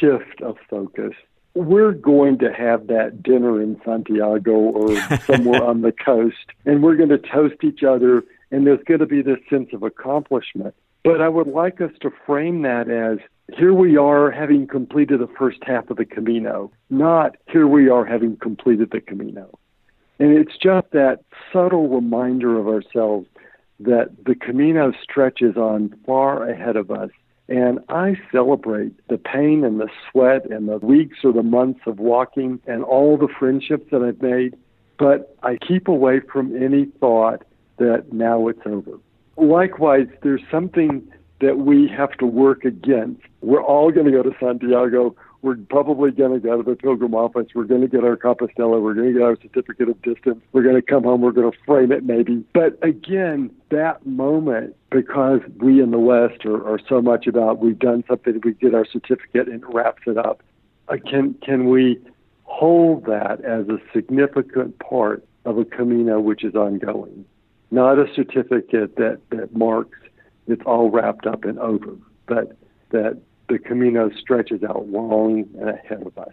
shift 0.00 0.40
of 0.42 0.56
focus. 0.70 1.12
We're 1.58 1.92
going 1.92 2.38
to 2.38 2.52
have 2.52 2.86
that 2.86 3.20
dinner 3.22 3.60
in 3.60 3.80
Santiago 3.84 4.52
or 4.52 4.96
somewhere 5.22 5.64
on 5.70 5.82
the 5.82 5.90
coast, 5.92 6.36
and 6.64 6.82
we're 6.84 6.94
going 6.94 7.08
to 7.08 7.18
toast 7.18 7.64
each 7.64 7.82
other, 7.82 8.22
and 8.52 8.64
there's 8.64 8.82
going 8.84 9.00
to 9.00 9.06
be 9.06 9.22
this 9.22 9.40
sense 9.50 9.70
of 9.72 9.82
accomplishment. 9.82 10.74
But 11.02 11.20
I 11.20 11.28
would 11.28 11.48
like 11.48 11.80
us 11.80 11.90
to 12.02 12.10
frame 12.26 12.62
that 12.62 12.88
as 12.88 13.18
here 13.56 13.74
we 13.74 13.96
are 13.96 14.30
having 14.30 14.68
completed 14.68 15.18
the 15.18 15.28
first 15.38 15.58
half 15.62 15.90
of 15.90 15.96
the 15.96 16.04
Camino, 16.04 16.70
not 16.90 17.36
here 17.48 17.66
we 17.66 17.88
are 17.88 18.04
having 18.04 18.36
completed 18.36 18.90
the 18.92 19.00
Camino. 19.00 19.58
And 20.20 20.36
it's 20.36 20.56
just 20.56 20.90
that 20.92 21.24
subtle 21.52 21.88
reminder 21.88 22.56
of 22.56 22.68
ourselves 22.68 23.26
that 23.80 24.10
the 24.24 24.36
Camino 24.36 24.92
stretches 25.02 25.56
on 25.56 25.94
far 26.06 26.48
ahead 26.48 26.76
of 26.76 26.92
us. 26.92 27.10
And 27.48 27.78
I 27.88 28.16
celebrate 28.30 28.92
the 29.08 29.18
pain 29.18 29.64
and 29.64 29.80
the 29.80 29.88
sweat 30.10 30.50
and 30.50 30.68
the 30.68 30.78
weeks 30.78 31.18
or 31.24 31.32
the 31.32 31.42
months 31.42 31.80
of 31.86 31.98
walking 31.98 32.60
and 32.66 32.84
all 32.84 33.16
the 33.16 33.28
friendships 33.38 33.90
that 33.90 34.02
I've 34.02 34.20
made. 34.20 34.56
But 34.98 35.36
I 35.42 35.56
keep 35.56 35.88
away 35.88 36.20
from 36.20 36.54
any 36.62 36.86
thought 37.00 37.44
that 37.78 38.12
now 38.12 38.48
it's 38.48 38.60
over 38.66 38.98
likewise, 39.38 40.08
there's 40.22 40.42
something 40.50 41.06
that 41.40 41.58
we 41.58 41.88
have 41.88 42.12
to 42.18 42.26
work 42.26 42.64
against. 42.64 43.22
We're 43.40 43.62
all 43.62 43.90
going 43.92 44.06
to 44.06 44.12
go 44.12 44.22
to 44.22 44.32
Santiago. 44.40 45.14
We're 45.42 45.56
probably 45.56 46.10
going 46.10 46.32
to 46.32 46.40
go 46.40 46.60
to 46.60 46.68
the 46.68 46.76
pilgrim 46.76 47.14
office. 47.14 47.46
We're 47.54 47.64
going 47.64 47.82
to 47.82 47.88
get 47.88 48.04
our 48.04 48.16
Compostela. 48.16 48.82
We're 48.82 48.94
going 48.94 49.08
to 49.08 49.12
get 49.12 49.22
our 49.22 49.36
certificate 49.40 49.88
of 49.88 50.02
distance. 50.02 50.42
We're 50.52 50.62
going 50.62 50.74
to 50.74 50.82
come 50.82 51.04
home. 51.04 51.20
We're 51.20 51.32
going 51.32 51.50
to 51.50 51.58
frame 51.64 51.92
it 51.92 52.04
maybe. 52.04 52.44
But 52.54 52.78
again, 52.82 53.50
that 53.70 54.04
moment, 54.04 54.76
because 54.90 55.40
we 55.58 55.82
in 55.82 55.90
the 55.90 55.98
West 55.98 56.44
are, 56.44 56.66
are 56.66 56.80
so 56.88 57.00
much 57.00 57.26
about 57.26 57.60
we've 57.60 57.78
done 57.78 58.02
something, 58.08 58.40
we 58.44 58.54
get 58.54 58.74
our 58.74 58.86
certificate 58.86 59.48
and 59.48 59.62
it 59.62 59.68
wraps 59.72 60.02
it 60.06 60.18
up. 60.18 60.42
Uh, 60.88 60.96
can 61.08 61.34
can 61.34 61.68
we 61.68 62.00
hold 62.44 63.04
that 63.04 63.44
as 63.44 63.68
a 63.68 63.78
significant 63.92 64.78
part 64.78 65.24
of 65.44 65.58
a 65.58 65.64
Camino 65.64 66.18
which 66.18 66.42
is 66.42 66.54
ongoing? 66.54 67.24
not 67.70 67.98
a 67.98 68.06
certificate 68.14 68.96
that, 68.96 69.20
that 69.30 69.54
marks 69.54 69.98
it's 70.46 70.62
all 70.64 70.90
wrapped 70.90 71.26
up 71.26 71.44
and 71.44 71.58
over, 71.58 71.94
but 72.26 72.56
that 72.90 73.20
the 73.48 73.58
Camino 73.58 74.10
stretches 74.10 74.62
out 74.62 74.88
long 74.88 75.48
and 75.58 75.70
ahead 75.70 76.02
of 76.02 76.16
us. 76.18 76.32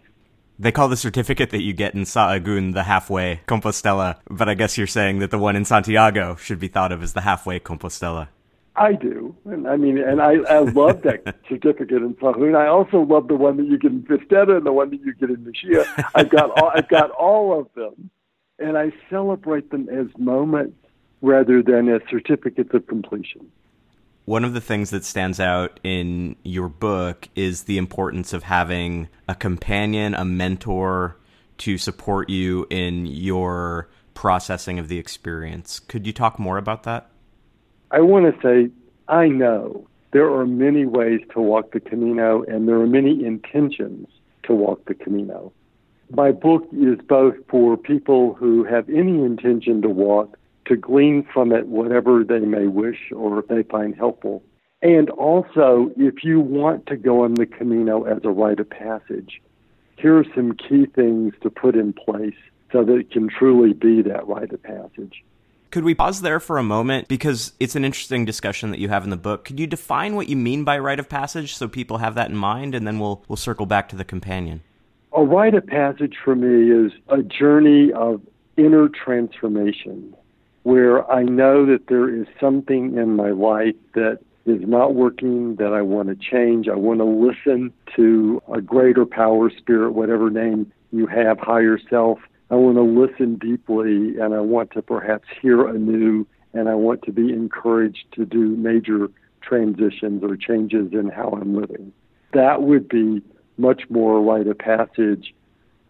They 0.58 0.72
call 0.72 0.88
the 0.88 0.98
certificate 0.98 1.50
that 1.50 1.64
you 1.64 1.74
get 1.74 1.96
in 1.96 2.02
Sahagún 2.02 2.74
the 2.74 2.84
halfway 2.84 3.42
Compostela, 3.48 4.18
but 4.30 4.48
I 4.48 4.54
guess 4.54 4.78
you're 4.78 4.88
saying 4.88 5.20
that 5.20 5.32
the 5.32 5.38
one 5.38 5.56
in 5.56 5.66
Santiago 5.66 6.36
should 6.36 6.60
be 6.60 6.70
thought 6.70 6.94
of 6.94 7.04
as 7.04 7.14
the 7.14 7.22
halfway 7.22 7.60
Compostela. 7.60 8.30
I 8.78 8.94
do, 8.94 9.36
and 9.46 9.68
I 9.68 9.78
mean, 9.78 9.98
and 9.98 10.22
I, 10.22 10.36
I 10.50 10.60
love 10.60 11.02
that 11.04 11.24
certificate 11.50 12.02
in 12.02 12.14
Sahagún. 12.16 12.58
I 12.58 12.68
also 12.68 13.02
love 13.02 13.28
the 13.28 13.36
one 13.36 13.58
that 13.58 13.66
you 13.66 13.78
get 13.78 13.92
in 13.92 14.04
Fisterra 14.04 14.58
and 14.58 14.66
the 14.66 14.74
one 14.74 14.90
that 14.92 15.02
you 15.02 15.14
get 15.14 15.30
in 15.30 15.38
Muxía. 15.38 15.86
I've 16.14 16.30
got 16.30 16.52
all, 16.52 16.72
I've 16.74 16.88
got 16.88 17.12
all 17.12 17.58
of 17.60 17.68
them, 17.76 18.10
and 18.60 18.78
I 18.78 18.92
celebrate 19.10 19.72
them 19.72 19.88
as 19.90 20.08
moments 20.18 20.78
rather 21.22 21.64
than 21.64 21.90
as 21.90 22.02
certificates 22.10 22.74
of 22.74 22.88
completion. 22.88 23.50
One 24.26 24.44
of 24.44 24.56
the 24.56 24.62
things 24.62 24.90
that 24.90 25.06
stands 25.06 25.40
out 25.40 25.80
in 25.84 26.36
your 26.44 26.68
book 26.68 27.30
is 27.36 27.64
the 27.64 27.78
importance 27.78 28.34
of 28.34 28.42
having 28.42 29.08
a 29.30 29.36
companion, 29.36 30.16
a 30.16 30.26
mentor 30.26 31.18
to 31.60 31.78
support 31.78 32.30
you 32.30 32.66
in 32.72 33.06
your 33.06 33.88
processing 34.16 34.80
of 34.80 34.88
the 34.88 34.98
experience. 34.98 35.80
Could 35.80 36.08
you 36.08 36.14
talk 36.14 36.40
more 36.40 36.58
about 36.58 36.84
that? 36.84 37.12
I 37.92 38.02
want 38.02 38.26
to 38.26 38.42
say, 38.42 38.72
I 39.08 39.28
know 39.28 39.88
there 40.12 40.34
are 40.34 40.48
many 40.48 40.88
ways 40.88 41.22
to 41.34 41.40
walk 41.40 41.72
the 41.72 41.80
Camino, 41.80 42.42
and 42.44 42.68
there 42.68 42.80
are 42.82 42.88
many 42.88 43.24
intentions 43.24 44.08
to 44.44 44.56
walk 44.56 44.86
the 44.86 44.96
Camino. 44.96 45.54
My 46.10 46.32
book 46.32 46.68
is 46.72 46.98
both 47.08 47.36
for 47.48 47.78
people 47.78 48.34
who 48.34 48.64
have 48.64 48.90
any 48.90 49.24
intention 49.24 49.84
to 49.84 49.90
walk, 49.90 50.36
to 50.66 50.76
glean 50.76 51.28
from 51.34 51.52
it 51.52 51.68
whatever 51.68 52.24
they 52.24 52.40
may 52.40 52.68
wish 52.68 53.12
or 53.16 53.44
they 53.48 53.64
find 53.64 53.96
helpful. 53.96 54.44
And 54.82 55.10
also, 55.10 55.92
if 55.98 56.24
you 56.24 56.40
want 56.40 56.86
to 56.88 56.96
go 56.96 57.24
on 57.24 57.36
the 57.36 57.46
Camino 57.46 58.04
as 58.04 58.20
a 58.24 58.30
rite 58.30 58.60
of 58.60 58.70
passage, 58.70 59.42
here 59.98 60.18
are 60.18 60.26
some 60.36 60.54
key 60.54 60.86
things 60.86 61.34
to 61.42 61.50
put 61.50 61.76
in 61.76 61.94
place 61.94 62.36
so 62.72 62.84
that 62.84 62.96
it 62.96 63.12
can 63.12 63.30
truly 63.30 63.74
be 63.74 64.02
that 64.04 64.28
rite 64.28 64.52
of 64.52 64.62
passage. 64.62 65.24
Could 65.72 65.84
we 65.84 65.96
pause 65.96 66.22
there 66.22 66.40
for 66.40 66.58
a 66.58 66.64
moment? 66.64 67.08
Because 67.08 67.54
it's 67.60 67.76
an 67.76 67.84
interesting 67.84 68.26
discussion 68.26 68.72
that 68.72 68.80
you 68.80 68.90
have 68.90 69.04
in 69.04 69.10
the 69.10 69.18
book. 69.18 69.46
Could 69.46 69.60
you 69.60 69.68
define 69.68 70.16
what 70.16 70.30
you 70.30 70.36
mean 70.36 70.64
by 70.64 70.78
rite 70.78 71.00
of 71.00 71.10
passage 71.10 71.56
so 71.56 71.68
people 71.68 71.98
have 71.98 72.16
that 72.16 72.30
in 72.30 72.36
mind, 72.36 72.76
and 72.76 72.88
then 72.88 73.00
we'll, 73.00 73.24
we'll 73.28 73.38
circle 73.38 73.66
back 73.66 73.90
to 73.90 73.96
the 73.96 74.06
companion? 74.06 74.62
A 75.14 75.24
rite 75.24 75.54
of 75.54 75.66
passage 75.66 76.16
for 76.24 76.36
me 76.36 76.72
is 76.72 76.92
a 77.10 77.24
journey 77.24 77.92
of 77.92 78.22
inner 78.58 78.90
transformation 78.90 80.16
where 80.66 81.10
I 81.12 81.22
know 81.22 81.64
that 81.68 81.90
there 81.90 82.10
is 82.10 82.26
something 82.40 82.98
in 82.98 83.16
my 83.16 83.30
life 83.30 83.76
that 83.94 84.18
is 84.48 84.62
not 84.62 84.96
working, 84.96 85.58
that 85.58 85.74
I 85.74 85.84
want 85.84 86.10
to 86.10 86.16
change. 86.16 86.68
I 86.68 86.74
want 86.74 87.02
to 87.02 87.06
listen 87.06 87.72
to 87.96 88.42
a 88.52 88.62
greater 88.62 89.06
power, 89.06 89.52
spirit, 89.52 89.92
whatever 89.92 90.32
name 90.32 90.72
you 90.92 91.06
have, 91.06 91.38
higher 91.40 91.78
self, 91.88 92.18
I 92.50 92.56
want 92.56 92.78
to 92.78 92.82
listen 92.82 93.36
deeply 93.36 94.18
and 94.20 94.34
I 94.34 94.40
want 94.40 94.72
to 94.72 94.82
perhaps 94.82 95.28
hear 95.40 95.68
anew 95.68 96.26
and 96.56 96.68
I 96.68 96.74
want 96.74 97.04
to 97.04 97.12
be 97.12 97.32
encouraged 97.32 98.06
to 98.14 98.26
do 98.26 98.56
major 98.56 99.12
transitions 99.42 100.24
or 100.24 100.36
changes 100.36 100.94
in 100.94 101.10
how 101.10 101.30
I'm 101.30 101.56
living. 101.56 101.94
That 102.34 102.64
would 102.64 102.90
be 102.90 103.22
much 103.60 103.84
more 103.92 104.18
a 104.18 104.22
rite 104.22 104.48
of 104.48 104.58
passage 104.58 105.32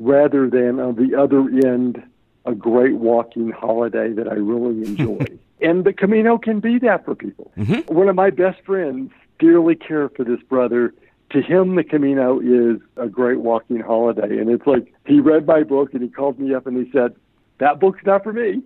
rather 0.01 0.49
than 0.49 0.81
on 0.81 0.95
the 0.95 1.17
other 1.17 1.47
end 1.65 2.03
a 2.45 2.53
great 2.53 2.95
walking 2.95 3.51
holiday 3.51 4.11
that 4.13 4.27
I 4.27 4.35
really 4.35 4.85
enjoy. 4.87 5.25
and 5.61 5.83
the 5.83 5.93
Camino 5.93 6.37
can 6.37 6.59
be 6.59 6.79
that 6.79 7.05
for 7.05 7.15
people. 7.15 7.51
Mm-hmm. 7.57 7.93
One 7.93 8.09
of 8.09 8.15
my 8.15 8.29
best 8.29 8.61
friends 8.65 9.11
dearly 9.39 9.75
care 9.75 10.09
for 10.09 10.23
this 10.23 10.41
brother 10.43 10.93
to 11.31 11.41
him, 11.41 11.75
the 11.75 11.83
Camino 11.83 12.39
is 12.39 12.79
a 12.97 13.07
great 13.07 13.39
walking 13.39 13.79
holiday. 13.79 14.37
And 14.37 14.49
it's 14.49 14.65
like 14.67 14.93
he 15.05 15.19
read 15.19 15.45
my 15.45 15.63
book 15.63 15.93
and 15.93 16.01
he 16.01 16.09
called 16.09 16.39
me 16.39 16.53
up 16.53 16.67
and 16.67 16.77
he 16.77 16.91
said, 16.91 17.15
That 17.59 17.79
book's 17.79 18.03
not 18.05 18.23
for 18.23 18.33
me. 18.33 18.61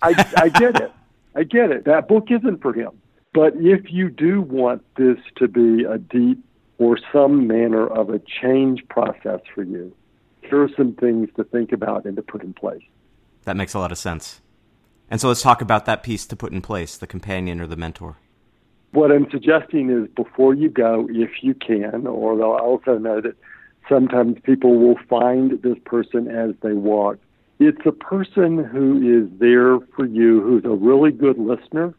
I, 0.00 0.32
I 0.36 0.48
get 0.48 0.80
it. 0.80 0.92
I 1.34 1.42
get 1.42 1.70
it. 1.70 1.84
That 1.84 2.06
book 2.06 2.28
isn't 2.30 2.62
for 2.62 2.72
him. 2.72 2.90
But 3.32 3.54
if 3.56 3.92
you 3.92 4.08
do 4.08 4.40
want 4.40 4.84
this 4.96 5.18
to 5.36 5.48
be 5.48 5.82
a 5.82 5.98
deep 5.98 6.38
or 6.78 6.98
some 7.12 7.48
manner 7.48 7.86
of 7.86 8.10
a 8.10 8.20
change 8.20 8.86
process 8.88 9.40
for 9.52 9.64
you, 9.64 9.94
here 10.42 10.62
are 10.62 10.70
some 10.76 10.92
things 10.94 11.28
to 11.36 11.44
think 11.44 11.72
about 11.72 12.04
and 12.04 12.14
to 12.16 12.22
put 12.22 12.44
in 12.44 12.54
place. 12.54 12.82
That 13.44 13.56
makes 13.56 13.74
a 13.74 13.78
lot 13.78 13.92
of 13.92 13.98
sense. 13.98 14.40
And 15.10 15.20
so 15.20 15.28
let's 15.28 15.42
talk 15.42 15.60
about 15.60 15.84
that 15.86 16.02
piece 16.02 16.26
to 16.26 16.36
put 16.36 16.52
in 16.52 16.60
place 16.60 16.96
the 16.96 17.06
companion 17.06 17.60
or 17.60 17.66
the 17.66 17.76
mentor. 17.76 18.16
What 18.92 19.10
I'm 19.10 19.30
suggesting 19.30 19.90
is 19.90 20.08
before 20.14 20.54
you 20.54 20.68
go, 20.68 21.08
if 21.10 21.42
you 21.42 21.54
can, 21.54 22.06
or 22.06 22.36
they'll 22.36 22.50
also 22.50 22.96
know 22.96 23.20
that 23.20 23.36
sometimes 23.88 24.38
people 24.42 24.78
will 24.78 24.98
find 25.08 25.60
this 25.62 25.76
person 25.84 26.28
as 26.28 26.54
they 26.62 26.72
walk. 26.72 27.18
It's 27.58 27.84
a 27.84 27.92
person 27.92 28.64
who 28.64 29.22
is 29.22 29.38
there 29.38 29.78
for 29.94 30.06
you, 30.06 30.40
who's 30.40 30.64
a 30.64 30.70
really 30.70 31.10
good 31.10 31.38
listener, 31.38 31.94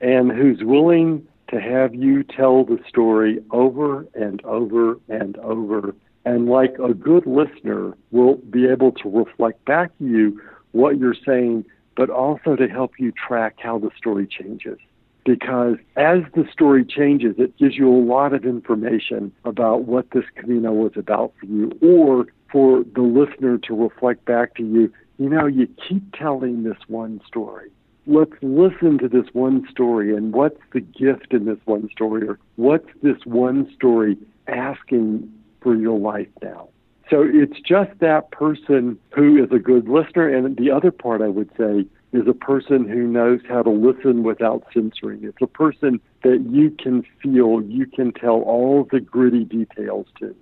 and 0.00 0.30
who's 0.30 0.62
willing 0.62 1.26
to 1.48 1.60
have 1.60 1.94
you 1.94 2.22
tell 2.22 2.64
the 2.64 2.78
story 2.88 3.42
over 3.50 4.06
and 4.14 4.44
over 4.44 4.98
and 5.08 5.36
over. 5.38 5.94
And 6.24 6.48
like 6.48 6.76
a 6.78 6.92
good 6.92 7.26
listener, 7.26 7.96
will 8.10 8.36
be 8.50 8.66
able 8.66 8.92
to 8.92 9.08
reflect 9.08 9.64
back 9.64 9.96
to 9.98 10.04
you 10.04 10.40
what 10.76 10.98
you're 10.98 11.16
saying, 11.26 11.64
but 11.96 12.10
also 12.10 12.56
to 12.56 12.68
help 12.68 12.92
you 12.98 13.12
track 13.12 13.56
how 13.58 13.78
the 13.78 13.90
story 13.96 14.26
changes 14.26 14.78
because 15.26 15.76
as 15.96 16.20
the 16.34 16.46
story 16.50 16.84
changes, 16.84 17.34
it 17.36 17.56
gives 17.58 17.76
you 17.76 17.92
a 17.92 18.00
lot 18.00 18.32
of 18.32 18.44
information 18.44 19.32
about 19.44 19.82
what 19.82 20.06
this 20.12 20.24
Camino 20.36 20.72
was 20.72 20.92
about 20.96 21.34
for 21.38 21.46
you, 21.46 21.72
or 21.82 22.26
for 22.50 22.84
the 22.94 23.02
listener 23.02 23.58
to 23.58 23.74
reflect 23.74 24.24
back 24.24 24.54
to 24.54 24.62
you, 24.62 24.92
you 25.18 25.28
know, 25.28 25.46
you 25.46 25.68
keep 25.88 26.14
telling 26.14 26.62
this 26.62 26.78
one 26.86 27.20
story. 27.26 27.70
Let's 28.06 28.32
listen 28.40 28.98
to 28.98 29.08
this 29.08 29.26
one 29.32 29.66
story 29.68 30.16
and 30.16 30.32
what's 30.32 30.60
the 30.72 30.80
gift 30.80 31.32
in 31.32 31.44
this 31.44 31.58
one 31.64 31.90
story, 31.90 32.28
or 32.28 32.38
what's 32.54 32.88
this 33.02 33.18
one 33.24 33.68
story 33.74 34.16
asking 34.46 35.28
for 35.60 35.74
your 35.74 35.98
life 35.98 36.28
now? 36.40 36.68
So 37.10 37.24
it's 37.24 37.60
just 37.60 37.98
that 38.00 38.30
person 38.32 38.98
who 39.14 39.42
is 39.42 39.50
a 39.52 39.58
good 39.58 39.88
listener. 39.88 40.28
And 40.28 40.56
the 40.56 40.70
other 40.70 40.90
part 40.90 41.22
I 41.22 41.28
would 41.28 41.50
say 41.56 41.86
is 42.12 42.26
a 42.26 42.34
person 42.34 42.88
who 42.88 43.06
knows 43.06 43.40
how 43.48 43.62
to 43.62 43.70
listen 43.70 44.22
without 44.22 44.64
censoring. 44.72 45.22
It's 45.22 45.40
a 45.40 45.46
person 45.46 46.00
that 46.22 46.46
you 46.50 46.70
can 46.70 47.04
feel, 47.22 47.62
you 47.62 47.86
can 47.86 48.12
tell 48.12 48.40
all 48.42 48.88
the 48.90 49.00
gritty 49.00 49.44
details 49.44 50.06
to. 50.18 50.34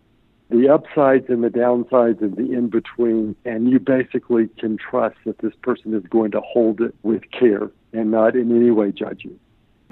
The 0.51 0.69
upsides 0.69 1.27
and 1.29 1.43
the 1.43 1.49
downsides 1.49 2.21
and 2.21 2.37
the 2.37 2.53
in 2.53 2.69
between, 2.69 3.35
and 3.45 3.71
you 3.71 3.81
basically 3.81 4.49
can 4.59 4.77
trust 4.77 5.17
that 5.25 5.39
this 5.39 5.55
person 5.63 5.95
is 5.95 6.05
going 6.05 6.31
to 6.33 6.41
hold 6.41 6.81
it 6.81 6.95
with 7.03 7.23
care 7.31 7.71
and 7.93 8.11
not 8.11 8.37
in 8.37 8.55
any 8.55 8.71
way 8.71 8.93
judge 8.93 9.25
you. 9.25 9.39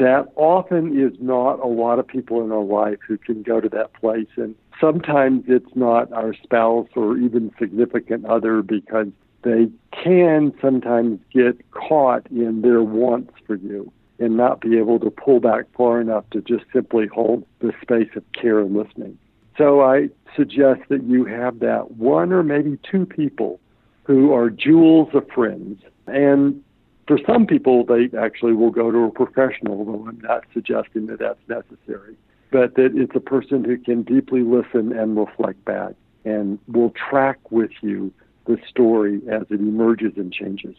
That 0.02 0.32
often 0.34 0.98
is 1.00 1.16
not 1.20 1.60
a 1.60 1.68
lot 1.68 2.00
of 2.00 2.08
people 2.08 2.42
in 2.42 2.50
our 2.50 2.64
life 2.64 2.98
who 3.06 3.16
can 3.16 3.44
go 3.44 3.60
to 3.60 3.68
that 3.68 3.92
place. 3.92 4.26
And 4.34 4.56
sometimes 4.80 5.44
it's 5.46 5.76
not 5.76 6.12
our 6.12 6.34
spouse 6.34 6.88
or 6.96 7.16
even 7.18 7.52
significant 7.56 8.24
other 8.26 8.62
because 8.62 9.06
they 9.42 9.70
can 9.92 10.52
sometimes 10.60 11.20
get 11.32 11.70
caught 11.70 12.26
in 12.32 12.62
their 12.62 12.82
wants 12.82 13.32
for 13.46 13.54
you 13.54 13.92
and 14.18 14.36
not 14.36 14.60
be 14.60 14.76
able 14.76 14.98
to 14.98 15.08
pull 15.08 15.38
back 15.38 15.66
far 15.76 16.00
enough 16.00 16.28
to 16.30 16.40
just 16.40 16.64
simply 16.72 17.06
hold 17.06 17.46
the 17.60 17.72
space 17.80 18.10
of 18.16 18.24
care 18.32 18.58
and 18.58 18.74
listening. 18.74 19.16
So 19.56 19.82
I 19.82 20.08
suggest 20.34 20.80
that 20.88 21.04
you 21.04 21.26
have 21.26 21.60
that 21.60 21.92
one 21.92 22.32
or 22.32 22.42
maybe 22.42 22.76
two 22.90 23.06
people 23.06 23.60
who 24.02 24.32
are 24.34 24.50
jewels 24.50 25.10
of 25.14 25.28
friends. 25.32 25.80
And 26.08 26.60
for 27.06 27.18
some 27.26 27.46
people, 27.46 27.84
they 27.84 28.10
actually 28.16 28.52
will 28.52 28.70
go 28.70 28.90
to 28.90 28.98
a 29.04 29.10
professional, 29.10 29.84
though 29.84 30.06
I'm 30.08 30.20
not 30.20 30.44
suggesting 30.52 31.06
that 31.06 31.18
that's 31.18 31.40
necessary. 31.48 32.16
But 32.50 32.74
that 32.76 32.92
it's 32.94 33.14
a 33.14 33.20
person 33.20 33.64
who 33.64 33.78
can 33.78 34.02
deeply 34.02 34.42
listen 34.42 34.92
and 34.92 35.16
reflect 35.16 35.64
back 35.64 35.94
and 36.24 36.58
will 36.68 36.90
track 36.90 37.50
with 37.50 37.70
you 37.80 38.12
the 38.46 38.58
story 38.68 39.20
as 39.30 39.42
it 39.50 39.60
emerges 39.60 40.12
and 40.16 40.32
changes. 40.32 40.76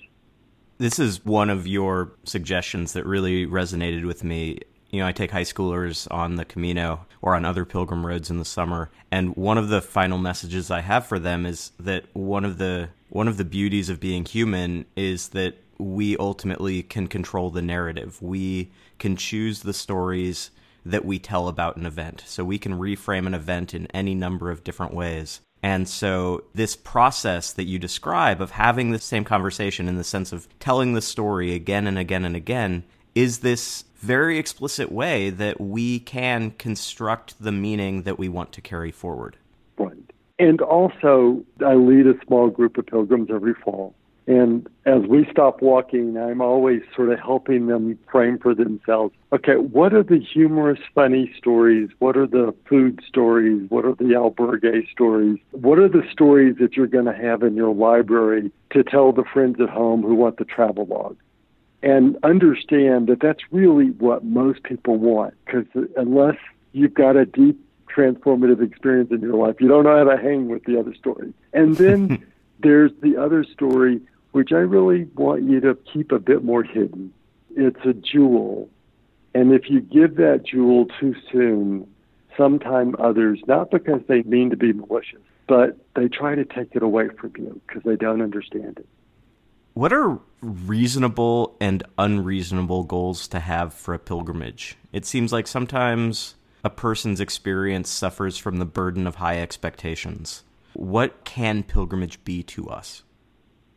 This 0.78 1.00
is 1.00 1.24
one 1.26 1.50
of 1.50 1.68
your 1.68 2.12
suggestions 2.24 2.94
that 2.94 3.06
really 3.06 3.46
resonated 3.46 4.06
with 4.06 4.24
me. 4.24 4.60
You 4.92 5.00
know, 5.00 5.08
I 5.08 5.12
take 5.12 5.32
high 5.32 5.44
schoolers 5.44 6.08
on 6.12 6.36
the 6.36 6.46
Camino 6.46 7.06
or 7.22 7.36
on 7.36 7.46
other 7.46 7.66
pilgrim 7.66 8.06
roads 8.06 8.30
in 8.30 8.38
the 8.38 8.46
summer, 8.46 8.92
and 9.12 9.36
one 9.36 9.58
of 9.58 9.70
the 9.70 9.82
final 9.82 10.18
messages 10.18 10.70
I 10.70 10.82
have 10.82 11.06
for 11.06 11.20
them 11.20 11.46
is 11.46 11.72
that 11.80 12.06
one 12.14 12.46
of 12.46 12.58
the 12.58 12.90
one 13.14 13.28
of 13.28 13.38
the 13.38 13.46
beauties 13.46 13.90
of 13.90 14.00
being 14.00 14.26
human 14.26 14.86
is 14.96 15.30
that 15.30 15.54
we 15.78 16.18
ultimately 16.18 16.82
can 16.82 17.06
control 17.06 17.52
the 17.52 17.62
narrative. 17.62 18.20
We 18.24 18.72
can 18.98 19.16
choose 19.16 19.60
the 19.60 19.74
stories 19.74 20.50
that 20.84 21.06
we 21.06 21.20
tell 21.20 21.48
about 21.48 21.78
an 21.78 21.86
event. 21.86 22.24
So 22.26 22.44
we 22.44 22.58
can 22.58 22.80
reframe 22.80 23.28
an 23.28 23.36
event 23.36 23.76
in 23.76 23.86
any 23.88 24.16
number 24.16 24.50
of 24.50 24.64
different 24.64 24.96
ways. 24.96 25.42
And 25.62 25.88
so, 25.88 26.44
this 26.56 26.76
process 26.76 27.54
that 27.54 27.66
you 27.66 27.78
describe 27.78 28.42
of 28.42 28.52
having 28.52 28.90
the 28.90 29.00
same 29.00 29.24
conversation 29.24 29.88
in 29.88 29.96
the 29.96 30.04
sense 30.04 30.34
of 30.34 30.48
telling 30.60 30.94
the 30.94 31.02
story 31.02 31.54
again 31.54 31.86
and 31.86 32.00
again 32.00 32.26
and 32.26 32.36
again 32.36 32.84
is 33.14 33.40
this 33.40 33.86
very 33.96 34.40
explicit 34.40 34.92
way 34.92 35.30
that 35.30 35.62
we 35.62 36.00
can 36.00 36.52
construct 36.52 37.42
the 37.42 37.52
meaning 37.52 38.02
that 38.02 38.18
we 38.18 38.28
want 38.28 38.52
to 38.54 38.60
carry 38.60 38.92
forward. 38.92 39.38
Right. 39.78 40.13
And 40.40 40.62
also, 40.62 41.44
I 41.66 41.76
lead 41.76 42.08
a 42.08 42.14
small 42.26 42.50
group 42.50 42.78
of 42.78 42.88
pilgrims 42.88 43.30
every 43.32 43.54
fall. 43.54 43.94
And 44.26 44.68
as 44.86 45.02
we 45.04 45.28
stop 45.30 45.62
walking, 45.62 46.18
I'm 46.18 46.42
always 46.42 46.82
sort 46.96 47.10
of 47.12 47.20
helping 47.20 47.68
them 47.68 48.00
frame 48.10 48.40
for 48.40 48.56
themselves 48.56 49.14
okay, 49.34 49.56
what 49.56 49.94
are 49.94 50.04
the 50.04 50.20
humorous, 50.20 50.80
funny 50.94 51.34
stories? 51.36 51.90
What 51.98 52.16
are 52.16 52.28
the 52.28 52.54
food 52.70 53.02
stories? 53.06 53.68
What 53.70 53.84
are 53.84 53.96
the 53.96 54.14
albergue 54.14 54.90
stories? 54.92 55.40
What 55.52 55.80
are 55.80 55.90
the 55.90 56.04
stories 56.12 56.58
that 56.60 56.78
you're 56.78 56.88
going 56.88 57.06
to 57.06 57.16
have 57.16 57.42
in 57.42 57.56
your 57.56 57.74
library 57.74 58.52
to 58.72 58.84
tell 58.84 59.12
the 59.12 59.24
friends 59.24 59.60
at 59.60 59.70
home 59.70 60.04
who 60.04 60.14
want 60.14 60.38
the 60.38 60.46
travel 60.46 60.86
log? 60.86 61.18
And 61.82 62.16
understand 62.24 63.08
that 63.08 63.20
that's 63.22 63.42
really 63.52 63.88
what 63.88 64.24
most 64.24 64.64
people 64.64 64.98
want 64.98 65.34
because 65.46 65.66
unless 65.98 66.38
you've 66.72 66.94
got 66.94 67.18
a 67.18 67.26
deep 67.26 67.60
transformative 67.96 68.62
experience 68.62 69.12
in 69.12 69.22
your 69.22 69.36
life, 69.36 69.56
you 69.60 69.68
don't 69.68 69.84
know 69.84 69.98
how 69.98 70.16
to 70.16 70.22
hang 70.22 70.48
with 70.48 70.64
the 70.66 70.80
other 70.80 70.94
story. 70.96 71.34
And 71.54 71.78
then 71.78 72.26
there's 72.60 72.92
the 73.02 73.18
other 73.18 73.44
story 73.44 74.02
which 74.32 74.52
I 74.52 74.58
really 74.58 75.06
want 75.16 75.44
you 75.44 75.60
to 75.62 75.78
keep 75.92 76.12
a 76.12 76.20
bit 76.20 76.44
more 76.44 76.64
hidden. 76.64 77.14
It's 77.56 77.86
a 77.86 77.94
jewel. 77.94 78.70
And 79.36 79.54
if 79.54 79.70
you 79.70 79.80
give 79.80 80.16
that 80.16 80.44
jewel 80.46 80.88
too 81.00 81.16
soon, 81.32 81.88
sometime 82.36 82.96
others, 83.00 83.40
not 83.48 83.70
because 83.70 84.02
they 84.08 84.24
mean 84.24 84.50
to 84.50 84.58
be 84.58 84.74
malicious, 84.74 85.22
but 85.48 85.78
they 85.96 86.08
try 86.08 86.36
to 86.36 86.46
take 86.46 86.76
it 86.76 86.82
away 86.82 87.10
from 87.10 87.34
you 87.38 87.62
because 87.68 87.84
they 87.84 87.96
don't 87.96 88.22
understand 88.22 88.80
it. 88.80 88.88
What 89.74 89.92
are 89.92 90.20
reasonable 90.42 91.56
and 91.60 91.84
unreasonable 91.98 92.84
goals 92.84 93.28
to 93.30 93.40
have 93.40 93.74
for 93.74 93.94
a 93.94 94.00
pilgrimage? 94.00 94.78
It 94.92 95.06
seems 95.06 95.34
like 95.34 95.48
sometimes 95.48 96.36
a 96.64 96.70
person's 96.70 97.20
experience 97.20 97.90
suffers 97.90 98.38
from 98.38 98.58
the 98.58 98.66
burden 98.66 99.06
of 99.06 99.16
high 99.16 99.40
expectations. 99.40 100.44
What 100.74 101.24
can 101.26 101.64
pilgrimage 101.64 102.24
be 102.24 102.42
to 102.44 102.70
us? 102.70 103.04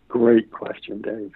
Great 0.08 0.50
question, 0.50 1.02
Dave. 1.02 1.32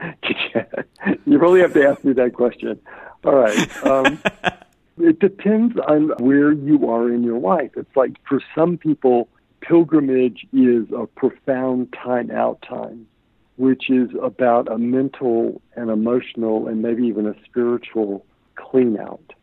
you 1.26 1.38
really 1.38 1.60
have 1.60 1.74
to 1.74 1.86
ask 1.86 2.02
me 2.04 2.12
that 2.14 2.32
question. 2.32 2.80
All 3.24 3.34
right. 3.34 3.84
Um, 3.84 4.20
it 4.98 5.18
depends 5.18 5.76
on 5.78 6.10
where 6.18 6.52
you 6.52 6.88
are 6.88 7.12
in 7.12 7.22
your 7.22 7.38
life. 7.38 7.72
It's 7.76 7.94
like 7.96 8.16
for 8.26 8.40
some 8.54 8.78
people, 8.78 9.28
pilgrimage 9.60 10.46
is 10.52 10.86
a 10.96 11.06
profound 11.06 11.92
time 11.92 12.30
out 12.30 12.62
time, 12.62 13.06
which 13.56 13.90
is 13.90 14.08
about 14.22 14.70
a 14.70 14.78
mental 14.78 15.60
and 15.76 15.90
emotional 15.90 16.68
and 16.68 16.80
maybe 16.80 17.04
even 17.04 17.26
a 17.26 17.34
spiritual 17.44 18.24
clean 18.56 18.98
out. 18.98 19.34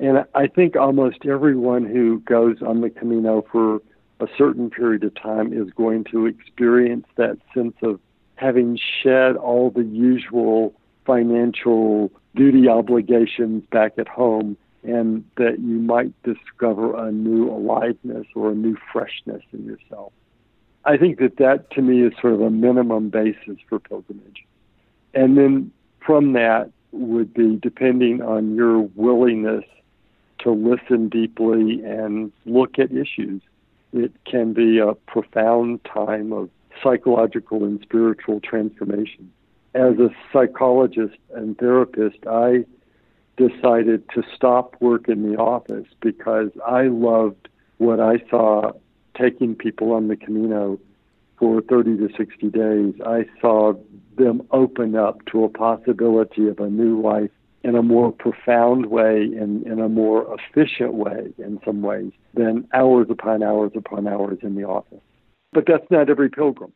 And 0.00 0.24
I 0.34 0.46
think 0.46 0.76
almost 0.76 1.26
everyone 1.26 1.84
who 1.84 2.20
goes 2.20 2.62
on 2.62 2.80
the 2.80 2.90
Camino 2.90 3.44
for 3.50 3.80
a 4.20 4.28
certain 4.36 4.70
period 4.70 5.04
of 5.04 5.14
time 5.14 5.52
is 5.52 5.70
going 5.76 6.04
to 6.04 6.26
experience 6.26 7.06
that 7.16 7.38
sense 7.54 7.74
of 7.82 8.00
having 8.36 8.78
shed 9.02 9.36
all 9.36 9.70
the 9.70 9.84
usual 9.84 10.74
financial 11.04 12.12
duty 12.36 12.68
obligations 12.68 13.64
back 13.72 13.94
at 13.98 14.06
home 14.06 14.56
and 14.84 15.24
that 15.36 15.58
you 15.58 15.78
might 15.80 16.12
discover 16.22 16.96
a 16.96 17.10
new 17.10 17.50
aliveness 17.50 18.26
or 18.34 18.52
a 18.52 18.54
new 18.54 18.76
freshness 18.92 19.42
in 19.52 19.64
yourself. 19.64 20.12
I 20.84 20.96
think 20.96 21.18
that 21.18 21.36
that 21.38 21.70
to 21.72 21.82
me 21.82 22.02
is 22.02 22.12
sort 22.20 22.34
of 22.34 22.40
a 22.40 22.50
minimum 22.50 23.10
basis 23.10 23.58
for 23.68 23.80
pilgrimage. 23.80 24.46
And 25.14 25.36
then 25.36 25.72
from 25.98 26.34
that 26.34 26.70
would 26.92 27.34
be 27.34 27.56
depending 27.56 28.22
on 28.22 28.54
your 28.54 28.80
willingness 28.94 29.64
to 30.40 30.50
listen 30.50 31.08
deeply 31.08 31.82
and 31.84 32.32
look 32.46 32.78
at 32.78 32.92
issues. 32.92 33.42
It 33.92 34.12
can 34.24 34.52
be 34.52 34.78
a 34.78 34.94
profound 34.94 35.84
time 35.84 36.32
of 36.32 36.50
psychological 36.82 37.64
and 37.64 37.80
spiritual 37.82 38.40
transformation. 38.40 39.32
As 39.74 39.98
a 39.98 40.10
psychologist 40.32 41.16
and 41.34 41.56
therapist, 41.58 42.26
I 42.26 42.64
decided 43.36 44.08
to 44.10 44.22
stop 44.34 44.76
work 44.80 45.08
in 45.08 45.30
the 45.30 45.38
office 45.38 45.86
because 46.00 46.50
I 46.66 46.82
loved 46.84 47.48
what 47.78 48.00
I 48.00 48.18
saw 48.28 48.72
taking 49.16 49.54
people 49.54 49.92
on 49.92 50.08
the 50.08 50.16
Camino 50.16 50.78
for 51.38 51.60
30 51.62 51.98
to 51.98 52.08
60 52.16 52.50
days. 52.50 52.94
I 53.06 53.26
saw 53.40 53.74
them 54.16 54.42
open 54.50 54.96
up 54.96 55.24
to 55.26 55.44
a 55.44 55.48
possibility 55.48 56.48
of 56.48 56.58
a 56.58 56.68
new 56.68 57.00
life 57.00 57.30
in 57.68 57.76
a 57.76 57.82
more 57.82 58.10
profound 58.10 58.86
way 58.86 59.22
and 59.22 59.66
in 59.66 59.78
a 59.78 59.88
more 59.88 60.26
efficient 60.38 60.94
way 60.94 61.32
in 61.36 61.60
some 61.64 61.82
ways 61.82 62.12
than 62.32 62.66
hours 62.72 63.08
upon 63.10 63.42
hours 63.42 63.72
upon 63.76 64.08
hours 64.08 64.38
in 64.42 64.54
the 64.54 64.64
office. 64.64 65.00
But 65.52 65.64
that's 65.66 65.88
not 65.90 66.08
every 66.08 66.30
pilgrim. 66.30 66.72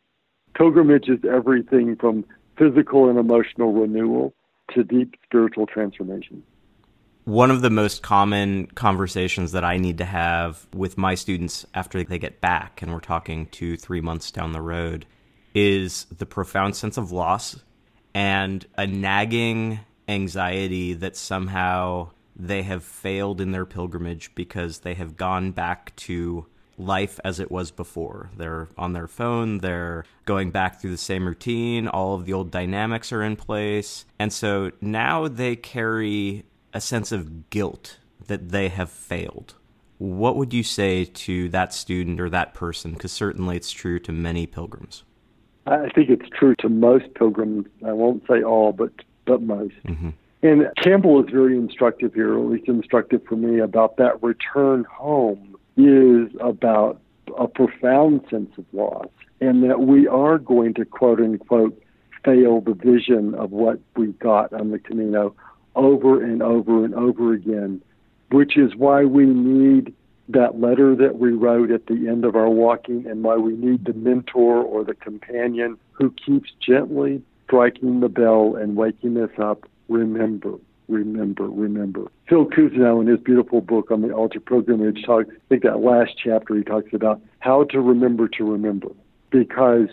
Pilgrimage 0.54 1.08
is 1.08 1.18
everything 1.24 1.96
from 1.96 2.26
physical 2.58 3.08
and 3.08 3.18
emotional 3.18 3.72
renewal 3.72 4.34
to 4.74 4.84
deep 4.84 5.14
spiritual 5.24 5.66
transformation. 5.66 6.42
One 7.24 7.50
of 7.50 7.62
the 7.62 7.70
most 7.70 8.02
common 8.02 8.66
conversations 8.66 9.52
that 9.52 9.64
I 9.64 9.78
need 9.78 9.98
to 9.98 10.04
have 10.04 10.66
with 10.74 10.98
my 10.98 11.14
students 11.14 11.64
after 11.72 12.02
they 12.02 12.18
get 12.18 12.40
back, 12.40 12.82
and 12.82 12.92
we're 12.92 13.00
talking 13.00 13.46
two, 13.46 13.76
three 13.76 14.00
months 14.00 14.30
down 14.30 14.52
the 14.52 14.60
road, 14.60 15.06
is 15.54 16.04
the 16.06 16.26
profound 16.26 16.76
sense 16.76 16.98
of 16.98 17.12
loss 17.12 17.62
and 18.14 18.66
a 18.76 18.86
nagging 18.86 19.80
anxiety 20.08 20.94
that 20.94 21.16
somehow 21.16 22.10
they 22.34 22.62
have 22.62 22.84
failed 22.84 23.40
in 23.40 23.52
their 23.52 23.66
pilgrimage 23.66 24.34
because 24.34 24.80
they 24.80 24.94
have 24.94 25.16
gone 25.16 25.52
back 25.52 25.94
to 25.96 26.46
life 26.78 27.20
as 27.24 27.38
it 27.38 27.50
was 27.50 27.70
before. 27.70 28.30
They're 28.36 28.68
on 28.76 28.92
their 28.92 29.06
phone, 29.06 29.58
they're 29.58 30.04
going 30.24 30.50
back 30.50 30.80
through 30.80 30.90
the 30.90 30.96
same 30.96 31.26
routine, 31.26 31.86
all 31.88 32.14
of 32.14 32.24
the 32.24 32.32
old 32.32 32.50
dynamics 32.50 33.12
are 33.12 33.22
in 33.22 33.36
place. 33.36 34.04
And 34.18 34.32
so 34.32 34.72
now 34.80 35.28
they 35.28 35.56
carry 35.56 36.44
a 36.72 36.80
sense 36.80 37.12
of 37.12 37.50
guilt 37.50 37.98
that 38.26 38.50
they 38.50 38.68
have 38.68 38.90
failed. 38.90 39.54
What 39.98 40.36
would 40.36 40.52
you 40.52 40.62
say 40.62 41.04
to 41.04 41.48
that 41.50 41.72
student 41.72 42.20
or 42.20 42.30
that 42.30 42.54
person? 42.54 42.92
Because 42.92 43.12
certainly 43.12 43.56
it's 43.56 43.70
true 43.70 44.00
to 44.00 44.12
many 44.12 44.46
pilgrims. 44.46 45.04
I 45.66 45.88
think 45.94 46.10
it's 46.10 46.28
true 46.30 46.56
to 46.56 46.68
most 46.68 47.14
pilgrims. 47.14 47.66
I 47.86 47.92
won't 47.92 48.24
say 48.26 48.42
all, 48.42 48.72
but 48.72 48.92
but 49.24 49.42
most. 49.42 49.74
Mm-hmm. 49.86 50.10
And 50.42 50.68
Campbell 50.82 51.22
is 51.22 51.30
very 51.30 51.56
instructive 51.56 52.14
here, 52.14 52.34
or 52.34 52.44
at 52.44 52.50
least 52.50 52.68
instructive 52.68 53.22
for 53.28 53.36
me, 53.36 53.60
about 53.60 53.96
that 53.98 54.22
return 54.22 54.84
home 54.84 55.56
is 55.76 56.28
about 56.40 57.00
a 57.38 57.46
profound 57.46 58.22
sense 58.28 58.50
of 58.58 58.64
loss 58.72 59.08
and 59.40 59.68
that 59.68 59.80
we 59.80 60.06
are 60.06 60.38
going 60.38 60.74
to 60.74 60.84
quote 60.84 61.20
unquote 61.20 61.80
fail 62.24 62.60
the 62.60 62.74
vision 62.74 63.34
of 63.34 63.50
what 63.50 63.80
we 63.96 64.08
got 64.12 64.52
on 64.52 64.70
the 64.70 64.78
Camino 64.78 65.34
over 65.74 66.22
and 66.22 66.42
over 66.42 66.84
and 66.84 66.94
over 66.94 67.32
again, 67.32 67.80
which 68.30 68.56
is 68.56 68.74
why 68.76 69.04
we 69.04 69.26
need 69.26 69.94
that 70.28 70.60
letter 70.60 70.94
that 70.94 71.18
we 71.18 71.30
wrote 71.30 71.70
at 71.70 71.86
the 71.86 72.08
end 72.08 72.24
of 72.24 72.36
our 72.36 72.48
walking 72.48 73.06
and 73.06 73.24
why 73.24 73.36
we 73.36 73.54
need 73.54 73.84
the 73.84 73.92
mentor 73.92 74.56
or 74.62 74.84
the 74.84 74.94
companion 74.94 75.76
who 75.92 76.10
keeps 76.12 76.50
gently 76.60 77.22
striking 77.44 78.00
the 78.00 78.08
bell 78.08 78.56
and 78.56 78.76
waking 78.76 79.20
us 79.20 79.30
up. 79.38 79.68
Remember, 79.88 80.54
remember, 80.88 81.44
remember. 81.44 82.10
Phil 82.28 82.46
Cousineau, 82.46 83.00
in 83.00 83.06
his 83.06 83.20
beautiful 83.20 83.60
book 83.60 83.90
on 83.90 84.02
the 84.02 84.14
Art 84.14 84.36
of 84.36 84.44
Pilgrimage, 84.44 85.04
talks, 85.04 85.28
I 85.30 85.48
think 85.48 85.62
that 85.64 85.80
last 85.80 86.12
chapter 86.22 86.54
he 86.54 86.62
talks 86.62 86.92
about 86.92 87.20
how 87.40 87.64
to 87.64 87.80
remember 87.80 88.28
to 88.28 88.44
remember 88.44 88.88
because 89.30 89.88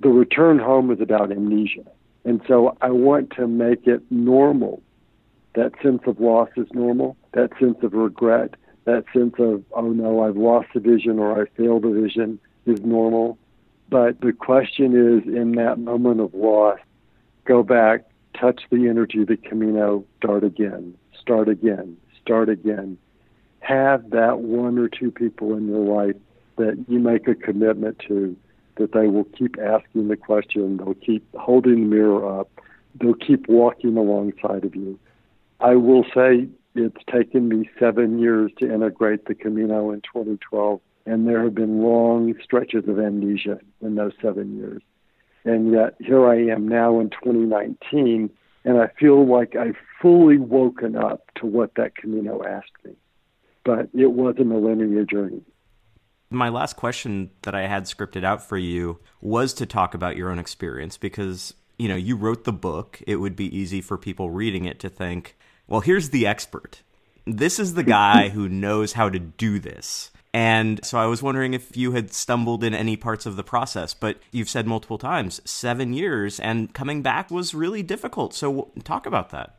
the 0.00 0.08
return 0.08 0.58
home 0.58 0.90
is 0.90 1.00
about 1.00 1.30
amnesia. 1.30 1.84
And 2.24 2.40
so 2.46 2.76
I 2.80 2.90
want 2.90 3.30
to 3.36 3.46
make 3.46 3.86
it 3.86 4.02
normal. 4.10 4.82
That 5.54 5.72
sense 5.82 6.02
of 6.06 6.20
loss 6.20 6.48
is 6.56 6.68
normal. 6.72 7.16
That 7.32 7.50
sense 7.58 7.78
of 7.82 7.92
regret, 7.92 8.54
that 8.84 9.04
sense 9.12 9.34
of, 9.38 9.62
oh 9.72 9.88
no, 9.92 10.22
I've 10.22 10.36
lost 10.36 10.68
a 10.74 10.80
vision 10.80 11.18
or 11.18 11.40
I 11.40 11.46
failed 11.56 11.84
a 11.84 11.92
vision 11.92 12.38
is 12.66 12.80
normal. 12.82 13.38
But 13.90 14.20
the 14.20 14.32
question 14.32 14.94
is, 14.94 15.26
in 15.26 15.52
that 15.56 15.80
moment 15.80 16.20
of 16.20 16.32
loss, 16.32 16.78
go 17.44 17.64
back, 17.64 18.04
touch 18.38 18.62
the 18.70 18.88
energy 18.88 19.22
of 19.22 19.26
the 19.26 19.36
Camino, 19.36 20.04
start 20.18 20.44
again, 20.44 20.94
start 21.20 21.48
again, 21.48 21.96
start 22.22 22.48
again. 22.48 22.96
Have 23.58 24.10
that 24.10 24.38
one 24.38 24.78
or 24.78 24.88
two 24.88 25.10
people 25.10 25.56
in 25.56 25.66
your 25.66 25.80
life 25.80 26.16
that 26.56 26.84
you 26.88 27.00
make 27.00 27.26
a 27.26 27.34
commitment 27.34 27.98
to, 28.06 28.36
that 28.76 28.92
they 28.92 29.08
will 29.08 29.24
keep 29.24 29.56
asking 29.58 30.06
the 30.06 30.16
question, 30.16 30.76
they'll 30.76 30.94
keep 30.94 31.26
holding 31.34 31.80
the 31.80 31.96
mirror 31.96 32.40
up, 32.40 32.48
they'll 32.94 33.14
keep 33.14 33.48
walking 33.48 33.96
alongside 33.96 34.64
of 34.64 34.76
you. 34.76 34.98
I 35.58 35.74
will 35.74 36.04
say 36.14 36.48
it's 36.76 37.04
taken 37.12 37.48
me 37.48 37.68
seven 37.78 38.20
years 38.20 38.52
to 38.58 38.72
integrate 38.72 39.24
the 39.24 39.34
Camino 39.34 39.90
in 39.90 40.00
2012, 40.02 40.80
and 41.10 41.26
there 41.26 41.42
have 41.42 41.56
been 41.56 41.82
long 41.82 42.32
stretches 42.40 42.86
of 42.86 43.00
amnesia 43.00 43.58
in 43.82 43.96
those 43.96 44.12
seven 44.22 44.56
years. 44.56 44.80
And 45.44 45.72
yet 45.72 45.96
here 45.98 46.24
I 46.28 46.36
am 46.52 46.68
now 46.68 47.00
in 47.00 47.10
2019, 47.10 48.30
and 48.64 48.78
I 48.78 48.86
feel 48.98 49.26
like 49.26 49.56
I've 49.56 49.76
fully 50.00 50.38
woken 50.38 50.94
up 50.94 51.24
to 51.40 51.46
what 51.46 51.74
that 51.74 51.96
Camino 51.96 52.44
asked 52.44 52.84
me. 52.84 52.92
But 53.64 53.88
it 53.92 54.12
wasn't 54.12 54.52
a 54.52 54.58
linear 54.58 55.04
journey. 55.04 55.42
My 56.30 56.48
last 56.48 56.76
question 56.76 57.30
that 57.42 57.56
I 57.56 57.66
had 57.66 57.84
scripted 57.84 58.22
out 58.22 58.40
for 58.48 58.56
you 58.56 59.00
was 59.20 59.52
to 59.54 59.66
talk 59.66 59.94
about 59.94 60.16
your 60.16 60.30
own 60.30 60.38
experience 60.38 60.96
because, 60.96 61.54
you 61.76 61.88
know, 61.88 61.96
you 61.96 62.14
wrote 62.14 62.44
the 62.44 62.52
book. 62.52 63.02
It 63.04 63.16
would 63.16 63.34
be 63.34 63.56
easy 63.56 63.80
for 63.80 63.98
people 63.98 64.30
reading 64.30 64.64
it 64.64 64.78
to 64.78 64.88
think, 64.88 65.36
well, 65.66 65.80
here's 65.80 66.10
the 66.10 66.28
expert. 66.28 66.82
This 67.26 67.58
is 67.58 67.74
the 67.74 67.82
guy 67.82 68.28
who 68.32 68.48
knows 68.48 68.92
how 68.92 69.08
to 69.08 69.18
do 69.18 69.58
this. 69.58 70.12
And 70.32 70.84
so 70.84 70.98
I 70.98 71.06
was 71.06 71.22
wondering 71.22 71.54
if 71.54 71.76
you 71.76 71.92
had 71.92 72.12
stumbled 72.12 72.62
in 72.62 72.72
any 72.72 72.96
parts 72.96 73.26
of 73.26 73.36
the 73.36 73.42
process, 73.42 73.94
but 73.94 74.18
you've 74.30 74.48
said 74.48 74.66
multiple 74.66 74.98
times 74.98 75.40
seven 75.44 75.92
years, 75.92 76.38
and 76.38 76.72
coming 76.72 77.02
back 77.02 77.30
was 77.30 77.52
really 77.52 77.82
difficult. 77.82 78.32
So 78.34 78.70
talk 78.84 79.06
about 79.06 79.30
that. 79.30 79.56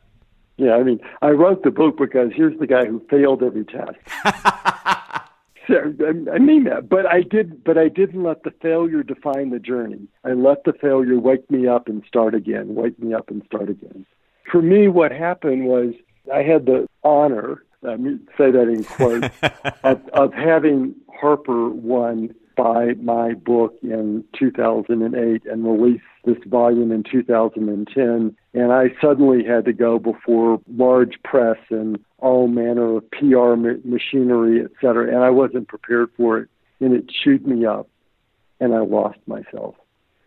Yeah, 0.56 0.74
I 0.74 0.82
mean, 0.82 1.00
I 1.20 1.30
wrote 1.30 1.62
the 1.62 1.70
book 1.70 1.98
because 1.98 2.30
here's 2.34 2.58
the 2.58 2.66
guy 2.66 2.86
who 2.86 3.04
failed 3.10 3.42
every 3.42 3.64
test. 3.64 3.98
so, 5.66 5.94
I 6.32 6.38
mean 6.38 6.64
that, 6.64 6.88
but 6.88 7.06
I 7.06 7.22
did, 7.22 7.64
but 7.64 7.76
I 7.76 7.88
didn't 7.88 8.22
let 8.22 8.42
the 8.42 8.52
failure 8.62 9.02
define 9.02 9.50
the 9.50 9.58
journey. 9.58 10.08
I 10.24 10.32
let 10.32 10.64
the 10.64 10.72
failure 10.72 11.18
wake 11.18 11.50
me 11.50 11.66
up 11.66 11.88
and 11.88 12.02
start 12.06 12.34
again, 12.34 12.74
wake 12.74 12.98
me 12.98 13.12
up 13.12 13.30
and 13.30 13.42
start 13.44 13.68
again. 13.68 14.06
For 14.50 14.62
me, 14.62 14.88
what 14.88 15.12
happened 15.12 15.66
was 15.66 15.94
I 16.32 16.42
had 16.42 16.66
the 16.66 16.86
honor 17.02 17.62
I 17.84 17.96
say 18.38 18.50
that 18.50 18.68
in 18.68 18.84
quotes, 18.84 19.28
of, 19.84 20.08
of 20.10 20.32
having 20.32 20.94
HarperOne 21.22 22.34
buy 22.56 22.92
my 23.00 23.34
book 23.34 23.76
in 23.82 24.24
2008 24.38 25.44
and 25.46 25.64
release 25.64 26.02
this 26.24 26.36
volume 26.46 26.92
in 26.92 27.02
2010. 27.02 28.36
And 28.54 28.72
I 28.72 28.94
suddenly 29.00 29.44
had 29.44 29.64
to 29.64 29.72
go 29.72 29.98
before 29.98 30.60
large 30.68 31.22
press 31.24 31.58
and 31.70 31.98
all 32.18 32.48
manner 32.48 32.96
of 32.96 33.10
PR 33.10 33.54
machinery, 33.84 34.62
et 34.62 34.70
cetera. 34.80 35.08
And 35.08 35.24
I 35.24 35.30
wasn't 35.30 35.68
prepared 35.68 36.10
for 36.16 36.38
it. 36.38 36.48
And 36.80 36.94
it 36.94 37.08
chewed 37.08 37.46
me 37.46 37.64
up. 37.64 37.88
And 38.60 38.74
I 38.74 38.80
lost 38.80 39.18
myself. 39.26 39.74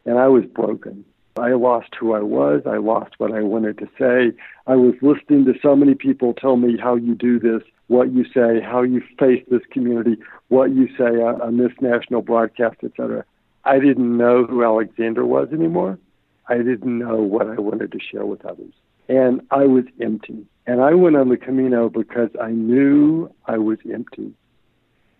And 0.05 0.17
I 0.19 0.27
was 0.27 0.45
broken. 0.45 1.05
I 1.37 1.51
lost 1.51 1.89
who 1.99 2.13
I 2.13 2.21
was. 2.21 2.61
I 2.65 2.77
lost 2.77 3.15
what 3.17 3.33
I 3.33 3.41
wanted 3.41 3.77
to 3.79 3.89
say. 3.99 4.37
I 4.67 4.75
was 4.75 4.93
listening 5.01 5.43
to 5.45 5.53
so 5.61 5.75
many 5.75 5.93
people 5.93 6.33
tell 6.33 6.55
me 6.55 6.77
how 6.77 6.95
you 6.95 7.13
do 7.13 7.39
this, 7.39 7.61
what 7.87 8.13
you 8.13 8.23
say, 8.23 8.61
how 8.61 8.83
you 8.83 9.01
face 9.19 9.43
this 9.51 9.61
community, 9.69 10.17
what 10.47 10.73
you 10.73 10.87
say 10.97 11.21
on, 11.21 11.41
on 11.41 11.57
this 11.57 11.73
national 11.81 12.21
broadcast, 12.21 12.77
etc. 12.83 13.25
I 13.65 13.79
didn't 13.79 14.17
know 14.17 14.45
who 14.45 14.63
Alexander 14.63 15.25
was 15.25 15.49
anymore. 15.51 15.99
I 16.47 16.57
didn't 16.57 16.97
know 16.97 17.17
what 17.17 17.47
I 17.47 17.59
wanted 17.59 17.91
to 17.91 17.99
share 17.99 18.25
with 18.25 18.45
others. 18.45 18.73
And 19.09 19.41
I 19.51 19.65
was 19.65 19.83
empty. 20.01 20.45
And 20.65 20.81
I 20.81 20.93
went 20.93 21.17
on 21.17 21.27
the 21.27 21.37
Camino 21.37 21.89
because 21.89 22.29
I 22.41 22.51
knew 22.51 23.29
I 23.45 23.57
was 23.57 23.79
empty. 23.91 24.31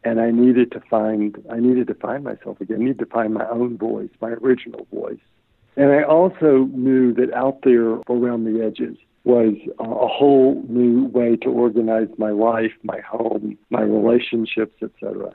And 0.06 0.22
I 0.22 0.32
needed 0.32 0.72
to 0.72 0.80
find 0.90 1.36
I 1.52 1.60
needed 1.60 1.88
to 1.88 1.96
find 1.96 2.24
myself 2.24 2.62
again. 2.62 2.78
I 2.78 2.80
needed 2.80 3.00
to 3.00 3.06
find 3.08 3.34
my 3.34 3.48
own 3.50 3.78
voice, 3.78 4.10
my 4.22 4.30
original 4.30 4.88
voice. 4.94 5.20
And 5.78 5.92
I 5.92 6.04
also 6.04 6.70
knew 6.74 7.14
that 7.16 7.34
out 7.34 7.60
there 7.64 8.00
around 8.10 8.46
the 8.46 8.64
edges 8.64 8.98
was 9.26 9.56
a 9.80 10.08
whole 10.08 10.64
new 10.70 11.08
way 11.08 11.36
to 11.38 11.50
organize 11.50 12.08
my 12.18 12.30
life, 12.30 12.72
my 12.84 13.00
home, 13.02 13.58
my 13.70 13.82
relationships, 13.82 14.82
etc. 14.82 15.34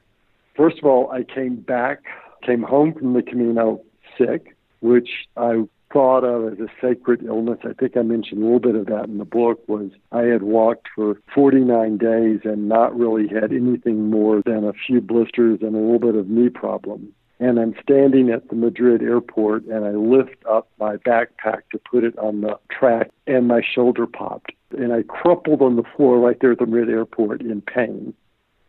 First 0.57 0.79
of 0.79 0.85
all, 0.85 1.11
I 1.11 1.24
came 1.24 1.57
back, 1.57 2.05
came 2.46 2.62
home 2.62 2.94
from 2.94 3.12
the 3.14 3.22
Camino 3.22 3.83
sick, 4.16 4.57
which 4.81 5.09
I 5.37 5.64
thought 5.92 6.22
of 6.22 6.53
as 6.53 6.61
a 6.61 6.68
sacred 6.81 7.24
illness. 7.24 7.59
I 7.64 7.72
think 7.72 7.96
I 7.96 8.03
mentioned 8.03 8.42
a 8.42 8.44
little 8.44 8.61
bit 8.61 8.76
of 8.76 8.87
that 8.87 9.07
in 9.07 9.18
the 9.18 9.24
book 9.24 9.61
was 9.68 9.90
I 10.12 10.22
had 10.22 10.44
walked 10.44 10.88
for 10.94 11.20
49 11.35 11.98
days 11.98 12.40
and 12.44 12.68
not 12.68 12.96
really 12.96 13.26
had 13.26 13.53
anything 13.53 14.09
more 14.09 14.40
than 14.46 14.64
a 14.64 14.72
few 14.72 15.00
blisters 15.00 15.59
and 15.62 15.74
a 15.74 15.79
little 15.79 15.98
bit 15.98 16.14
of 16.14 16.29
knee 16.29 16.48
problem 16.48 17.12
and 17.40 17.59
I'm 17.59 17.74
standing 17.83 18.29
at 18.29 18.48
the 18.50 18.55
Madrid 18.55 19.03
airport 19.03 19.64
and 19.64 19.85
I 19.87 19.92
lift 19.92 20.44
up 20.48 20.68
my 20.79 20.98
backpack 20.98 21.62
to 21.72 21.81
put 21.90 22.05
it 22.05 22.16
on 22.18 22.42
the 22.42 22.59
track 22.70 23.11
and 23.26 23.48
my 23.48 23.62
shoulder 23.62 24.07
popped 24.07 24.53
and 24.76 24.92
I 24.92 25.03
crumpled 25.03 25.62
on 25.62 25.76
the 25.76 25.83
floor 25.96 26.18
right 26.18 26.37
there 26.38 26.53
at 26.53 26.59
the 26.59 26.66
Madrid 26.66 26.90
airport 26.90 27.40
in 27.40 27.62
pain. 27.62 28.14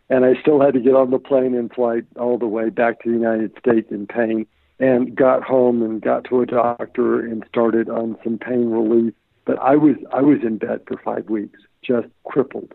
And 0.10 0.25
I 0.25 0.39
still 0.41 0.62
had 0.62 0.73
to 0.73 0.79
get 0.79 0.95
on 0.95 1.12
the 1.12 1.19
plane 1.19 1.53
and 1.53 1.71
fly 1.71 2.01
all 2.17 2.38
the 2.38 2.47
way 2.47 2.69
back 2.69 3.01
to 3.01 3.10
the 3.10 3.15
United 3.15 3.51
States 3.60 3.91
in 3.91 4.07
pain 4.07 4.47
and 4.79 5.15
got 5.15 5.43
home 5.43 5.81
and 5.84 6.01
got 6.01 6.23
to 6.25 6.41
a 6.41 6.45
doctor 6.45 7.19
and 7.19 7.43
started 7.47 7.89
on 7.89 8.17
some 8.23 8.38
pain 8.38 8.69
relief. 8.69 9.13
But 9.45 9.60
I 9.60 9.75
was 9.75 9.95
I 10.13 10.21
was 10.21 10.39
in 10.43 10.57
bed 10.57 10.81
for 10.88 10.97
five 10.97 11.29
weeks, 11.29 11.60
just 11.84 12.07
crippled. 12.25 12.73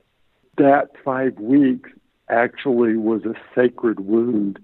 That 0.56 0.90
five 1.04 1.38
weeks 1.38 1.90
actually 2.30 2.96
was 2.96 3.24
a 3.24 3.35
sacred 3.54 4.00
wound 4.00 4.59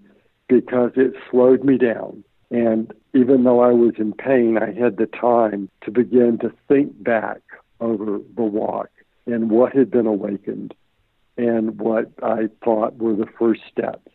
because 0.48 0.92
it 0.96 1.14
slowed 1.30 1.64
me 1.64 1.78
down. 1.78 2.24
And 2.50 2.92
even 3.14 3.44
though 3.44 3.60
I 3.60 3.72
was 3.72 3.94
in 3.98 4.12
pain, 4.12 4.58
I 4.58 4.72
had 4.72 4.96
the 4.96 5.06
time 5.06 5.70
to 5.84 5.90
begin 5.90 6.38
to 6.38 6.52
think 6.68 7.02
back 7.02 7.40
over 7.80 8.20
the 8.36 8.42
walk 8.42 8.90
and 9.26 9.50
what 9.50 9.74
had 9.74 9.90
been 9.90 10.06
awakened 10.06 10.74
and 11.36 11.78
what 11.80 12.10
I 12.22 12.48
thought 12.62 12.98
were 12.98 13.14
the 13.14 13.28
first 13.38 13.62
steps. 13.70 14.08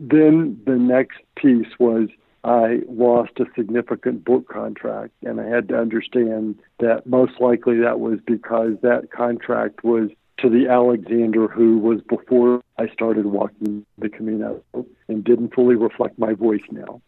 Then 0.00 0.60
the 0.64 0.76
next 0.76 1.18
piece 1.36 1.78
was 1.78 2.08
I 2.44 2.80
lost 2.88 3.32
a 3.38 3.44
significant 3.54 4.24
book 4.24 4.48
contract, 4.48 5.12
and 5.22 5.40
I 5.40 5.46
had 5.46 5.68
to 5.68 5.78
understand 5.78 6.58
that 6.80 7.06
most 7.06 7.40
likely 7.40 7.78
that 7.80 8.00
was 8.00 8.18
because 8.26 8.72
that 8.82 9.12
contract 9.12 9.84
was 9.84 10.10
to 10.42 10.50
the 10.50 10.68
Alexander 10.68 11.48
who 11.48 11.78
was 11.78 12.00
before 12.08 12.60
I 12.78 12.88
started 12.88 13.26
walking 13.26 13.86
the 13.96 14.08
Camino 14.08 14.62
and 15.08 15.24
didn't 15.24 15.54
fully 15.54 15.76
reflect 15.76 16.18
my 16.18 16.34
voice 16.34 16.62
now. 16.70 17.00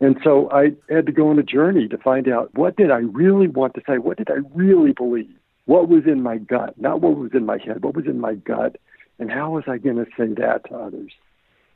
And 0.00 0.16
so 0.24 0.50
I 0.50 0.72
had 0.92 1.06
to 1.06 1.12
go 1.12 1.28
on 1.28 1.38
a 1.38 1.42
journey 1.42 1.86
to 1.88 1.98
find 1.98 2.28
out 2.28 2.54
what 2.54 2.76
did 2.76 2.90
I 2.90 2.98
really 2.98 3.48
want 3.48 3.74
to 3.74 3.82
say? 3.86 3.98
What 3.98 4.16
did 4.16 4.30
I 4.30 4.38
really 4.54 4.92
believe? 4.92 5.34
What 5.66 5.88
was 5.88 6.02
in 6.06 6.22
my 6.22 6.38
gut? 6.38 6.74
Not 6.78 7.00
what 7.00 7.16
was 7.16 7.30
in 7.32 7.46
my 7.46 7.58
head, 7.64 7.84
what 7.84 7.94
was 7.94 8.06
in 8.06 8.18
my 8.18 8.34
gut? 8.34 8.76
And 9.18 9.30
how 9.30 9.50
was 9.50 9.64
I 9.68 9.78
going 9.78 9.96
to 9.96 10.06
say 10.16 10.34
that 10.40 10.64
to 10.68 10.74
others? 10.74 11.12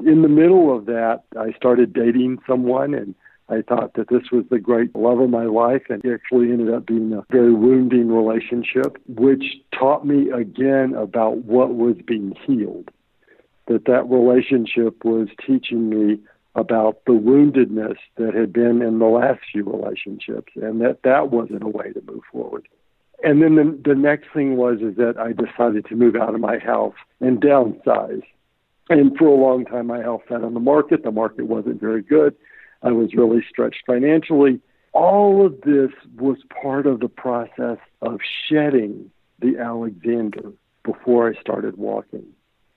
In 0.00 0.22
the 0.22 0.28
middle 0.28 0.76
of 0.76 0.86
that, 0.86 1.22
I 1.38 1.52
started 1.52 1.92
dating 1.92 2.38
someone 2.46 2.94
and 2.94 3.14
I 3.48 3.60
thought 3.60 3.94
that 3.94 4.08
this 4.08 4.30
was 4.32 4.44
the 4.50 4.58
great 4.58 4.94
love 4.96 5.20
of 5.20 5.28
my 5.28 5.44
life, 5.44 5.82
and 5.90 6.02
it 6.04 6.12
actually 6.14 6.50
ended 6.50 6.72
up 6.72 6.86
being 6.86 7.12
a 7.12 7.24
very 7.30 7.52
wounding 7.52 8.08
relationship, 8.08 8.96
which 9.06 9.44
taught 9.78 10.06
me 10.06 10.30
again 10.30 10.94
about 10.94 11.38
what 11.44 11.74
was 11.74 11.96
being 12.06 12.34
healed. 12.46 12.90
That 13.66 13.84
that 13.84 14.08
relationship 14.08 15.04
was 15.04 15.28
teaching 15.46 15.90
me 15.90 16.20
about 16.54 17.04
the 17.06 17.12
woundedness 17.12 17.96
that 18.16 18.34
had 18.34 18.52
been 18.52 18.80
in 18.80 18.98
the 18.98 19.06
last 19.06 19.40
few 19.52 19.64
relationships, 19.64 20.52
and 20.56 20.80
that 20.80 21.02
that 21.02 21.30
wasn't 21.30 21.64
a 21.64 21.68
way 21.68 21.92
to 21.92 22.02
move 22.06 22.22
forward. 22.32 22.66
And 23.22 23.42
then 23.42 23.56
the, 23.56 23.78
the 23.90 23.94
next 23.94 24.28
thing 24.32 24.56
was 24.56 24.80
is 24.80 24.96
that 24.96 25.18
I 25.18 25.32
decided 25.32 25.86
to 25.86 25.96
move 25.96 26.16
out 26.16 26.34
of 26.34 26.40
my 26.40 26.58
house 26.58 26.94
and 27.20 27.40
downsize. 27.40 28.22
And 28.90 29.16
for 29.16 29.26
a 29.26 29.34
long 29.34 29.64
time, 29.64 29.86
my 29.86 30.02
house 30.02 30.20
sat 30.28 30.44
on 30.44 30.54
the 30.54 30.60
market. 30.60 31.02
The 31.04 31.10
market 31.10 31.46
wasn't 31.46 31.80
very 31.80 32.02
good. 32.02 32.34
I 32.84 32.92
was 32.92 33.14
really 33.14 33.42
stretched 33.48 33.82
financially. 33.86 34.60
All 34.92 35.44
of 35.44 35.60
this 35.62 35.90
was 36.16 36.36
part 36.62 36.86
of 36.86 37.00
the 37.00 37.08
process 37.08 37.78
of 38.02 38.20
shedding 38.48 39.10
the 39.40 39.58
Alexander 39.58 40.52
before 40.84 41.28
I 41.28 41.40
started 41.40 41.76
walking. 41.76 42.26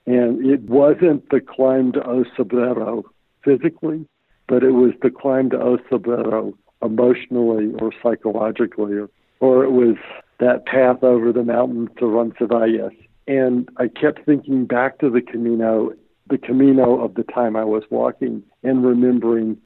And 0.06 0.44
it 0.44 0.62
wasn't 0.62 1.28
the 1.28 1.40
climb 1.40 1.92
to 1.92 2.02
O 2.04 2.24
Cebreiro 2.36 3.04
physically, 3.44 4.06
but 4.48 4.62
it 4.62 4.70
was 4.70 4.92
the 5.02 5.10
climb 5.10 5.50
to 5.50 5.60
O 5.60 5.76
Cebreiro 5.90 6.54
emotionally 6.82 7.72
or 7.78 7.92
psychologically, 8.02 8.94
or, 8.94 9.10
or 9.40 9.64
it 9.64 9.72
was 9.72 9.96
that 10.40 10.64
path 10.64 11.02
over 11.02 11.32
the 11.32 11.44
mountains 11.44 11.90
to 11.98 12.06
Roncesvalles. 12.06 12.92
And 13.26 13.68
I 13.76 13.88
kept 13.88 14.24
thinking 14.24 14.64
back 14.64 14.98
to 15.00 15.10
the 15.10 15.20
Camino, 15.20 15.92
the 16.28 16.38
Camino 16.38 17.04
of 17.04 17.14
the 17.14 17.24
time 17.24 17.56
I 17.56 17.64
was 17.64 17.82
walking, 17.90 18.42
and 18.62 18.84
remembering 18.84 19.58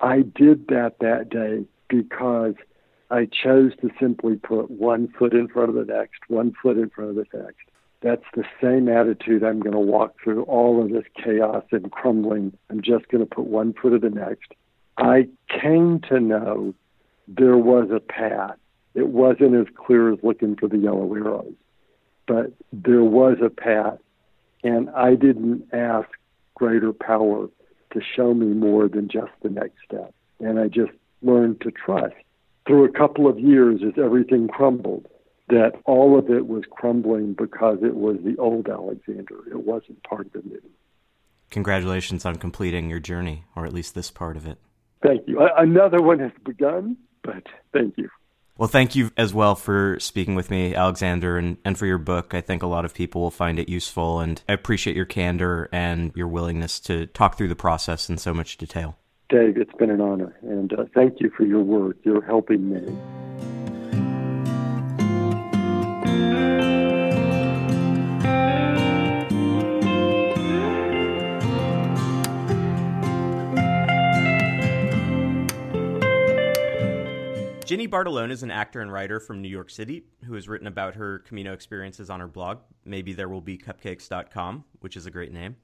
I 0.00 0.22
did 0.22 0.68
that 0.68 0.98
that 1.00 1.28
day 1.28 1.66
because 1.88 2.54
I 3.10 3.26
chose 3.26 3.72
to 3.82 3.90
simply 4.00 4.36
put 4.36 4.70
one 4.70 5.08
foot 5.18 5.34
in 5.34 5.48
front 5.48 5.68
of 5.68 5.74
the 5.74 5.92
next, 5.92 6.20
one 6.28 6.54
foot 6.62 6.78
in 6.78 6.90
front 6.90 7.10
of 7.10 7.16
the 7.16 7.26
next. 7.36 7.68
That's 8.02 8.24
the 8.34 8.44
same 8.62 8.88
attitude 8.88 9.44
I'm 9.44 9.60
going 9.60 9.74
to 9.74 9.78
walk 9.78 10.14
through 10.22 10.44
all 10.44 10.82
of 10.82 10.90
this 10.90 11.04
chaos 11.22 11.64
and 11.70 11.90
crumbling. 11.92 12.56
I'm 12.70 12.80
just 12.80 13.08
going 13.08 13.22
to 13.22 13.34
put 13.34 13.46
one 13.46 13.74
foot 13.74 13.92
at 13.92 14.00
the 14.00 14.10
next. 14.10 14.54
I 14.96 15.28
came 15.48 16.00
to 16.08 16.18
know 16.18 16.74
there 17.28 17.58
was 17.58 17.90
a 17.90 18.00
path. 18.00 18.56
It 18.94 19.08
wasn't 19.08 19.54
as 19.54 19.66
clear 19.74 20.12
as 20.12 20.18
looking 20.22 20.56
for 20.56 20.68
the 20.68 20.78
yellow 20.78 21.14
arrows, 21.14 21.52
but 22.26 22.52
there 22.72 23.04
was 23.04 23.36
a 23.44 23.50
path. 23.50 23.98
And 24.64 24.90
I 24.90 25.14
didn't 25.14 25.68
ask 25.72 26.08
greater 26.54 26.92
power 26.92 27.48
to 27.92 28.00
show 28.00 28.34
me 28.34 28.46
more 28.46 28.88
than 28.88 29.08
just 29.08 29.32
the 29.42 29.50
next 29.50 29.76
step. 29.84 30.14
And 30.38 30.58
I 30.58 30.68
just 30.68 30.92
learned 31.22 31.60
to 31.62 31.70
trust. 31.70 32.14
Through 32.66 32.84
a 32.84 32.92
couple 32.92 33.26
of 33.26 33.38
years, 33.38 33.80
as 33.86 33.94
everything 34.02 34.48
crumbled, 34.48 35.06
that 35.48 35.72
all 35.84 36.18
of 36.18 36.30
it 36.30 36.46
was 36.46 36.64
crumbling 36.70 37.34
because 37.34 37.78
it 37.82 37.96
was 37.96 38.18
the 38.24 38.36
old 38.38 38.68
Alexander. 38.68 39.36
It 39.50 39.64
wasn't 39.64 40.02
part 40.04 40.26
of 40.26 40.32
the 40.32 40.42
new. 40.48 40.62
Congratulations 41.50 42.24
on 42.24 42.36
completing 42.36 42.88
your 42.88 43.00
journey, 43.00 43.44
or 43.56 43.66
at 43.66 43.72
least 43.72 43.94
this 43.94 44.10
part 44.10 44.36
of 44.36 44.46
it. 44.46 44.58
Thank 45.02 45.26
you. 45.26 45.40
Another 45.56 46.00
one 46.00 46.20
has 46.20 46.30
begun, 46.44 46.96
but 47.22 47.44
thank 47.72 47.98
you. 47.98 48.08
Well, 48.60 48.68
thank 48.68 48.94
you 48.94 49.10
as 49.16 49.32
well 49.32 49.54
for 49.54 49.98
speaking 50.00 50.34
with 50.34 50.50
me, 50.50 50.74
Alexander, 50.74 51.38
and, 51.38 51.56
and 51.64 51.78
for 51.78 51.86
your 51.86 51.96
book. 51.96 52.34
I 52.34 52.42
think 52.42 52.62
a 52.62 52.66
lot 52.66 52.84
of 52.84 52.92
people 52.92 53.22
will 53.22 53.30
find 53.30 53.58
it 53.58 53.70
useful, 53.70 54.20
and 54.20 54.42
I 54.46 54.52
appreciate 54.52 54.94
your 54.94 55.06
candor 55.06 55.70
and 55.72 56.12
your 56.14 56.28
willingness 56.28 56.78
to 56.80 57.06
talk 57.06 57.38
through 57.38 57.48
the 57.48 57.56
process 57.56 58.10
in 58.10 58.18
so 58.18 58.34
much 58.34 58.58
detail. 58.58 58.98
Dave, 59.30 59.56
it's 59.56 59.72
been 59.78 59.88
an 59.88 60.02
honor, 60.02 60.36
and 60.42 60.74
uh, 60.74 60.84
thank 60.94 61.22
you 61.22 61.30
for 61.34 61.46
your 61.46 61.62
work. 61.62 61.96
You're 62.02 62.20
helping 62.20 62.68
me. 62.68 62.80
Ginny 77.70 77.86
Bartolone 77.86 78.32
is 78.32 78.42
an 78.42 78.50
actor 78.50 78.80
and 78.80 78.92
writer 78.92 79.20
from 79.20 79.40
New 79.40 79.48
York 79.48 79.70
City 79.70 80.02
who 80.24 80.34
has 80.34 80.48
written 80.48 80.66
about 80.66 80.96
her 80.96 81.20
Camino 81.20 81.52
experiences 81.52 82.10
on 82.10 82.18
her 82.18 82.26
blog, 82.26 82.58
maybe 82.84 83.12
there 83.12 83.28
will 83.28 83.40
be 83.40 83.56
cupcakes.com, 83.56 84.64
which 84.80 84.96
is 84.96 85.06
a 85.06 85.10
great 85.12 85.30
name. 85.30 85.54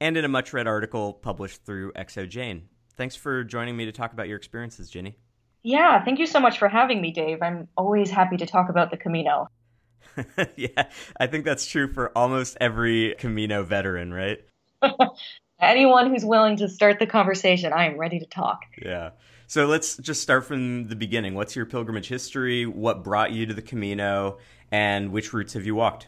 and 0.00 0.16
in 0.16 0.24
a 0.24 0.28
much 0.28 0.54
read 0.54 0.66
article 0.66 1.12
published 1.12 1.66
through 1.66 1.92
XOJane. 1.92 2.62
Thanks 2.96 3.14
for 3.14 3.44
joining 3.44 3.76
me 3.76 3.84
to 3.84 3.92
talk 3.92 4.14
about 4.14 4.26
your 4.26 4.38
experiences, 4.38 4.88
Ginny. 4.88 5.18
Yeah, 5.62 6.02
thank 6.02 6.18
you 6.18 6.24
so 6.24 6.40
much 6.40 6.58
for 6.58 6.66
having 6.66 7.02
me, 7.02 7.10
Dave. 7.10 7.42
I'm 7.42 7.68
always 7.76 8.10
happy 8.10 8.38
to 8.38 8.46
talk 8.46 8.70
about 8.70 8.90
the 8.90 8.96
Camino. 8.96 9.46
yeah, 10.56 10.88
I 11.20 11.26
think 11.26 11.44
that's 11.44 11.66
true 11.66 11.92
for 11.92 12.10
almost 12.16 12.56
every 12.58 13.16
Camino 13.18 13.64
veteran, 13.64 14.14
right? 14.14 14.38
Anyone 15.60 16.08
who's 16.08 16.24
willing 16.24 16.56
to 16.56 16.70
start 16.70 16.98
the 16.98 17.06
conversation, 17.06 17.74
I 17.74 17.84
am 17.84 17.98
ready 17.98 18.18
to 18.18 18.26
talk. 18.26 18.62
Yeah. 18.80 19.10
So 19.50 19.66
let's 19.66 19.96
just 19.96 20.22
start 20.22 20.44
from 20.44 20.86
the 20.86 20.94
beginning. 20.94 21.34
What's 21.34 21.56
your 21.56 21.66
pilgrimage 21.66 22.06
history? 22.06 22.66
What 22.66 23.02
brought 23.02 23.32
you 23.32 23.46
to 23.46 23.52
the 23.52 23.60
Camino? 23.60 24.38
And 24.70 25.10
which 25.10 25.32
routes 25.32 25.54
have 25.54 25.66
you 25.66 25.74
walked? 25.74 26.06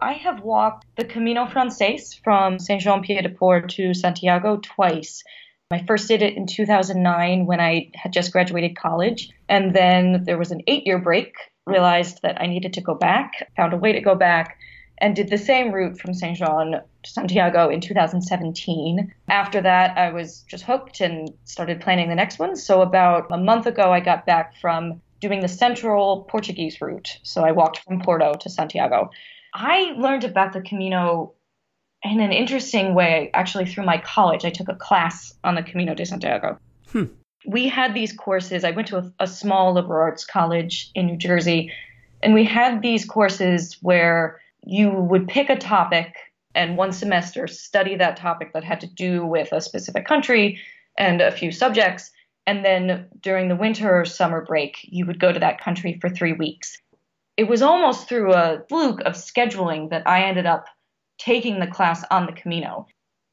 I 0.00 0.14
have 0.14 0.42
walked 0.42 0.84
the 0.96 1.04
Camino 1.04 1.46
Frances 1.46 2.12
from 2.24 2.58
Saint 2.58 2.82
Jean 2.82 3.04
Pied 3.04 3.22
de 3.22 3.28
Port 3.28 3.70
to 3.76 3.94
Santiago 3.94 4.56
twice. 4.60 5.22
I 5.70 5.84
first 5.86 6.08
did 6.08 6.22
it 6.22 6.36
in 6.36 6.48
2009 6.48 7.46
when 7.46 7.60
I 7.60 7.92
had 7.94 8.12
just 8.12 8.32
graduated 8.32 8.76
college. 8.76 9.30
And 9.48 9.72
then 9.72 10.24
there 10.24 10.36
was 10.36 10.50
an 10.50 10.62
eight 10.66 10.84
year 10.84 10.98
break, 10.98 11.34
realized 11.64 12.18
that 12.22 12.40
I 12.40 12.46
needed 12.46 12.72
to 12.72 12.80
go 12.80 12.96
back, 12.96 13.48
found 13.56 13.74
a 13.74 13.76
way 13.76 13.92
to 13.92 14.00
go 14.00 14.16
back, 14.16 14.58
and 15.02 15.16
did 15.16 15.28
the 15.28 15.36
same 15.36 15.72
route 15.72 15.98
from 15.98 16.14
Saint 16.14 16.38
Jean 16.38 16.80
to 17.02 17.10
Santiago 17.10 17.68
in 17.68 17.80
2017. 17.80 19.12
After 19.28 19.60
that, 19.60 19.98
I 19.98 20.12
was 20.12 20.44
just 20.48 20.62
hooked 20.62 21.00
and 21.00 21.28
started 21.44 21.80
planning 21.80 22.08
the 22.08 22.14
next 22.14 22.38
one. 22.38 22.54
So, 22.54 22.80
about 22.80 23.26
a 23.30 23.36
month 23.36 23.66
ago, 23.66 23.92
I 23.92 23.98
got 23.98 24.24
back 24.24 24.56
from 24.60 25.02
doing 25.20 25.40
the 25.40 25.48
central 25.48 26.22
Portuguese 26.30 26.80
route. 26.80 27.18
So, 27.24 27.42
I 27.42 27.50
walked 27.50 27.80
from 27.80 28.00
Porto 28.00 28.34
to 28.34 28.48
Santiago. 28.48 29.10
I 29.52 29.92
learned 29.98 30.22
about 30.22 30.52
the 30.52 30.62
Camino 30.62 31.34
in 32.04 32.20
an 32.20 32.32
interesting 32.32 32.94
way, 32.94 33.30
actually, 33.34 33.66
through 33.66 33.84
my 33.84 33.98
college. 33.98 34.44
I 34.44 34.50
took 34.50 34.68
a 34.68 34.76
class 34.76 35.34
on 35.42 35.56
the 35.56 35.62
Camino 35.64 35.94
de 35.94 36.06
Santiago. 36.06 36.58
Hmm. 36.92 37.04
We 37.44 37.66
had 37.68 37.92
these 37.92 38.12
courses. 38.12 38.62
I 38.62 38.70
went 38.70 38.86
to 38.88 38.98
a, 38.98 39.12
a 39.18 39.26
small 39.26 39.74
liberal 39.74 40.00
arts 40.00 40.24
college 40.24 40.92
in 40.94 41.06
New 41.06 41.16
Jersey, 41.16 41.72
and 42.22 42.34
we 42.34 42.44
had 42.44 42.82
these 42.82 43.04
courses 43.04 43.78
where 43.82 44.38
you 44.64 44.90
would 44.90 45.28
pick 45.28 45.50
a 45.50 45.56
topic 45.56 46.14
and 46.54 46.76
one 46.76 46.92
semester 46.92 47.46
study 47.46 47.96
that 47.96 48.16
topic 48.16 48.52
that 48.52 48.64
had 48.64 48.80
to 48.80 48.86
do 48.86 49.24
with 49.24 49.52
a 49.52 49.60
specific 49.60 50.06
country 50.06 50.60
and 50.98 51.20
a 51.20 51.32
few 51.32 51.50
subjects. 51.50 52.10
And 52.46 52.64
then 52.64 53.08
during 53.20 53.48
the 53.48 53.56
winter 53.56 54.00
or 54.00 54.04
summer 54.04 54.44
break, 54.44 54.78
you 54.82 55.06
would 55.06 55.20
go 55.20 55.32
to 55.32 55.40
that 55.40 55.60
country 55.60 55.98
for 56.00 56.10
three 56.10 56.32
weeks. 56.32 56.78
It 57.36 57.44
was 57.44 57.62
almost 57.62 58.08
through 58.08 58.34
a 58.34 58.62
fluke 58.68 59.00
of 59.00 59.14
scheduling 59.14 59.90
that 59.90 60.06
I 60.06 60.24
ended 60.24 60.46
up 60.46 60.66
taking 61.18 61.60
the 61.60 61.66
class 61.66 62.04
on 62.10 62.26
the 62.26 62.32
Camino. 62.32 62.86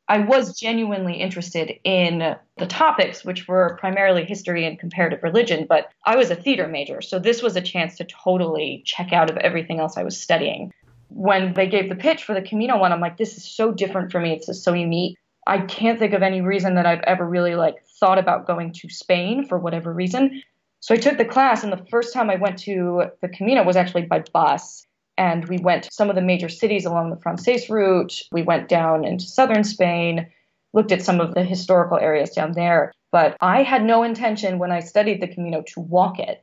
I 0.07 0.19
was 0.19 0.59
genuinely 0.59 1.15
interested 1.15 1.79
in 1.83 2.35
the 2.57 2.65
topics, 2.65 3.23
which 3.23 3.47
were 3.47 3.77
primarily 3.79 4.25
history 4.25 4.65
and 4.65 4.79
comparative 4.79 5.21
religion, 5.21 5.67
but 5.69 5.89
I 6.05 6.15
was 6.15 6.31
a 6.31 6.35
theater 6.35 6.67
major, 6.67 7.01
so 7.01 7.19
this 7.19 7.43
was 7.43 7.55
a 7.55 7.61
chance 7.61 7.97
to 7.97 8.05
totally 8.05 8.81
check 8.85 9.13
out 9.13 9.29
of 9.29 9.37
everything 9.37 9.79
else 9.79 9.97
I 9.97 10.03
was 10.03 10.19
studying 10.19 10.71
when 11.09 11.53
they 11.53 11.67
gave 11.67 11.89
the 11.89 11.95
pitch 11.95 12.23
for 12.23 12.33
the 12.33 12.41
Camino 12.41 12.77
one, 12.77 12.91
I'm 12.91 13.01
like, 13.01 13.17
this 13.17 13.35
is 13.37 13.43
so 13.43 13.71
different 13.71 14.11
for 14.11 14.19
me. 14.19 14.33
It's 14.33 14.45
just 14.45 14.63
so 14.63 14.73
unique. 14.73 15.17
I 15.47 15.59
can't 15.59 15.97
think 15.97 16.13
of 16.13 16.21
any 16.21 16.41
reason 16.41 16.75
that 16.75 16.85
I've 16.85 17.01
ever 17.01 17.27
really 17.27 17.55
like 17.55 17.75
thought 17.99 18.19
about 18.19 18.45
going 18.45 18.71
to 18.73 18.89
Spain 18.89 19.45
for 19.47 19.57
whatever 19.57 19.93
reason. 19.93 20.41
So 20.81 20.93
I 20.93 20.97
took 20.97 21.17
the 21.17 21.25
class, 21.25 21.63
and 21.63 21.73
the 21.73 21.85
first 21.89 22.13
time 22.13 22.29
I 22.29 22.35
went 22.35 22.57
to 22.59 23.05
the 23.21 23.27
Camino 23.29 23.63
was 23.63 23.75
actually 23.75 24.03
by 24.03 24.23
bus. 24.31 24.85
And 25.17 25.45
we 25.49 25.57
went 25.57 25.83
to 25.83 25.89
some 25.91 26.09
of 26.09 26.15
the 26.15 26.21
major 26.21 26.47
cities 26.47 26.85
along 26.85 27.09
the 27.09 27.19
Frances 27.19 27.69
route. 27.69 28.21
We 28.31 28.41
went 28.41 28.69
down 28.69 29.03
into 29.03 29.25
southern 29.25 29.65
Spain, 29.65 30.27
looked 30.73 30.93
at 30.93 31.01
some 31.01 31.19
of 31.19 31.33
the 31.33 31.43
historical 31.43 31.97
areas 31.97 32.29
down 32.29 32.53
there. 32.53 32.93
But 33.11 33.35
I 33.41 33.63
had 33.63 33.83
no 33.83 34.03
intention 34.03 34.59
when 34.59 34.71
I 34.71 34.79
studied 34.79 35.21
the 35.21 35.27
Camino 35.27 35.63
to 35.73 35.81
walk 35.81 36.19
it. 36.19 36.41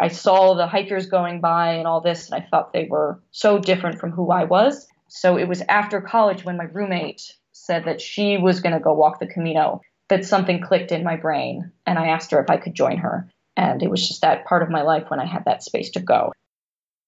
I 0.00 0.08
saw 0.08 0.54
the 0.54 0.66
hikers 0.66 1.06
going 1.06 1.40
by 1.40 1.72
and 1.72 1.86
all 1.86 2.00
this, 2.00 2.30
and 2.30 2.40
I 2.40 2.46
thought 2.48 2.72
they 2.72 2.86
were 2.88 3.20
so 3.30 3.58
different 3.58 3.98
from 3.98 4.12
who 4.12 4.30
I 4.30 4.44
was. 4.44 4.86
So 5.08 5.36
it 5.36 5.48
was 5.48 5.62
after 5.68 6.00
college 6.00 6.44
when 6.44 6.56
my 6.56 6.64
roommate 6.64 7.32
said 7.52 7.84
that 7.86 8.00
she 8.00 8.38
was 8.38 8.60
going 8.60 8.74
to 8.74 8.80
go 8.80 8.92
walk 8.92 9.18
the 9.18 9.26
Camino 9.26 9.80
that 10.08 10.24
something 10.24 10.60
clicked 10.60 10.92
in 10.92 11.02
my 11.04 11.16
brain, 11.16 11.72
and 11.84 11.98
I 11.98 12.08
asked 12.08 12.30
her 12.30 12.40
if 12.40 12.48
I 12.48 12.56
could 12.56 12.74
join 12.74 12.98
her. 12.98 13.28
And 13.56 13.82
it 13.82 13.90
was 13.90 14.06
just 14.06 14.20
that 14.20 14.44
part 14.46 14.62
of 14.62 14.70
my 14.70 14.82
life 14.82 15.06
when 15.08 15.18
I 15.18 15.26
had 15.26 15.44
that 15.46 15.64
space 15.64 15.90
to 15.90 16.00
go. 16.00 16.32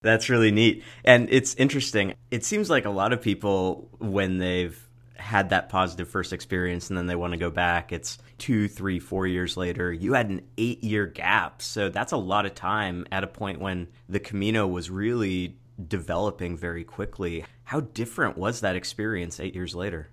That's 0.02 0.28
really 0.28 0.50
neat. 0.50 0.82
And 1.04 1.28
it's 1.30 1.54
interesting. 1.54 2.14
It 2.30 2.44
seems 2.44 2.68
like 2.68 2.86
a 2.86 2.90
lot 2.90 3.12
of 3.12 3.22
people, 3.22 3.88
when 3.98 4.38
they've 4.38 4.89
had 5.20 5.50
that 5.50 5.68
positive 5.68 6.08
first 6.08 6.32
experience 6.32 6.88
and 6.88 6.98
then 6.98 7.06
they 7.06 7.14
want 7.14 7.32
to 7.32 7.38
go 7.38 7.50
back, 7.50 7.92
it's 7.92 8.18
two, 8.38 8.66
three, 8.68 8.98
four 8.98 9.26
years 9.26 9.56
later. 9.56 9.92
You 9.92 10.14
had 10.14 10.30
an 10.30 10.42
eight 10.58 10.82
year 10.82 11.06
gap. 11.06 11.62
So 11.62 11.88
that's 11.88 12.12
a 12.12 12.16
lot 12.16 12.46
of 12.46 12.54
time 12.54 13.06
at 13.12 13.22
a 13.22 13.28
point 13.28 13.60
when 13.60 13.88
the 14.08 14.20
Camino 14.20 14.66
was 14.66 14.90
really 14.90 15.56
developing 15.88 16.56
very 16.56 16.84
quickly. 16.84 17.44
How 17.64 17.80
different 17.80 18.36
was 18.36 18.60
that 18.60 18.76
experience 18.76 19.40
eight 19.40 19.54
years 19.54 19.74
later? 19.74 20.08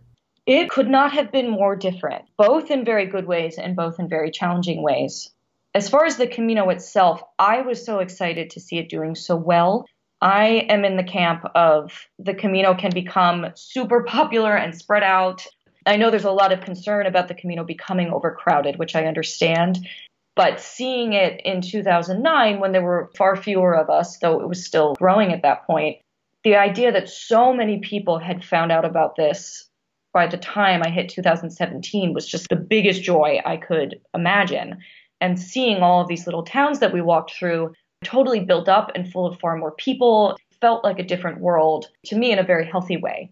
It 0.45 0.69
could 0.69 0.87
not 0.87 1.11
have 1.11 1.31
been 1.31 1.49
more 1.49 1.75
different, 1.75 2.25
both 2.37 2.71
in 2.71 2.85
very 2.85 3.05
good 3.05 3.25
ways 3.25 3.57
and 3.57 3.75
both 3.75 3.99
in 3.99 4.07
very 4.07 4.31
challenging 4.31 4.81
ways. 4.81 5.29
As 5.73 5.89
far 5.89 6.05
as 6.05 6.15
the 6.15 6.27
Camino 6.27 6.69
itself, 6.69 7.21
I 7.37 7.61
was 7.61 7.85
so 7.85 7.99
excited 7.99 8.51
to 8.51 8.59
see 8.59 8.77
it 8.77 8.89
doing 8.89 9.13
so 9.13 9.35
well 9.35 9.85
I 10.21 10.65
am 10.69 10.83
in 10.83 10.97
the 10.97 11.03
camp 11.03 11.45
of 11.53 12.07
the 12.17 12.33
Camino 12.33 12.73
can 12.73 12.91
become 12.91 13.47
super 13.55 14.03
popular 14.03 14.55
and 14.55 14.75
spread 14.75 15.03
out. 15.03 15.45
I 15.85 15.95
know 15.95 16.09
there's 16.09 16.25
a 16.25 16.31
lot 16.31 16.51
of 16.51 16.61
concern 16.61 17.05
about 17.05 17.27
the 17.27 17.35
Camino 17.35 17.63
becoming 17.63 18.11
overcrowded, 18.11 18.77
which 18.77 18.95
I 18.95 19.05
understand. 19.05 19.87
But 20.35 20.59
seeing 20.59 21.13
it 21.13 21.41
in 21.45 21.61
2009, 21.61 22.59
when 22.59 22.71
there 22.71 22.83
were 22.83 23.11
far 23.15 23.35
fewer 23.35 23.75
of 23.75 23.89
us, 23.89 24.17
though 24.17 24.39
it 24.39 24.47
was 24.47 24.65
still 24.65 24.93
growing 24.95 25.33
at 25.33 25.43
that 25.43 25.65
point, 25.65 25.97
the 26.43 26.55
idea 26.55 26.91
that 26.91 27.09
so 27.09 27.53
many 27.53 27.79
people 27.79 28.19
had 28.19 28.43
found 28.43 28.71
out 28.71 28.85
about 28.85 29.15
this 29.15 29.69
by 30.13 30.27
the 30.27 30.37
time 30.37 30.81
I 30.83 30.89
hit 30.89 31.09
2017 31.09 32.13
was 32.13 32.27
just 32.27 32.47
the 32.49 32.55
biggest 32.55 33.03
joy 33.03 33.39
I 33.45 33.57
could 33.57 33.99
imagine. 34.13 34.77
And 35.19 35.39
seeing 35.39 35.77
all 35.77 36.01
of 36.01 36.07
these 36.07 36.25
little 36.25 36.43
towns 36.43 36.79
that 36.79 36.93
we 36.93 37.01
walked 37.01 37.33
through 37.33 37.73
totally 38.03 38.39
built 38.39 38.69
up 38.69 38.91
and 38.95 39.11
full 39.11 39.25
of 39.25 39.39
far 39.39 39.57
more 39.57 39.71
people. 39.71 40.37
felt 40.59 40.83
like 40.83 40.97
a 40.97 41.03
different 41.03 41.39
world 41.39 41.85
to 42.03 42.17
me 42.17 42.31
in 42.31 42.39
a 42.39 42.43
very 42.43 42.65
healthy 42.65 42.97
way. 42.97 43.31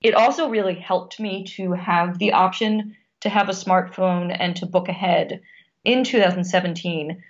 It 0.00 0.14
also 0.14 0.48
really 0.48 0.74
helped 0.74 1.20
me 1.20 1.44
to 1.56 1.72
have 1.72 2.18
the 2.18 2.32
option 2.32 2.96
to 3.20 3.28
have 3.28 3.48
a 3.48 3.52
smartphone 3.52 4.34
and 4.38 4.56
to 4.56 4.66
book 4.66 4.88
ahead 4.88 5.40
in 5.84 6.04
2017. 6.04 7.22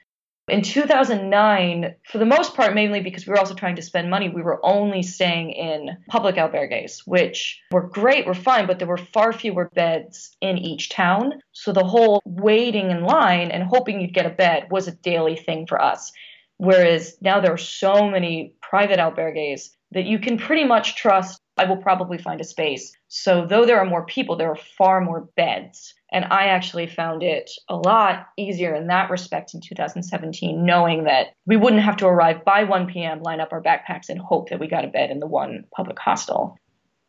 In 0.49 0.61
2009, 0.61 1.95
for 2.05 2.19
the 2.19 2.27
most 2.27 2.55
part, 2.55 2.75
mainly 2.75 3.01
because 3.01 3.27
we 3.27 3.31
were 3.31 3.39
also 3.39 3.55
trying 3.55 3.77
to 3.77 3.83
spend 3.83 4.11
money, 4.11 4.29
we 4.29 4.43
were 4.43 4.61
only 4.63 5.03
staying 5.03 5.53
in 5.53 5.97
public 6.09 6.37
albergues, 6.37 6.99
which 7.07 7.63
were 7.71 7.89
great, 7.89 8.27
were 8.27 8.35
fine, 8.35 8.67
but 8.67 8.79
there 8.79 8.89
were 8.89 8.99
far 8.99 9.33
fewer 9.33 9.71
beds 9.75 10.37
in 10.43 10.59
each 10.59 10.91
town. 10.91 11.41
So 11.53 11.73
the 11.73 11.85
whole 11.85 12.21
waiting 12.27 12.91
in 12.91 13.05
line 13.05 13.51
and 13.51 13.63
hoping 13.63 14.01
you'd 14.01 14.13
get 14.13 14.27
a 14.27 14.31
bed 14.31 14.67
was 14.71 14.87
a 14.87 14.93
daily 14.97 15.37
thing 15.37 15.67
for 15.67 15.81
us. 15.81 16.13
Whereas 16.59 17.17
now 17.21 17.41
there 17.41 17.53
are 17.53 17.59
so 17.59 18.09
many 18.09 18.55
private 18.63 18.99
albergues 18.99 19.71
that 19.91 20.07
you 20.07 20.19
can 20.19 20.39
pretty 20.39 20.65
much 20.65 20.97
trust 20.97 21.41
I 21.57 21.67
will 21.67 21.77
probably 21.77 22.19
find 22.19 22.41
a 22.41 22.45
space. 22.45 22.93
So, 23.09 23.47
though 23.47 23.65
there 23.65 23.79
are 23.79 23.85
more 23.85 24.05
people, 24.05 24.37
there 24.37 24.51
are 24.51 24.57
far 24.57 25.01
more 25.01 25.29
beds. 25.37 25.95
And 26.13 26.25
I 26.27 26.47
actually 26.47 26.87
found 26.87 27.23
it 27.23 27.51
a 27.69 27.77
lot 27.77 28.27
easier 28.37 28.75
in 28.75 28.89
that 28.89 29.11
respect 29.11 29.55
in 29.55 29.61
2017, 29.61 30.65
knowing 30.65 31.05
that 31.05 31.29
we 31.47 31.57
wouldn't 31.57 31.83
have 31.83 31.97
to 31.99 32.07
arrive 32.07 32.45
by 32.45 32.65
1 32.65 32.87
p.m., 32.87 33.23
line 33.23 33.41
up 33.41 33.53
our 33.53 33.63
backpacks, 33.63 34.09
and 34.09 34.21
hope 34.21 34.51
that 34.51 34.59
we 34.59 34.67
got 34.67 34.85
a 34.85 34.89
bed 34.89 35.11
in 35.11 35.21
the 35.21 35.27
one 35.27 35.65
public 35.75 35.99
hostel. 35.99 36.57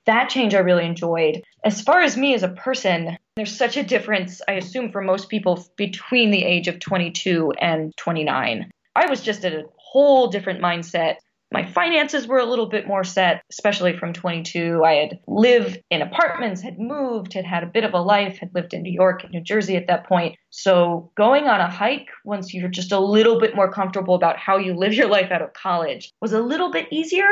That 0.05 0.29
change 0.29 0.53
I 0.53 0.59
really 0.59 0.85
enjoyed. 0.85 1.41
As 1.63 1.81
far 1.81 2.01
as 2.01 2.15
me 2.15 2.35
as 2.35 2.43
a 2.43 2.49
person, 2.49 3.17
there's 3.35 3.55
such 3.55 3.77
a 3.77 3.83
difference, 3.83 4.41
I 4.47 4.53
assume, 4.53 4.91
for 4.91 5.01
most 5.01 5.29
people 5.29 5.65
between 5.75 6.29
the 6.29 6.43
age 6.43 6.67
of 6.67 6.79
22 6.79 7.53
and 7.59 7.91
29. 7.97 8.69
I 8.95 9.07
was 9.07 9.21
just 9.21 9.43
at 9.43 9.53
a 9.53 9.65
whole 9.77 10.27
different 10.27 10.61
mindset. 10.61 11.15
My 11.51 11.65
finances 11.65 12.27
were 12.27 12.39
a 12.39 12.45
little 12.45 12.65
bit 12.65 12.87
more 12.87 13.03
set, 13.03 13.43
especially 13.51 13.95
from 13.95 14.13
22. 14.13 14.83
I 14.83 14.93
had 14.93 15.19
lived 15.27 15.79
in 15.91 16.01
apartments, 16.01 16.61
had 16.61 16.79
moved, 16.79 17.33
had 17.33 17.45
had 17.45 17.63
a 17.63 17.67
bit 17.67 17.83
of 17.83 17.93
a 17.93 17.99
life, 17.99 18.37
had 18.39 18.53
lived 18.55 18.73
in 18.73 18.81
New 18.81 18.91
York 18.91 19.23
and 19.23 19.31
New 19.31 19.41
Jersey 19.41 19.75
at 19.75 19.87
that 19.87 20.07
point. 20.07 20.37
So 20.49 21.11
going 21.15 21.45
on 21.45 21.61
a 21.61 21.69
hike, 21.69 22.09
once 22.23 22.53
you're 22.53 22.67
just 22.67 22.91
a 22.91 22.99
little 22.99 23.39
bit 23.39 23.55
more 23.55 23.71
comfortable 23.71 24.15
about 24.15 24.37
how 24.37 24.57
you 24.57 24.73
live 24.73 24.93
your 24.93 25.07
life 25.07 25.31
out 25.31 25.41
of 25.41 25.53
college, 25.53 26.11
was 26.19 26.33
a 26.33 26.41
little 26.41 26.71
bit 26.71 26.87
easier. 26.91 27.29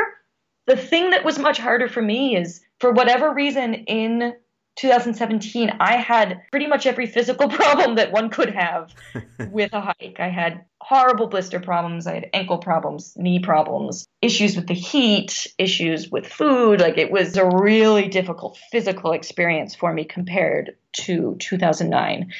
The 0.66 0.76
thing 0.76 1.10
that 1.10 1.24
was 1.24 1.38
much 1.38 1.58
harder 1.58 1.88
for 1.88 2.00
me 2.00 2.36
is, 2.36 2.62
for 2.80 2.92
whatever 2.92 3.34
reason, 3.34 3.74
in 3.74 4.34
2017, 4.76 5.70
I 5.80 5.96
had 5.96 6.42
pretty 6.50 6.66
much 6.66 6.86
every 6.86 7.06
physical 7.06 7.48
problem 7.60 7.96
that 7.96 8.12
one 8.12 8.30
could 8.30 8.54
have 8.54 8.94
with 9.50 9.72
a 9.72 9.80
hike. 9.80 10.16
I 10.18 10.28
had 10.28 10.64
horrible 10.80 11.28
blister 11.28 11.60
problems, 11.60 12.06
I 12.06 12.14
had 12.14 12.30
ankle 12.34 12.58
problems, 12.58 13.14
knee 13.16 13.38
problems, 13.38 14.06
issues 14.20 14.56
with 14.56 14.66
the 14.66 14.74
heat, 14.74 15.46
issues 15.58 16.10
with 16.10 16.26
food. 16.26 16.80
Like 16.80 16.98
it 16.98 17.10
was 17.10 17.36
a 17.36 17.46
really 17.46 18.08
difficult 18.08 18.58
physical 18.70 19.12
experience 19.12 19.74
for 19.74 19.92
me 19.92 20.04
compared 20.04 20.76
to 21.04 21.36
2009 21.38 22.32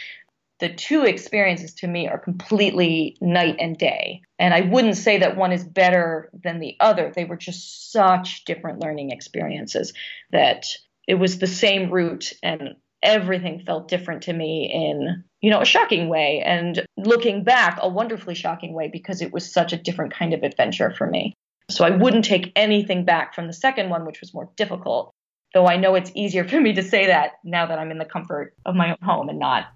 the 0.61 0.73
two 0.73 1.05
experiences 1.05 1.75
to 1.75 1.87
me 1.87 2.09
are 2.09 2.19
completely 2.19 3.17
night 3.21 3.57
and 3.59 3.77
day. 3.77 4.23
And 4.39 4.55
I 4.55 4.63
wouldn't 4.63 4.97
say 4.97 5.19
that 5.19 5.37
one 5.37 5.53
is 5.53 5.65
better 5.65 6.31
than 6.33 6.61
the 6.61 6.77
other. 6.81 7.13
They 7.15 7.25
were 7.25 7.37
just 7.37 7.93
such 7.93 8.45
different 8.45 8.81
learning 8.81 9.11
experiences 9.11 9.93
that 10.31 10.67
it 11.07 11.15
was 11.15 11.39
the 11.39 11.47
same 11.47 11.91
route 11.91 12.33
and 12.43 12.77
everything 13.03 13.61
felt 13.61 13.89
different 13.89 14.23
to 14.23 14.33
me 14.33 14.71
in 14.73 15.23
you 15.43 15.51
know 15.51 15.61
a 15.61 15.67
shocking 15.67 16.09
way 16.09 16.43
and 16.45 16.85
looking 16.97 17.45
back 17.45 17.79
a 17.83 17.89
wonderfully 17.89 18.35
shocking 18.35 18.73
way 18.73 18.89
because 18.89 19.21
it 19.21 19.33
was 19.33 19.51
such 19.51 19.73
a 19.73 19.77
different 19.77 20.13
kind 20.13 20.33
of 20.33 20.43
adventure 20.43 20.91
for 20.91 21.07
me. 21.07 21.35
So 21.71 21.85
i 21.85 21.91
wouldn't 21.91 22.25
take 22.25 22.53
anything 22.57 23.05
back 23.05 23.35
from 23.35 23.47
the 23.47 23.53
second 23.53 23.91
one 23.91 24.07
which 24.07 24.21
was 24.21 24.35
more 24.35 24.51
difficult 24.57 25.13
though 25.55 25.67
i 25.67 25.77
know 25.77 25.95
it's 25.95 26.13
easier 26.15 26.47
for 26.47 26.61
me 26.61 26.73
to 26.75 26.83
say 26.83 27.07
that 27.07 27.33
now 27.45 27.67
that 27.67 27.79
i'm 27.79 27.91
in 27.91 27.99
the 27.99 28.05
comfort 28.05 28.55
of 28.67 28.75
my 28.75 28.91
own 28.91 28.99
home 29.03 29.29
and 29.29 29.39
not 29.39 29.67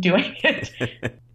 doing 0.00 0.34
it 0.42 1.20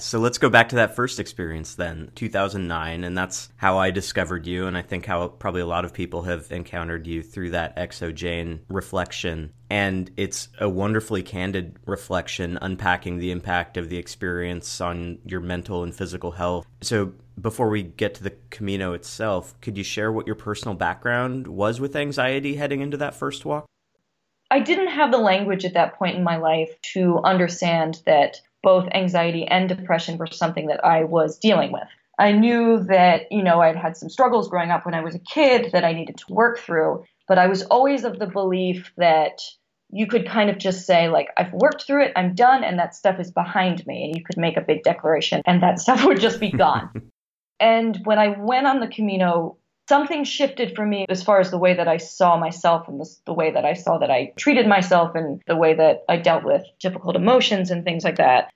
So 0.00 0.18
let's 0.18 0.38
go 0.38 0.50
back 0.50 0.70
to 0.70 0.76
that 0.76 0.96
first 0.96 1.20
experience 1.20 1.76
then, 1.76 2.10
2009, 2.16 3.04
and 3.04 3.16
that's 3.16 3.48
how 3.56 3.78
I 3.78 3.92
discovered 3.92 4.44
you, 4.44 4.66
and 4.66 4.76
I 4.76 4.82
think 4.82 5.06
how 5.06 5.28
probably 5.28 5.60
a 5.60 5.66
lot 5.66 5.84
of 5.84 5.94
people 5.94 6.22
have 6.22 6.50
encountered 6.50 7.06
you 7.06 7.22
through 7.22 7.50
that 7.50 7.76
XOJane 7.76 8.60
reflection. 8.68 9.52
And 9.70 10.10
it's 10.16 10.48
a 10.60 10.68
wonderfully 10.68 11.22
candid 11.22 11.78
reflection, 11.86 12.58
unpacking 12.60 13.18
the 13.18 13.30
impact 13.30 13.76
of 13.76 13.88
the 13.88 13.96
experience 13.96 14.80
on 14.80 15.20
your 15.24 15.40
mental 15.40 15.84
and 15.84 15.94
physical 15.94 16.32
health. 16.32 16.66
So 16.82 17.12
before 17.40 17.68
we 17.68 17.84
get 17.84 18.14
to 18.16 18.24
the 18.24 18.34
Camino 18.50 18.94
itself, 18.94 19.54
could 19.60 19.78
you 19.78 19.84
share 19.84 20.10
what 20.10 20.26
your 20.26 20.36
personal 20.36 20.74
background 20.74 21.46
was 21.46 21.80
with 21.80 21.94
anxiety 21.94 22.56
heading 22.56 22.80
into 22.80 22.96
that 22.96 23.14
first 23.14 23.44
walk? 23.44 23.66
I 24.50 24.58
didn't 24.58 24.88
have 24.88 25.12
the 25.12 25.18
language 25.18 25.64
at 25.64 25.74
that 25.74 25.94
point 25.94 26.16
in 26.16 26.24
my 26.24 26.36
life 26.36 26.70
to 26.94 27.20
understand 27.24 28.02
that 28.06 28.40
both 28.64 28.88
anxiety 28.92 29.46
and 29.46 29.68
depression 29.68 30.18
were 30.18 30.26
something 30.26 30.66
that 30.66 30.84
I 30.84 31.04
was 31.04 31.38
dealing 31.38 31.70
with. 31.70 31.86
I 32.18 32.32
knew 32.32 32.82
that, 32.84 33.30
you 33.30 33.42
know, 33.42 33.60
I'd 33.60 33.76
had 33.76 33.96
some 33.96 34.08
struggles 34.08 34.48
growing 34.48 34.70
up 34.70 34.84
when 34.84 34.94
I 34.94 35.02
was 35.02 35.14
a 35.14 35.20
kid 35.20 35.70
that 35.72 35.84
I 35.84 35.92
needed 35.92 36.16
to 36.18 36.32
work 36.32 36.58
through, 36.58 37.04
but 37.28 37.38
I 37.38 37.46
was 37.46 37.62
always 37.62 38.04
of 38.04 38.18
the 38.18 38.26
belief 38.26 38.92
that 38.96 39.40
you 39.90 40.06
could 40.06 40.26
kind 40.26 40.50
of 40.50 40.58
just 40.58 40.86
say, 40.86 41.08
like, 41.08 41.28
I've 41.36 41.52
worked 41.52 41.86
through 41.86 42.06
it, 42.06 42.12
I'm 42.16 42.34
done, 42.34 42.64
and 42.64 42.78
that 42.78 42.94
stuff 42.94 43.20
is 43.20 43.30
behind 43.30 43.86
me. 43.86 44.04
And 44.04 44.16
you 44.16 44.24
could 44.24 44.36
make 44.36 44.56
a 44.56 44.60
big 44.60 44.82
declaration, 44.82 45.42
and 45.46 45.62
that 45.62 45.78
stuff 45.84 46.04
would 46.04 46.20
just 46.20 46.40
be 46.40 46.50
gone. 46.50 46.90
and 47.60 47.98
when 48.04 48.18
I 48.18 48.28
went 48.38 48.66
on 48.66 48.80
the 48.80 48.88
Camino, 48.88 49.56
something 49.88 50.24
shifted 50.24 50.74
for 50.74 50.86
me 50.86 51.06
as 51.08 51.22
far 51.22 51.40
as 51.40 51.50
the 51.50 51.58
way 51.58 51.74
that 51.74 51.88
I 51.88 51.98
saw 51.98 52.36
myself 52.36 52.88
and 52.88 53.02
the, 53.26 53.32
way 53.32 53.50
that 53.50 53.64
I 53.64 53.74
saw 53.74 53.98
that 53.98 54.10
I 54.10 54.32
treated 54.36 54.66
myself 54.66 55.14
and 55.14 55.42
the 55.46 55.56
way 55.56 55.74
that 55.74 56.04
I 56.08 56.16
dealt 56.16 56.44
with 56.44 56.64
difficult 56.80 57.16
emotions 57.16 57.70
and 57.70 57.84
things 57.84 58.04
like 58.04 58.16
that. 58.16 58.52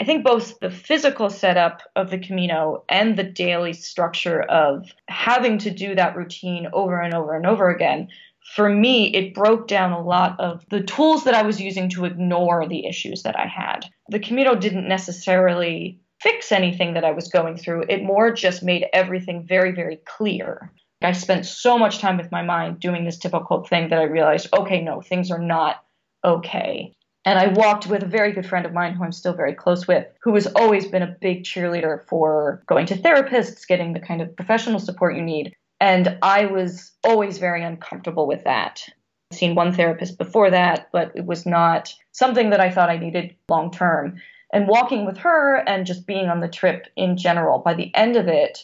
I 0.00 0.04
think 0.04 0.24
both 0.24 0.58
the 0.60 0.70
physical 0.70 1.30
setup 1.30 1.82
of 1.94 2.10
the 2.10 2.18
Camino 2.18 2.84
and 2.88 3.16
the 3.16 3.24
daily 3.24 3.72
structure 3.72 4.42
of 4.42 4.92
having 5.08 5.58
to 5.58 5.70
do 5.70 5.94
that 5.94 6.16
routine 6.16 6.68
over 6.72 7.00
and 7.00 7.14
over 7.14 7.34
and 7.34 7.46
over 7.46 7.70
again, 7.70 8.08
for 8.54 8.68
me, 8.68 9.12
it 9.14 9.34
broke 9.34 9.66
down 9.66 9.92
a 9.92 10.02
lot 10.02 10.38
of 10.38 10.64
the 10.70 10.82
tools 10.82 11.24
that 11.24 11.34
I 11.34 11.42
was 11.42 11.60
using 11.60 11.88
to 11.90 12.04
ignore 12.04 12.68
the 12.68 12.86
issues 12.86 13.22
that 13.22 13.38
I 13.38 13.46
had. 13.46 13.86
The 14.08 14.20
Camino 14.20 14.54
didn't 14.54 14.86
necessarily 14.86 15.98
fix 16.26 16.50
anything 16.50 16.94
that 16.94 17.04
I 17.04 17.12
was 17.12 17.28
going 17.28 17.56
through, 17.56 17.84
it 17.88 18.02
more 18.02 18.32
just 18.32 18.64
made 18.64 18.86
everything 18.92 19.46
very, 19.46 19.70
very 19.70 20.00
clear. 20.06 20.72
I 21.00 21.12
spent 21.12 21.46
so 21.46 21.78
much 21.78 22.00
time 22.00 22.16
with 22.16 22.32
my 22.32 22.42
mind 22.42 22.80
doing 22.80 23.04
this 23.04 23.18
difficult 23.18 23.68
thing 23.68 23.90
that 23.90 24.00
I 24.00 24.04
realized, 24.04 24.48
okay, 24.52 24.80
no, 24.80 25.00
things 25.00 25.30
are 25.30 25.38
not 25.38 25.84
okay. 26.24 26.92
And 27.24 27.38
I 27.38 27.48
walked 27.48 27.86
with 27.86 28.02
a 28.02 28.08
very 28.08 28.32
good 28.32 28.46
friend 28.46 28.66
of 28.66 28.72
mine 28.72 28.94
who 28.94 29.04
I'm 29.04 29.12
still 29.12 29.34
very 29.34 29.54
close 29.54 29.86
with, 29.86 30.04
who 30.20 30.34
has 30.34 30.48
always 30.48 30.88
been 30.88 31.02
a 31.02 31.16
big 31.20 31.44
cheerleader 31.44 32.04
for 32.08 32.60
going 32.66 32.86
to 32.86 32.96
therapists, 32.96 33.66
getting 33.66 33.92
the 33.92 34.00
kind 34.00 34.20
of 34.20 34.34
professional 34.34 34.80
support 34.80 35.14
you 35.14 35.22
need. 35.22 35.54
And 35.80 36.18
I 36.22 36.46
was 36.46 36.90
always 37.04 37.38
very 37.38 37.62
uncomfortable 37.62 38.26
with 38.26 38.42
that. 38.42 38.82
I'd 39.30 39.38
seen 39.38 39.54
one 39.54 39.72
therapist 39.72 40.18
before 40.18 40.50
that, 40.50 40.88
but 40.92 41.12
it 41.14 41.24
was 41.24 41.46
not 41.46 41.94
something 42.10 42.50
that 42.50 42.60
I 42.60 42.70
thought 42.70 42.90
I 42.90 42.96
needed 42.96 43.36
long 43.48 43.70
term. 43.70 44.20
And 44.52 44.68
walking 44.68 45.04
with 45.04 45.18
her 45.18 45.56
and 45.56 45.86
just 45.86 46.06
being 46.06 46.28
on 46.28 46.40
the 46.40 46.48
trip 46.48 46.86
in 46.96 47.16
general, 47.16 47.58
by 47.58 47.74
the 47.74 47.94
end 47.94 48.16
of 48.16 48.28
it, 48.28 48.58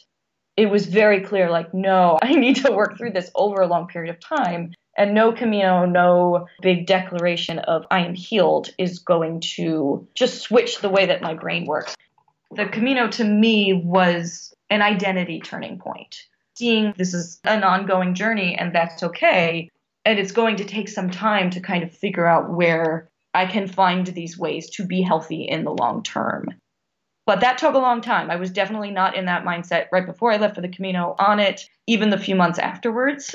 it 0.56 0.66
was 0.66 0.86
very 0.86 1.20
clear 1.20 1.50
like, 1.50 1.74
no, 1.74 2.18
I 2.22 2.34
need 2.34 2.56
to 2.56 2.72
work 2.72 2.96
through 2.96 3.12
this 3.12 3.30
over 3.34 3.60
a 3.60 3.66
long 3.66 3.88
period 3.88 4.14
of 4.14 4.20
time 4.20 4.72
and 4.96 5.14
no 5.14 5.32
Camino, 5.32 5.86
no 5.86 6.46
big 6.60 6.86
declaration 6.86 7.58
of 7.58 7.86
I 7.90 8.04
am 8.04 8.14
healed 8.14 8.70
is 8.78 8.98
going 8.98 9.40
to 9.56 10.06
just 10.14 10.42
switch 10.42 10.80
the 10.80 10.90
way 10.90 11.06
that 11.06 11.22
my 11.22 11.34
brain 11.34 11.64
works. 11.64 11.96
The 12.50 12.66
Camino 12.66 13.08
to 13.08 13.24
me 13.24 13.72
was 13.72 14.54
an 14.68 14.82
identity 14.82 15.40
turning 15.40 15.78
point. 15.78 16.26
Seeing 16.56 16.92
this 16.98 17.14
is 17.14 17.40
an 17.44 17.64
ongoing 17.64 18.14
journey 18.14 18.54
and 18.58 18.74
that's 18.74 19.02
okay. 19.02 19.70
And 20.04 20.18
it's 20.18 20.32
going 20.32 20.56
to 20.56 20.64
take 20.64 20.88
some 20.88 21.10
time 21.10 21.50
to 21.50 21.60
kind 21.60 21.82
of 21.82 21.94
figure 21.94 22.26
out 22.26 22.52
where 22.52 23.08
I 23.34 23.46
can 23.46 23.66
find 23.66 24.06
these 24.06 24.38
ways 24.38 24.70
to 24.70 24.84
be 24.84 25.02
healthy 25.02 25.44
in 25.44 25.64
the 25.64 25.72
long 25.72 26.02
term. 26.02 26.48
But 27.24 27.40
that 27.40 27.58
took 27.58 27.74
a 27.74 27.78
long 27.78 28.00
time. 28.00 28.30
I 28.30 28.36
was 28.36 28.50
definitely 28.50 28.90
not 28.90 29.16
in 29.16 29.26
that 29.26 29.44
mindset 29.44 29.86
right 29.92 30.04
before 30.04 30.32
I 30.32 30.36
left 30.36 30.56
for 30.56 30.60
the 30.60 30.68
Camino 30.68 31.14
on 31.18 31.38
it, 31.38 31.68
even 31.86 32.10
the 32.10 32.18
few 32.18 32.34
months 32.34 32.58
afterwards. 32.58 33.34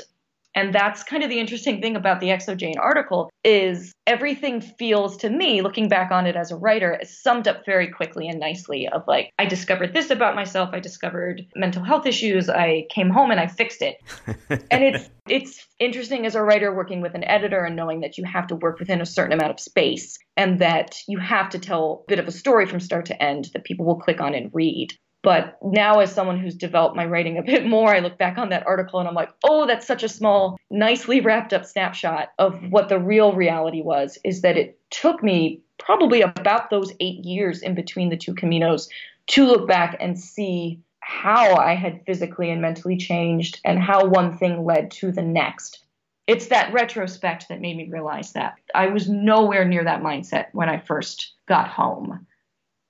And 0.54 0.74
that's 0.74 1.02
kind 1.02 1.22
of 1.22 1.30
the 1.30 1.38
interesting 1.38 1.80
thing 1.80 1.96
about 1.96 2.20
the 2.20 2.28
XOJane 2.28 2.78
article 2.78 3.30
is 3.44 3.92
everything 4.06 4.60
feels 4.60 5.16
to 5.18 5.30
me, 5.30 5.60
looking 5.60 5.88
back 5.88 6.10
on 6.10 6.26
it 6.26 6.36
as 6.36 6.50
a 6.50 6.56
writer, 6.56 6.98
is 7.00 7.22
summed 7.22 7.46
up 7.46 7.64
very 7.64 7.88
quickly 7.88 8.28
and 8.28 8.40
nicely 8.40 8.88
of 8.88 9.02
like, 9.06 9.30
I 9.38 9.44
discovered 9.44 9.94
this 9.94 10.10
about 10.10 10.34
myself, 10.34 10.70
I 10.72 10.80
discovered 10.80 11.46
mental 11.54 11.84
health 11.84 12.06
issues, 12.06 12.48
I 12.48 12.86
came 12.90 13.10
home 13.10 13.30
and 13.30 13.38
I 13.38 13.46
fixed 13.46 13.82
it. 13.82 13.96
and 14.70 14.82
it's 14.82 15.10
it's 15.28 15.66
interesting 15.78 16.24
as 16.24 16.34
a 16.34 16.42
writer 16.42 16.74
working 16.74 17.02
with 17.02 17.14
an 17.14 17.24
editor 17.24 17.62
and 17.64 17.76
knowing 17.76 18.00
that 18.00 18.16
you 18.16 18.24
have 18.24 18.46
to 18.48 18.56
work 18.56 18.78
within 18.78 19.00
a 19.00 19.06
certain 19.06 19.32
amount 19.32 19.50
of 19.50 19.60
space 19.60 20.18
and 20.36 20.58
that 20.60 20.96
you 21.06 21.18
have 21.18 21.50
to 21.50 21.58
tell 21.58 22.04
a 22.06 22.10
bit 22.10 22.18
of 22.18 22.26
a 22.26 22.32
story 22.32 22.66
from 22.66 22.80
start 22.80 23.06
to 23.06 23.22
end 23.22 23.50
that 23.52 23.64
people 23.64 23.84
will 23.84 24.00
click 24.00 24.20
on 24.20 24.34
and 24.34 24.50
read. 24.54 24.92
But 25.22 25.58
now, 25.62 25.98
as 25.98 26.12
someone 26.12 26.38
who's 26.38 26.54
developed 26.54 26.96
my 26.96 27.04
writing 27.04 27.38
a 27.38 27.42
bit 27.42 27.66
more, 27.66 27.94
I 27.94 27.98
look 27.98 28.18
back 28.18 28.38
on 28.38 28.50
that 28.50 28.66
article 28.66 29.00
and 29.00 29.08
I'm 29.08 29.14
like, 29.14 29.30
oh, 29.42 29.66
that's 29.66 29.86
such 29.86 30.02
a 30.02 30.08
small, 30.08 30.58
nicely 30.70 31.20
wrapped 31.20 31.52
up 31.52 31.64
snapshot 31.64 32.32
of 32.38 32.60
what 32.70 32.88
the 32.88 33.00
real 33.00 33.32
reality 33.32 33.82
was 33.82 34.18
is 34.24 34.42
that 34.42 34.56
it 34.56 34.78
took 34.90 35.22
me 35.22 35.60
probably 35.78 36.20
about 36.20 36.70
those 36.70 36.92
eight 37.00 37.24
years 37.24 37.62
in 37.62 37.74
between 37.74 38.10
the 38.10 38.16
two 38.16 38.34
Caminos 38.34 38.88
to 39.28 39.44
look 39.44 39.66
back 39.66 39.96
and 40.00 40.18
see 40.18 40.80
how 41.00 41.56
I 41.56 41.74
had 41.74 42.04
physically 42.04 42.50
and 42.50 42.60
mentally 42.60 42.96
changed 42.96 43.60
and 43.64 43.78
how 43.78 44.06
one 44.06 44.36
thing 44.36 44.64
led 44.64 44.90
to 44.92 45.10
the 45.10 45.22
next. 45.22 45.84
It's 46.26 46.48
that 46.48 46.72
retrospect 46.72 47.48
that 47.48 47.60
made 47.60 47.76
me 47.76 47.88
realize 47.90 48.34
that. 48.34 48.56
I 48.74 48.88
was 48.88 49.08
nowhere 49.08 49.64
near 49.64 49.82
that 49.84 50.02
mindset 50.02 50.46
when 50.52 50.68
I 50.68 50.78
first 50.78 51.32
got 51.46 51.68
home. 51.68 52.26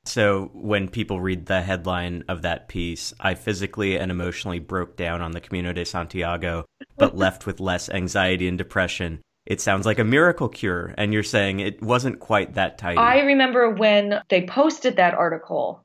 So 0.09 0.50
when 0.54 0.88
people 0.88 1.20
read 1.20 1.44
the 1.44 1.61
headline 1.61 2.24
of 2.28 2.40
that 2.40 2.68
piece, 2.68 3.12
I 3.20 3.34
physically 3.34 3.98
and 3.98 4.11
emotionally 4.11 4.59
broke 4.59 4.96
down 4.96 5.20
on 5.20 5.32
the 5.32 5.40
Camino 5.40 5.74
de 5.74 5.84
Santiago, 5.84 6.64
but 6.96 7.14
left 7.16 7.44
with 7.44 7.61
less 7.61 7.90
anxiety 7.90 8.48
and 8.48 8.56
depression. 8.56 9.20
It 9.44 9.61
sounds 9.61 9.84
like 9.84 9.98
a 9.98 10.04
miracle 10.04 10.48
cure, 10.48 10.94
and 10.96 11.12
you're 11.12 11.22
saying 11.22 11.61
it 11.61 11.82
wasn't 11.82 12.20
quite 12.20 12.54
that 12.54 12.78
tight. 12.78 12.96
I 12.96 13.20
remember 13.20 13.68
when 13.68 14.22
they 14.30 14.46
posted 14.46 14.96
that 14.96 15.12
article. 15.12 15.84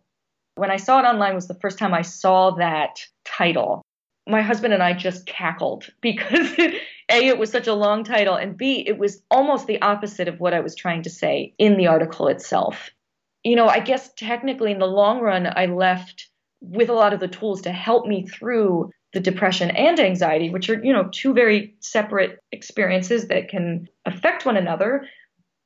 When 0.56 0.72
I 0.72 0.78
saw 0.78 1.00
it 1.00 1.06
online 1.06 1.36
was 1.36 1.50
the 1.50 1.60
first 1.60 1.78
time 1.78 1.94
I 1.94 2.02
saw 2.02 2.52
that 2.52 3.06
title. 3.26 3.82
My 4.26 4.42
husband 4.42 4.74
and 4.74 4.82
I 4.82 4.94
just 4.94 5.26
cackled 5.26 5.90
because 6.02 6.58
A, 6.60 7.28
it 7.28 7.38
was 7.38 7.52
such 7.52 7.68
a 7.68 7.74
long 7.74 8.06
title, 8.06 8.36
and 8.36 8.56
B, 8.56 8.86
it 8.88 8.98
was 8.98 9.22
almost 9.30 9.68
the 9.68 9.82
opposite 9.82 10.30
of 10.30 10.40
what 10.40 10.54
I 10.54 10.62
was 10.62 10.76
trying 10.76 11.04
to 11.04 11.10
say 11.10 11.54
in 11.58 11.76
the 11.76 11.88
article 11.88 12.30
itself 12.30 12.90
you 13.44 13.56
know, 13.56 13.68
I 13.68 13.80
guess 13.80 14.12
technically 14.14 14.72
in 14.72 14.80
the 14.80 14.86
long 14.86 15.20
run, 15.20 15.52
I 15.54 15.66
left 15.66 16.30
with 16.62 16.90
a 16.90 16.94
lot 16.94 17.14
of 17.14 17.20
the 17.20 17.28
tools 17.28 17.62
to 17.62 17.72
help 17.72 18.08
me 18.08 18.26
through 18.26 18.90
the 19.12 19.20
depression 19.20 19.70
and 19.72 20.00
anxiety, 20.00 20.50
which 20.50 20.70
are, 20.70 20.84
you 20.84 20.94
know, 20.94 21.10
two 21.12 21.34
very 21.34 21.76
separate 21.80 22.40
experiences 22.52 23.28
that 23.28 23.50
can 23.50 23.88
affect 24.06 24.46
one 24.46 24.58
another. 24.58 25.08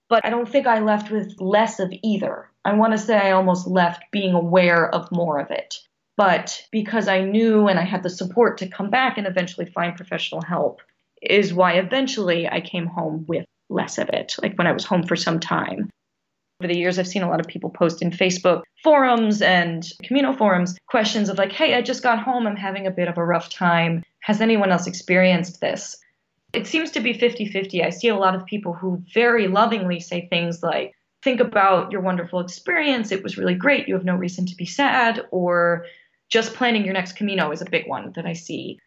But 0.09 0.25
I 0.25 0.29
don't 0.29 0.49
think 0.49 0.67
I 0.67 0.79
left 0.79 1.11
with 1.11 1.35
less 1.39 1.79
of 1.79 1.93
either. 2.03 2.49
I 2.65 2.73
want 2.73 2.93
to 2.93 2.97
say 2.97 3.15
I 3.15 3.31
almost 3.31 3.67
left 3.67 4.03
being 4.11 4.33
aware 4.33 4.93
of 4.93 5.11
more 5.11 5.39
of 5.39 5.51
it. 5.51 5.75
But 6.17 6.61
because 6.71 7.07
I 7.07 7.21
knew 7.21 7.67
and 7.67 7.77
I 7.79 7.83
had 7.83 8.03
the 8.03 8.09
support 8.09 8.57
to 8.57 8.67
come 8.67 8.89
back 8.89 9.17
and 9.17 9.27
eventually 9.27 9.67
find 9.67 9.95
professional 9.95 10.41
help, 10.41 10.81
is 11.21 11.53
why 11.53 11.73
eventually 11.73 12.47
I 12.47 12.59
came 12.61 12.87
home 12.87 13.25
with 13.27 13.45
less 13.69 13.97
of 13.97 14.09
it, 14.09 14.35
like 14.41 14.57
when 14.57 14.67
I 14.67 14.71
was 14.71 14.85
home 14.85 15.03
for 15.03 15.15
some 15.15 15.39
time. 15.39 15.89
Over 16.59 16.73
the 16.73 16.79
years, 16.79 16.97
I've 16.97 17.07
seen 17.07 17.21
a 17.21 17.29
lot 17.29 17.39
of 17.39 17.45
people 17.45 17.69
post 17.69 18.01
in 18.01 18.09
Facebook 18.09 18.63
forums 18.83 19.43
and 19.43 19.87
Camino 20.03 20.33
forums 20.33 20.75
questions 20.87 21.29
of 21.29 21.37
like, 21.37 21.51
hey, 21.51 21.75
I 21.75 21.83
just 21.83 22.01
got 22.01 22.17
home. 22.17 22.47
I'm 22.47 22.55
having 22.55 22.87
a 22.87 22.91
bit 22.91 23.07
of 23.07 23.17
a 23.17 23.25
rough 23.25 23.49
time. 23.49 24.03
Has 24.21 24.41
anyone 24.41 24.71
else 24.71 24.87
experienced 24.87 25.61
this? 25.61 25.95
It 26.53 26.65
seems 26.65 26.89
to 26.91 26.99
be 26.99 27.13
50 27.13 27.45
50. 27.45 27.83
I 27.83 27.91
see 27.91 28.07
a 28.07 28.15
lot 28.15 28.33
of 28.33 28.45
people 28.47 28.73
who 28.73 29.03
very 29.13 29.47
lovingly 29.47 29.99
say 29.99 30.27
things 30.27 30.63
like, 30.63 30.93
think 31.21 31.39
about 31.39 31.91
your 31.91 32.01
wonderful 32.01 32.39
experience. 32.39 33.11
It 33.11 33.21
was 33.21 33.37
really 33.37 33.53
great. 33.53 33.87
You 33.87 33.93
have 33.93 34.05
no 34.05 34.15
reason 34.15 34.47
to 34.47 34.55
be 34.55 34.65
sad. 34.65 35.23
Or 35.29 35.85
just 36.29 36.55
planning 36.55 36.85
your 36.85 36.93
next 36.95 37.17
Camino 37.17 37.51
is 37.51 37.61
a 37.61 37.69
big 37.69 37.87
one 37.87 38.13
that 38.15 38.25
I 38.25 38.33
see. 38.33 38.79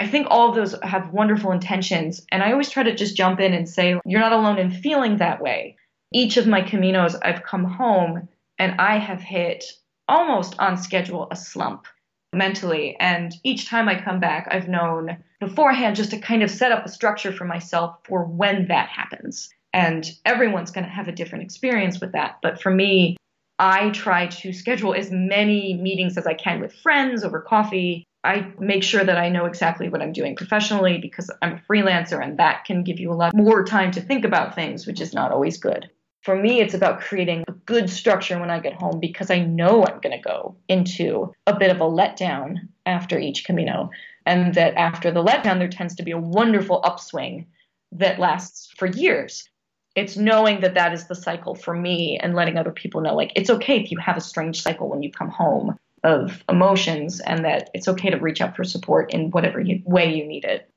I 0.00 0.08
think 0.08 0.26
all 0.28 0.48
of 0.48 0.56
those 0.56 0.74
have 0.82 1.12
wonderful 1.12 1.52
intentions. 1.52 2.26
And 2.32 2.42
I 2.42 2.50
always 2.50 2.68
try 2.68 2.82
to 2.82 2.96
just 2.96 3.16
jump 3.16 3.38
in 3.38 3.54
and 3.54 3.68
say, 3.68 4.00
you're 4.04 4.20
not 4.20 4.32
alone 4.32 4.58
in 4.58 4.72
feeling 4.72 5.18
that 5.18 5.40
way 5.40 5.76
each 6.16 6.38
of 6.38 6.46
my 6.46 6.62
Caminos, 6.62 7.14
I've 7.22 7.42
come 7.42 7.64
home 7.64 8.26
and 8.58 8.80
I 8.80 8.96
have 8.96 9.20
hit 9.20 9.64
almost 10.08 10.58
on 10.58 10.78
schedule 10.78 11.28
a 11.30 11.36
slump 11.36 11.86
mentally. 12.32 12.96
And 12.98 13.34
each 13.44 13.68
time 13.68 13.86
I 13.86 14.00
come 14.00 14.18
back, 14.18 14.48
I've 14.50 14.66
known 14.66 15.18
beforehand 15.40 15.94
just 15.94 16.12
to 16.12 16.18
kind 16.18 16.42
of 16.42 16.50
set 16.50 16.72
up 16.72 16.86
a 16.86 16.88
structure 16.88 17.32
for 17.32 17.44
myself 17.44 17.98
for 18.06 18.24
when 18.24 18.68
that 18.68 18.88
happens. 18.88 19.50
And 19.74 20.10
everyone's 20.24 20.70
going 20.70 20.84
to 20.84 20.90
have 20.90 21.06
a 21.06 21.12
different 21.12 21.44
experience 21.44 22.00
with 22.00 22.12
that. 22.12 22.38
But 22.42 22.62
for 22.62 22.70
me, 22.70 23.18
I 23.58 23.90
try 23.90 24.28
to 24.28 24.54
schedule 24.54 24.94
as 24.94 25.10
many 25.10 25.74
meetings 25.74 26.16
as 26.16 26.26
I 26.26 26.32
can 26.32 26.60
with 26.60 26.72
friends 26.72 27.24
over 27.24 27.42
coffee. 27.42 28.04
I 28.24 28.52
make 28.58 28.82
sure 28.82 29.04
that 29.04 29.18
I 29.18 29.28
know 29.28 29.44
exactly 29.44 29.90
what 29.90 30.00
I'm 30.00 30.12
doing 30.12 30.34
professionally 30.34 30.96
because 30.96 31.30
I'm 31.42 31.56
a 31.56 31.62
freelancer 31.70 32.22
and 32.22 32.38
that 32.38 32.64
can 32.64 32.84
give 32.84 32.98
you 32.98 33.12
a 33.12 33.14
lot 33.14 33.34
more 33.36 33.64
time 33.64 33.90
to 33.92 34.00
think 34.00 34.24
about 34.24 34.54
things, 34.54 34.86
which 34.86 35.02
is 35.02 35.12
not 35.12 35.30
always 35.30 35.58
good 35.58 35.90
for 36.26 36.34
me, 36.34 36.60
it's 36.60 36.74
about 36.74 37.00
creating 37.00 37.44
a 37.46 37.52
good 37.52 37.88
structure 37.88 38.36
when 38.40 38.50
I 38.50 38.58
get 38.58 38.74
home 38.74 38.98
because 38.98 39.30
I 39.30 39.38
know 39.38 39.86
I'm 39.86 40.00
going 40.00 40.20
to 40.20 40.28
go 40.28 40.56
into 40.68 41.32
a 41.46 41.56
bit 41.56 41.70
of 41.70 41.80
a 41.80 41.84
letdown 41.84 42.56
after 42.84 43.16
each 43.16 43.44
Camino. 43.44 43.90
And 44.26 44.52
that 44.54 44.74
after 44.74 45.12
the 45.12 45.22
letdown, 45.22 45.60
there 45.60 45.68
tends 45.68 45.94
to 45.94 46.02
be 46.02 46.10
a 46.10 46.18
wonderful 46.18 46.80
upswing 46.82 47.46
that 47.92 48.18
lasts 48.18 48.72
for 48.76 48.86
years. 48.86 49.48
It's 49.94 50.16
knowing 50.16 50.62
that 50.62 50.74
that 50.74 50.92
is 50.92 51.06
the 51.06 51.14
cycle 51.14 51.54
for 51.54 51.72
me 51.72 52.18
and 52.20 52.34
letting 52.34 52.58
other 52.58 52.72
people 52.72 53.02
know, 53.02 53.14
like, 53.14 53.30
it's 53.36 53.48
okay 53.48 53.80
if 53.80 53.92
you 53.92 53.98
have 53.98 54.16
a 54.16 54.20
strange 54.20 54.60
cycle 54.60 54.88
when 54.90 55.04
you 55.04 55.12
come 55.12 55.30
home 55.30 55.76
of 56.02 56.42
emotions 56.48 57.20
and 57.20 57.44
that 57.44 57.70
it's 57.72 57.86
okay 57.86 58.10
to 58.10 58.18
reach 58.18 58.40
out 58.40 58.56
for 58.56 58.64
support 58.64 59.14
in 59.14 59.30
whatever 59.30 59.60
you, 59.60 59.80
way 59.84 60.12
you 60.12 60.26
need 60.26 60.44
it. 60.44 60.68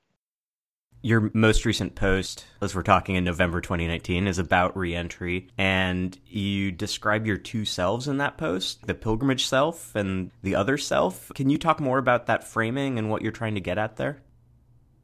Your 1.02 1.32
most 1.34 1.64
recent 1.64 1.96
post, 1.96 2.46
as 2.62 2.76
we're 2.76 2.84
talking 2.84 3.16
in 3.16 3.24
November 3.24 3.62
2019, 3.62 4.28
is 4.28 4.38
about 4.38 4.76
reentry, 4.76 5.48
and 5.58 6.18
you 6.28 6.74
describe 6.74 7.26
your 7.26 7.38
two 7.38 7.64
selves 7.64 8.10
in 8.10 8.18
that 8.18 8.38
post 8.38 8.86
the 8.86 8.94
pilgrimage 8.94 9.46
self 9.46 9.96
and 9.96 10.30
the 10.44 10.56
other 10.56 10.78
self. 10.78 11.32
Can 11.36 11.50
you 11.50 11.58
talk 11.58 11.80
more 11.80 12.00
about 12.00 12.26
that 12.26 12.44
framing 12.44 13.00
and 13.00 13.10
what 13.10 13.22
you're 13.22 13.32
trying 13.32 13.56
to 13.56 13.62
get 13.62 13.78
at 13.78 13.96
there? 13.96 14.22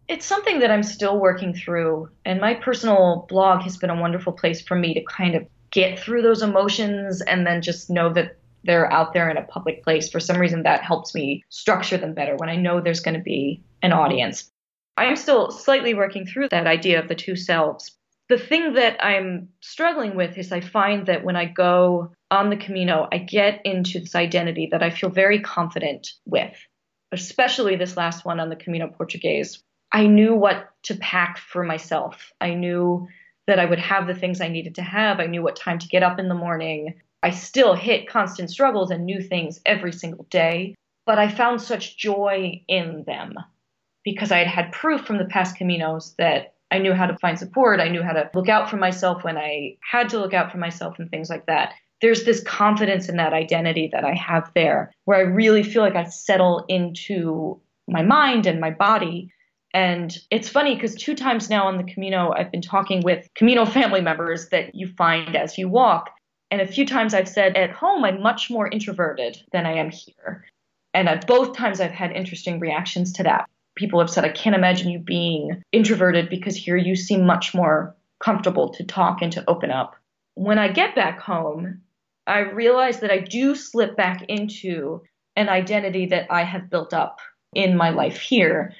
It's 0.09 0.25
something 0.25 0.59
that 0.59 0.69
I'm 0.69 0.83
still 0.83 1.17
working 1.17 1.53
through, 1.53 2.09
and 2.25 2.41
my 2.41 2.55
personal 2.55 3.25
blog 3.29 3.61
has 3.61 3.77
been 3.77 3.89
a 3.89 3.99
wonderful 3.99 4.33
place 4.33 4.61
for 4.61 4.75
me 4.75 4.93
to 4.95 5.03
kind 5.05 5.33
of 5.33 5.47
get 5.71 5.97
through 5.97 6.23
those 6.23 6.41
emotions 6.41 7.21
and 7.21 7.47
then 7.47 7.61
just 7.61 7.89
know 7.89 8.11
that 8.11 8.37
they're 8.65 8.91
out 8.91 9.13
there 9.13 9.29
in 9.29 9.37
a 9.37 9.43
public 9.43 9.81
place. 9.81 10.09
For 10.09 10.19
some 10.19 10.39
reason, 10.39 10.63
that 10.63 10.83
helps 10.83 11.15
me 11.15 11.43
structure 11.49 11.97
them 11.97 12.13
better 12.13 12.35
when 12.35 12.49
I 12.49 12.57
know 12.57 12.81
there's 12.81 12.99
going 12.99 13.15
to 13.15 13.23
be 13.23 13.63
an 13.81 13.93
audience. 13.93 14.51
I'm 14.97 15.15
still 15.17 15.51
slightly 15.51 15.93
working 15.93 16.25
through 16.25 16.49
that 16.49 16.67
idea 16.67 17.01
of 17.01 17.07
the 17.07 17.15
two 17.15 17.35
selves. 17.35 17.91
The 18.29 18.37
thing 18.37 18.73
that 18.73 19.03
I'm 19.05 19.49
struggling 19.61 20.15
with 20.15 20.37
is 20.37 20.51
I 20.51 20.61
find 20.61 21.05
that 21.07 21.23
when 21.23 21.35
I 21.35 21.45
go 21.45 22.11
on 22.31 22.49
the 22.49 22.57
Camino, 22.57 23.07
I 23.11 23.19
get 23.19 23.61
into 23.65 23.99
this 23.99 24.15
identity 24.15 24.69
that 24.71 24.81
I 24.81 24.89
feel 24.89 25.09
very 25.09 25.41
confident 25.41 26.07
with, 26.25 26.55
especially 27.11 27.75
this 27.75 27.97
last 27.97 28.25
one 28.25 28.39
on 28.39 28.49
the 28.49 28.55
Camino 28.55 28.87
Portuguese. 28.87 29.61
I 29.91 30.07
knew 30.07 30.33
what 30.33 30.69
to 30.83 30.95
pack 30.95 31.37
for 31.37 31.63
myself. 31.63 32.31
I 32.41 32.55
knew 32.55 33.07
that 33.47 33.59
I 33.59 33.65
would 33.65 33.79
have 33.79 34.07
the 34.07 34.15
things 34.15 34.41
I 34.41 34.47
needed 34.47 34.75
to 34.75 34.81
have. 34.81 35.19
I 35.19 35.27
knew 35.27 35.43
what 35.43 35.55
time 35.55 35.77
to 35.79 35.87
get 35.87 36.03
up 36.03 36.17
in 36.17 36.29
the 36.29 36.35
morning. 36.35 36.95
I 37.21 37.29
still 37.29 37.75
hit 37.75 38.09
constant 38.09 38.49
struggles 38.49 38.91
and 38.91 39.05
new 39.05 39.21
things 39.21 39.59
every 39.65 39.91
single 39.91 40.25
day, 40.29 40.73
but 41.05 41.19
I 41.19 41.27
found 41.29 41.61
such 41.61 41.97
joy 41.97 42.63
in 42.67 43.03
them 43.05 43.35
because 44.05 44.31
I 44.31 44.37
had 44.37 44.47
had 44.47 44.71
proof 44.71 45.01
from 45.01 45.17
the 45.17 45.25
past 45.25 45.57
Caminos 45.57 46.15
that 46.17 46.53
I 46.71 46.77
knew 46.77 46.93
how 46.93 47.07
to 47.07 47.17
find 47.17 47.37
support. 47.37 47.79
I 47.79 47.89
knew 47.89 48.03
how 48.03 48.13
to 48.13 48.29
look 48.33 48.49
out 48.49 48.69
for 48.69 48.77
myself 48.77 49.23
when 49.23 49.37
I 49.37 49.77
had 49.81 50.09
to 50.09 50.19
look 50.19 50.33
out 50.33 50.51
for 50.51 50.57
myself 50.57 50.97
and 50.99 51.09
things 51.09 51.29
like 51.29 51.47
that. 51.47 51.73
There's 52.01 52.23
this 52.23 52.43
confidence 52.43 53.09
in 53.09 53.17
that 53.17 53.33
identity 53.33 53.89
that 53.91 54.03
I 54.03 54.13
have 54.13 54.51
there 54.53 54.91
where 55.05 55.17
I 55.17 55.21
really 55.21 55.63
feel 55.63 55.81
like 55.81 55.95
I 55.95 56.03
settle 56.05 56.65
into 56.67 57.59
my 57.87 58.03
mind 58.03 58.45
and 58.45 58.59
my 58.59 58.71
body. 58.71 59.31
And 59.73 60.15
it's 60.29 60.49
funny 60.49 60.75
because 60.75 60.95
two 60.95 61.15
times 61.15 61.49
now 61.49 61.67
on 61.67 61.77
the 61.77 61.91
Camino, 61.91 62.33
I've 62.35 62.51
been 62.51 62.61
talking 62.61 63.01
with 63.01 63.27
Camino 63.35 63.65
family 63.65 64.01
members 64.01 64.49
that 64.49 64.75
you 64.75 64.87
find 64.87 65.35
as 65.35 65.57
you 65.57 65.67
walk. 65.67 66.11
And 66.51 66.61
a 66.61 66.67
few 66.67 66.85
times 66.85 67.13
I've 67.13 67.27
said 67.27 67.57
at 67.57 67.71
home, 67.71 68.03
I'm 68.05 68.21
much 68.21 68.49
more 68.49 68.69
introverted 68.69 69.37
than 69.51 69.65
I 69.65 69.73
am 69.73 69.89
here. 69.89 70.45
And 70.93 71.09
at 71.09 71.27
both 71.27 71.55
times 71.55 71.81
I've 71.81 71.91
had 71.91 72.11
interesting 72.11 72.59
reactions 72.59 73.13
to 73.13 73.23
that 73.23 73.49
people 73.75 73.99
have 73.99 74.09
said, 74.09 74.25
I 74.25 74.29
can't 74.29 74.55
imagine 74.55 74.89
you 74.89 74.99
being 74.99 75.61
introverted 75.71 76.29
because 76.29 76.55
here 76.55 76.77
you 76.77 76.95
seem 76.95 77.25
much 77.25 77.53
more 77.53 77.95
comfortable 78.19 78.69
to 78.73 78.83
talk 78.83 79.21
and 79.21 79.31
to 79.33 79.43
open 79.47 79.71
up. 79.71 79.95
When 80.35 80.57
I 80.57 80.71
get 80.71 80.95
back 80.95 81.19
home, 81.19 81.81
I 82.27 82.39
realize 82.39 83.01
that 83.01 83.11
I 83.11 83.19
do 83.19 83.55
slip 83.55 83.95
back 83.95 84.23
into 84.27 85.01
an 85.35 85.49
identity 85.49 86.07
that 86.07 86.27
I 86.31 86.43
have 86.43 86.69
built 86.69 86.93
up 86.93 87.19
in 87.53 87.77
my 87.77 87.89
life 87.89 88.17
here. 88.17 88.73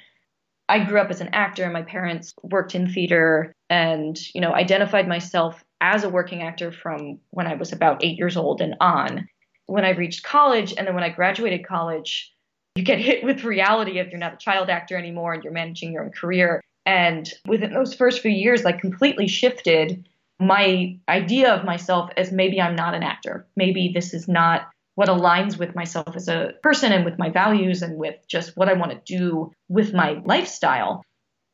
I 0.68 0.84
grew 0.84 1.00
up 1.00 1.10
as 1.10 1.20
an 1.20 1.30
actor. 1.32 1.64
and 1.64 1.72
My 1.72 1.82
parents 1.82 2.34
worked 2.42 2.74
in 2.74 2.90
theater 2.90 3.54
and, 3.70 4.18
you 4.34 4.40
know, 4.40 4.52
identified 4.52 5.06
myself 5.06 5.62
as 5.80 6.02
a 6.02 6.08
working 6.08 6.42
actor 6.42 6.72
from 6.72 7.20
when 7.30 7.46
I 7.46 7.54
was 7.54 7.72
about 7.72 8.02
eight 8.02 8.18
years 8.18 8.36
old 8.36 8.60
and 8.60 8.74
on. 8.80 9.28
When 9.66 9.84
I 9.84 9.90
reached 9.90 10.24
college 10.24 10.74
and 10.76 10.86
then 10.86 10.94
when 10.94 11.04
I 11.04 11.10
graduated 11.10 11.66
college, 11.66 12.32
you 12.76 12.82
get 12.82 12.98
hit 12.98 13.24
with 13.24 13.42
reality 13.42 13.98
if 13.98 14.10
you're 14.10 14.20
not 14.20 14.34
a 14.34 14.38
child 14.38 14.68
actor 14.68 14.96
anymore 14.96 15.32
and 15.32 15.42
you're 15.42 15.52
managing 15.52 15.92
your 15.92 16.04
own 16.04 16.12
career. 16.12 16.62
And 16.84 17.28
within 17.46 17.72
those 17.72 17.94
first 17.94 18.20
few 18.20 18.30
years, 18.30 18.64
like 18.64 18.80
completely 18.80 19.26
shifted 19.26 20.06
my 20.38 20.96
idea 21.08 21.52
of 21.52 21.64
myself 21.64 22.10
as 22.16 22.30
maybe 22.30 22.60
I'm 22.60 22.76
not 22.76 22.94
an 22.94 23.02
actor. 23.02 23.46
Maybe 23.56 23.90
this 23.94 24.12
is 24.12 24.28
not 24.28 24.68
what 24.94 25.08
aligns 25.08 25.58
with 25.58 25.74
myself 25.74 26.14
as 26.14 26.28
a 26.28 26.52
person 26.62 26.92
and 26.92 27.04
with 27.04 27.18
my 27.18 27.30
values 27.30 27.82
and 27.82 27.96
with 27.96 28.16
just 28.28 28.56
what 28.56 28.68
I 28.68 28.74
want 28.74 28.92
to 28.92 29.16
do 29.16 29.52
with 29.68 29.94
my 29.94 30.20
lifestyle. 30.24 31.02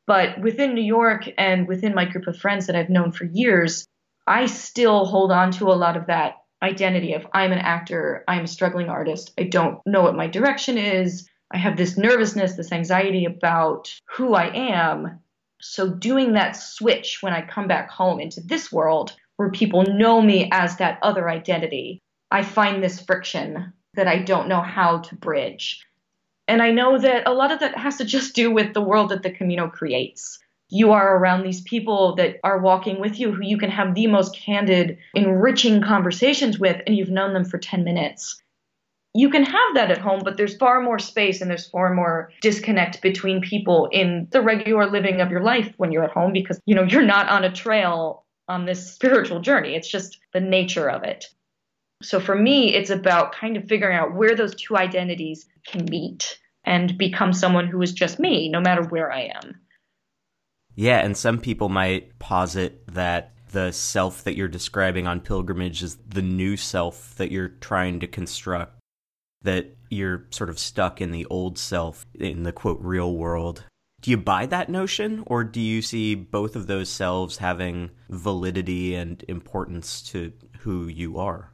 But 0.07 0.41
within 0.41 0.75
New 0.75 0.83
York 0.83 1.29
and 1.39 1.69
within 1.69 1.95
my 1.95 2.05
group 2.05 2.27
of 2.27 2.37
friends 2.37 2.67
that 2.67 2.77
I've 2.77 2.91
known 2.91 3.13
for 3.13 3.25
years, 3.25 3.87
I 4.27 4.47
still 4.47 5.07
hold 5.07 5.31
on 5.31 5.53
to 5.53 5.71
a 5.71 5.75
lot 5.75 5.97
of 5.97 6.07
that 6.07 6.42
identity 6.63 7.15
of 7.15 7.27
I'm 7.35 7.53
an 7.53 7.59
actor, 7.59 8.25
I'm 8.29 8.45
a 8.45 8.49
struggling 8.49 8.89
artist, 8.89 9.33
I 9.39 9.45
don't 9.45 9.81
know 9.85 10.03
what 10.03 10.17
my 10.17 10.29
direction 10.29 10.79
is, 10.79 11.29
I 11.53 11.59
have 11.59 11.77
this 11.77 11.99
nervousness, 11.99 12.55
this 12.55 12.73
anxiety 12.73 13.25
about 13.27 13.93
who 14.17 14.35
I 14.35 14.47
am. 14.55 15.21
So, 15.61 15.91
doing 15.91 16.33
that 16.33 16.57
switch 16.57 17.19
when 17.21 17.33
I 17.33 17.47
come 17.47 17.69
back 17.69 17.91
home 17.91 18.21
into 18.21 18.41
this 18.41 18.73
world 18.73 19.15
where 19.37 19.51
people 19.51 19.83
know 19.85 20.21
me 20.21 20.49
as 20.51 20.77
that 20.77 20.99
other 21.03 21.29
identity, 21.29 22.01
I 22.31 22.43
find 22.43 22.83
this 22.83 23.01
friction 23.01 23.73
that 23.95 24.09
I 24.09 24.19
don't 24.19 24.49
know 24.49 24.63
how 24.63 24.99
to 24.99 25.15
bridge. 25.17 25.85
And 26.49 26.63
I 26.63 26.71
know 26.71 26.99
that 26.99 27.29
a 27.29 27.33
lot 27.33 27.53
of 27.53 27.61
that 27.61 27.77
has 27.77 27.99
to 27.99 28.05
just 28.05 28.35
do 28.35 28.51
with 28.51 28.75
the 28.75 28.81
world 28.81 29.11
that 29.11 29.23
the 29.23 29.31
Camino 29.31 29.69
creates 29.69 30.39
you 30.73 30.93
are 30.93 31.19
around 31.19 31.43
these 31.43 31.61
people 31.61 32.15
that 32.15 32.37
are 32.43 32.59
walking 32.59 32.99
with 32.99 33.21
you 33.21 33.31
who 33.31 33.45
you 33.45 33.59
can 33.59 33.71
have 33.71 33.95
the 33.95 34.07
most 34.07 34.35
candid, 34.35 34.97
enriching 35.15 35.83
conversations 35.83 36.59
with, 36.59 36.81
and 36.87 36.97
you've 36.97 37.11
known 37.11 37.35
them 37.35 37.45
for 37.45 37.59
10 37.59 37.85
minutes. 37.85 38.43
You 39.15 39.29
can 39.29 39.45
have 39.45 39.75
that 39.75 39.91
at 39.91 39.99
home, 39.99 40.23
but 40.25 40.39
there's 40.39 40.57
far 40.57 40.81
more 40.81 40.99
space 40.99 41.43
and 41.43 41.51
there's 41.51 41.69
far 41.69 41.93
more 41.93 42.31
disconnect 42.41 43.03
between 43.03 43.43
people 43.43 43.91
in 43.93 44.29
the 44.31 44.41
regular 44.41 44.91
living 44.91 45.21
of 45.21 45.31
your 45.31 45.43
life 45.43 45.75
when 45.77 45.93
you're 45.93 46.05
at 46.05 46.13
home 46.13 46.33
because, 46.33 46.59
you 46.65 46.75
know, 46.75 46.85
you're 46.85 47.03
not 47.03 47.29
on 47.29 47.45
a 47.45 47.53
trail 47.53 48.25
on 48.49 48.65
this 48.65 48.95
spiritual 48.95 49.41
journey. 49.41 49.75
It's 49.75 49.91
just 49.91 50.17
the 50.33 50.41
nature 50.41 50.89
of 50.89 51.05
it. 51.05 51.27
So 52.03 52.19
for 52.19 52.35
me, 52.35 52.75
it's 52.75 52.89
about 52.89 53.35
kind 53.35 53.59
of 53.59 53.69
figuring 53.69 53.99
out 53.99 54.15
where 54.15 54.35
those 54.35 54.55
two 54.55 54.79
identities 54.79 55.45
can 55.67 55.85
meet 55.85 56.39
and 56.65 56.97
become 56.97 57.35
someone 57.35 57.67
who 57.67 57.83
is 57.83 57.93
just 57.93 58.19
me, 58.19 58.49
no 58.49 58.61
matter 58.61 58.83
where 58.85 59.13
I 59.13 59.33
am. 59.43 59.61
Yeah, 60.75 60.99
and 60.99 61.17
some 61.17 61.39
people 61.39 61.69
might 61.69 62.19
posit 62.19 62.87
that 62.89 63.33
the 63.51 63.73
self 63.73 64.25
that 64.25 64.37
you're 64.37 64.49
describing 64.49 65.07
on 65.07 65.21
pilgrimage 65.21 65.83
is 65.83 65.97
the 66.09 66.23
new 66.23 66.57
self 66.57 67.15
that 67.17 67.31
you're 67.31 67.49
trying 67.49 68.01
to 68.01 68.07
construct, 68.07 68.79
that 69.43 69.77
you're 69.91 70.27
sort 70.31 70.49
of 70.49 70.59
stuck 70.59 71.01
in 71.01 71.11
the 71.11 71.27
old 71.27 71.59
self 71.59 72.07
in 72.15 72.43
the 72.45 72.53
quote 72.53 72.81
real 72.81 73.15
world. 73.15 73.65
Do 74.01 74.11
you 74.11 74.17
buy 74.17 74.47
that 74.47 74.69
notion, 74.69 75.23
or 75.27 75.45
do 75.45 75.61
you 75.61 75.81
see 75.81 76.15
both 76.17 76.57
of 76.57 76.67
those 76.67 76.89
selves 76.89 77.37
having 77.37 77.91
validity 78.09 78.95
and 78.95 79.23
importance 79.29 80.03
to 80.11 80.33
who 80.61 80.89
you 80.89 81.19
are? 81.19 81.53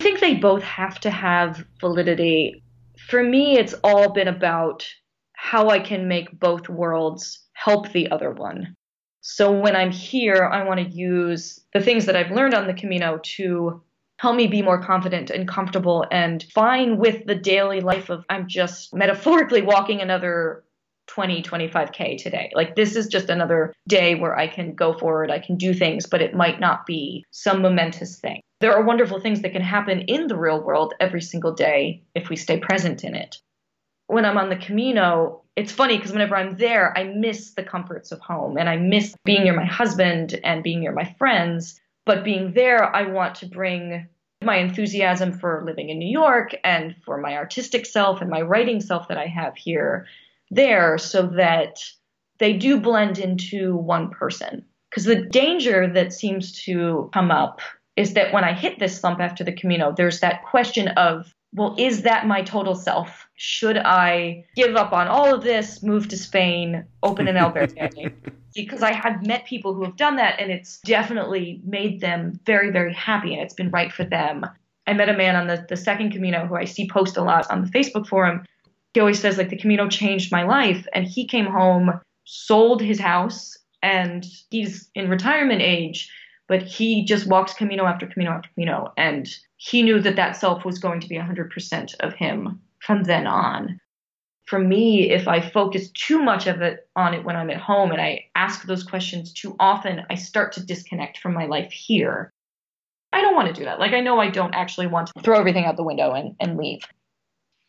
I 0.00 0.02
think 0.02 0.20
they 0.20 0.34
both 0.34 0.62
have 0.62 1.00
to 1.00 1.10
have 1.10 1.64
validity. 1.80 2.62
For 3.08 3.22
me, 3.22 3.56
it's 3.56 3.74
all 3.84 4.12
been 4.12 4.28
about 4.28 4.86
how 5.32 5.70
I 5.70 5.78
can 5.78 6.08
make 6.08 6.38
both 6.38 6.68
worlds 6.68 7.45
help 7.56 7.92
the 7.92 8.10
other 8.10 8.30
one. 8.30 8.74
So 9.22 9.50
when 9.50 9.74
I'm 9.74 9.90
here, 9.90 10.44
I 10.44 10.62
want 10.64 10.78
to 10.78 10.88
use 10.88 11.58
the 11.72 11.80
things 11.80 12.06
that 12.06 12.14
I've 12.14 12.30
learned 12.30 12.54
on 12.54 12.68
the 12.68 12.74
Camino 12.74 13.18
to 13.36 13.82
help 14.18 14.36
me 14.36 14.46
be 14.46 14.62
more 14.62 14.80
confident 14.80 15.30
and 15.30 15.48
comfortable 15.48 16.06
and 16.10 16.44
fine 16.54 16.98
with 16.98 17.26
the 17.26 17.34
daily 17.34 17.80
life 17.80 18.08
of 18.08 18.24
I'm 18.30 18.46
just 18.46 18.94
metaphorically 18.94 19.62
walking 19.62 20.00
another 20.00 20.64
20, 21.08 21.42
25K 21.42 22.22
today. 22.22 22.50
Like, 22.54 22.76
this 22.76 22.94
is 22.94 23.08
just 23.08 23.28
another 23.28 23.72
day 23.88 24.14
where 24.14 24.36
I 24.36 24.48
can 24.48 24.74
go 24.74 24.92
forward, 24.92 25.30
I 25.30 25.38
can 25.38 25.56
do 25.56 25.72
things, 25.72 26.06
but 26.06 26.22
it 26.22 26.34
might 26.34 26.60
not 26.60 26.86
be 26.86 27.24
some 27.30 27.62
momentous 27.62 28.18
thing. 28.20 28.40
There 28.60 28.74
are 28.74 28.84
wonderful 28.84 29.20
things 29.20 29.42
that 29.42 29.52
can 29.52 29.62
happen 29.62 30.00
in 30.02 30.28
the 30.28 30.36
real 30.36 30.62
world 30.62 30.94
every 31.00 31.20
single 31.20 31.54
day 31.54 32.02
if 32.14 32.28
we 32.28 32.36
stay 32.36 32.58
present 32.58 33.04
in 33.04 33.14
it. 33.14 33.36
When 34.06 34.24
I'm 34.24 34.38
on 34.38 34.50
the 34.50 34.56
Camino, 34.56 35.42
it's 35.56 35.72
funny 35.72 35.96
because 35.96 36.12
whenever 36.12 36.36
I'm 36.36 36.56
there, 36.56 36.96
I 36.96 37.04
miss 37.04 37.54
the 37.54 37.62
comforts 37.62 38.12
of 38.12 38.20
home 38.20 38.58
and 38.58 38.68
I 38.68 38.76
miss 38.76 39.16
being 39.24 39.44
near 39.44 39.56
my 39.56 39.64
husband 39.64 40.38
and 40.44 40.62
being 40.62 40.80
near 40.80 40.92
my 40.92 41.14
friends. 41.18 41.80
But 42.04 42.24
being 42.24 42.52
there, 42.52 42.94
I 42.94 43.10
want 43.10 43.36
to 43.36 43.46
bring 43.46 44.06
my 44.44 44.56
enthusiasm 44.56 45.32
for 45.32 45.64
living 45.64 45.88
in 45.88 45.98
New 45.98 46.10
York 46.10 46.54
and 46.62 46.94
for 47.04 47.18
my 47.18 47.36
artistic 47.36 47.86
self 47.86 48.20
and 48.20 48.30
my 48.30 48.42
writing 48.42 48.80
self 48.80 49.08
that 49.08 49.18
I 49.18 49.26
have 49.26 49.56
here 49.56 50.06
there 50.50 50.98
so 50.98 51.26
that 51.26 51.78
they 52.38 52.52
do 52.52 52.78
blend 52.78 53.18
into 53.18 53.76
one 53.76 54.10
person. 54.10 54.64
Because 54.90 55.04
the 55.04 55.22
danger 55.22 55.90
that 55.92 56.12
seems 56.12 56.52
to 56.64 57.10
come 57.12 57.30
up 57.30 57.60
is 57.96 58.12
that 58.12 58.32
when 58.32 58.44
I 58.44 58.52
hit 58.52 58.78
this 58.78 59.00
slump 59.00 59.20
after 59.20 59.42
the 59.42 59.52
Camino, 59.52 59.92
there's 59.96 60.20
that 60.20 60.44
question 60.44 60.88
of, 60.88 61.34
well, 61.52 61.74
is 61.78 62.02
that 62.02 62.26
my 62.26 62.42
total 62.42 62.74
self? 62.74 63.26
Should 63.36 63.78
I 63.78 64.44
give 64.56 64.76
up 64.76 64.92
on 64.92 65.08
all 65.08 65.34
of 65.34 65.42
this, 65.42 65.82
move 65.82 66.08
to 66.08 66.16
Spain, 66.16 66.84
open 67.02 67.28
an 67.28 67.36
albergue? 67.42 68.12
because 68.54 68.82
I 68.82 68.92
have 68.92 69.26
met 69.26 69.44
people 69.44 69.74
who 69.74 69.84
have 69.84 69.96
done 69.96 70.16
that 70.16 70.40
and 70.40 70.50
it's 70.50 70.80
definitely 70.80 71.60
made 71.66 72.00
them 72.00 72.40
very, 72.46 72.70
very 72.70 72.94
happy 72.94 73.34
and 73.34 73.42
it's 73.42 73.52
been 73.52 73.70
right 73.70 73.92
for 73.92 74.04
them. 74.04 74.46
I 74.86 74.94
met 74.94 75.10
a 75.10 75.16
man 75.16 75.36
on 75.36 75.46
the, 75.46 75.66
the 75.68 75.76
second 75.76 76.12
Camino 76.12 76.46
who 76.46 76.54
I 76.54 76.64
see 76.64 76.88
post 76.88 77.18
a 77.18 77.22
lot 77.22 77.50
on 77.50 77.62
the 77.62 77.68
Facebook 77.68 78.06
forum 78.06 78.46
he 78.96 79.00
always 79.00 79.20
says 79.20 79.36
like 79.36 79.50
the 79.50 79.58
Camino 79.58 79.90
changed 79.90 80.32
my 80.32 80.44
life. 80.44 80.86
And 80.94 81.06
he 81.06 81.26
came 81.26 81.44
home, 81.44 82.00
sold 82.24 82.80
his 82.80 82.98
house, 82.98 83.54
and 83.82 84.24
he's 84.48 84.88
in 84.94 85.10
retirement 85.10 85.60
age, 85.60 86.10
but 86.48 86.62
he 86.62 87.04
just 87.04 87.26
walks 87.26 87.52
Camino 87.52 87.84
after 87.84 88.06
Camino 88.06 88.30
after 88.30 88.48
Camino. 88.54 88.94
And 88.96 89.28
he 89.56 89.82
knew 89.82 90.00
that 90.00 90.16
that 90.16 90.36
self 90.36 90.64
was 90.64 90.78
going 90.78 91.00
to 91.00 91.08
be 91.08 91.16
100% 91.16 91.94
of 92.00 92.14
him 92.14 92.60
from 92.78 93.02
then 93.02 93.26
on. 93.26 93.80
For 94.46 94.58
me, 94.58 95.10
if 95.10 95.26
I 95.26 95.40
focus 95.40 95.90
too 95.90 96.22
much 96.22 96.46
of 96.46 96.62
it 96.62 96.88
on 96.94 97.14
it 97.14 97.24
when 97.24 97.36
I'm 97.36 97.50
at 97.50 97.56
home 97.56 97.90
and 97.90 98.00
I 98.00 98.26
ask 98.36 98.64
those 98.64 98.84
questions 98.84 99.32
too 99.32 99.56
often, 99.58 100.02
I 100.08 100.14
start 100.14 100.52
to 100.52 100.64
disconnect 100.64 101.18
from 101.18 101.34
my 101.34 101.46
life 101.46 101.72
here. 101.72 102.30
I 103.12 103.22
don't 103.22 103.34
want 103.34 103.48
to 103.48 103.58
do 103.58 103.64
that. 103.64 103.80
Like, 103.80 103.92
I 103.92 104.00
know 104.00 104.20
I 104.20 104.30
don't 104.30 104.54
actually 104.54 104.86
want 104.86 105.08
to 105.08 105.22
throw 105.22 105.38
everything 105.38 105.64
out 105.64 105.76
the 105.76 105.82
window 105.82 106.12
and, 106.12 106.36
and 106.38 106.56
leave. 106.56 106.82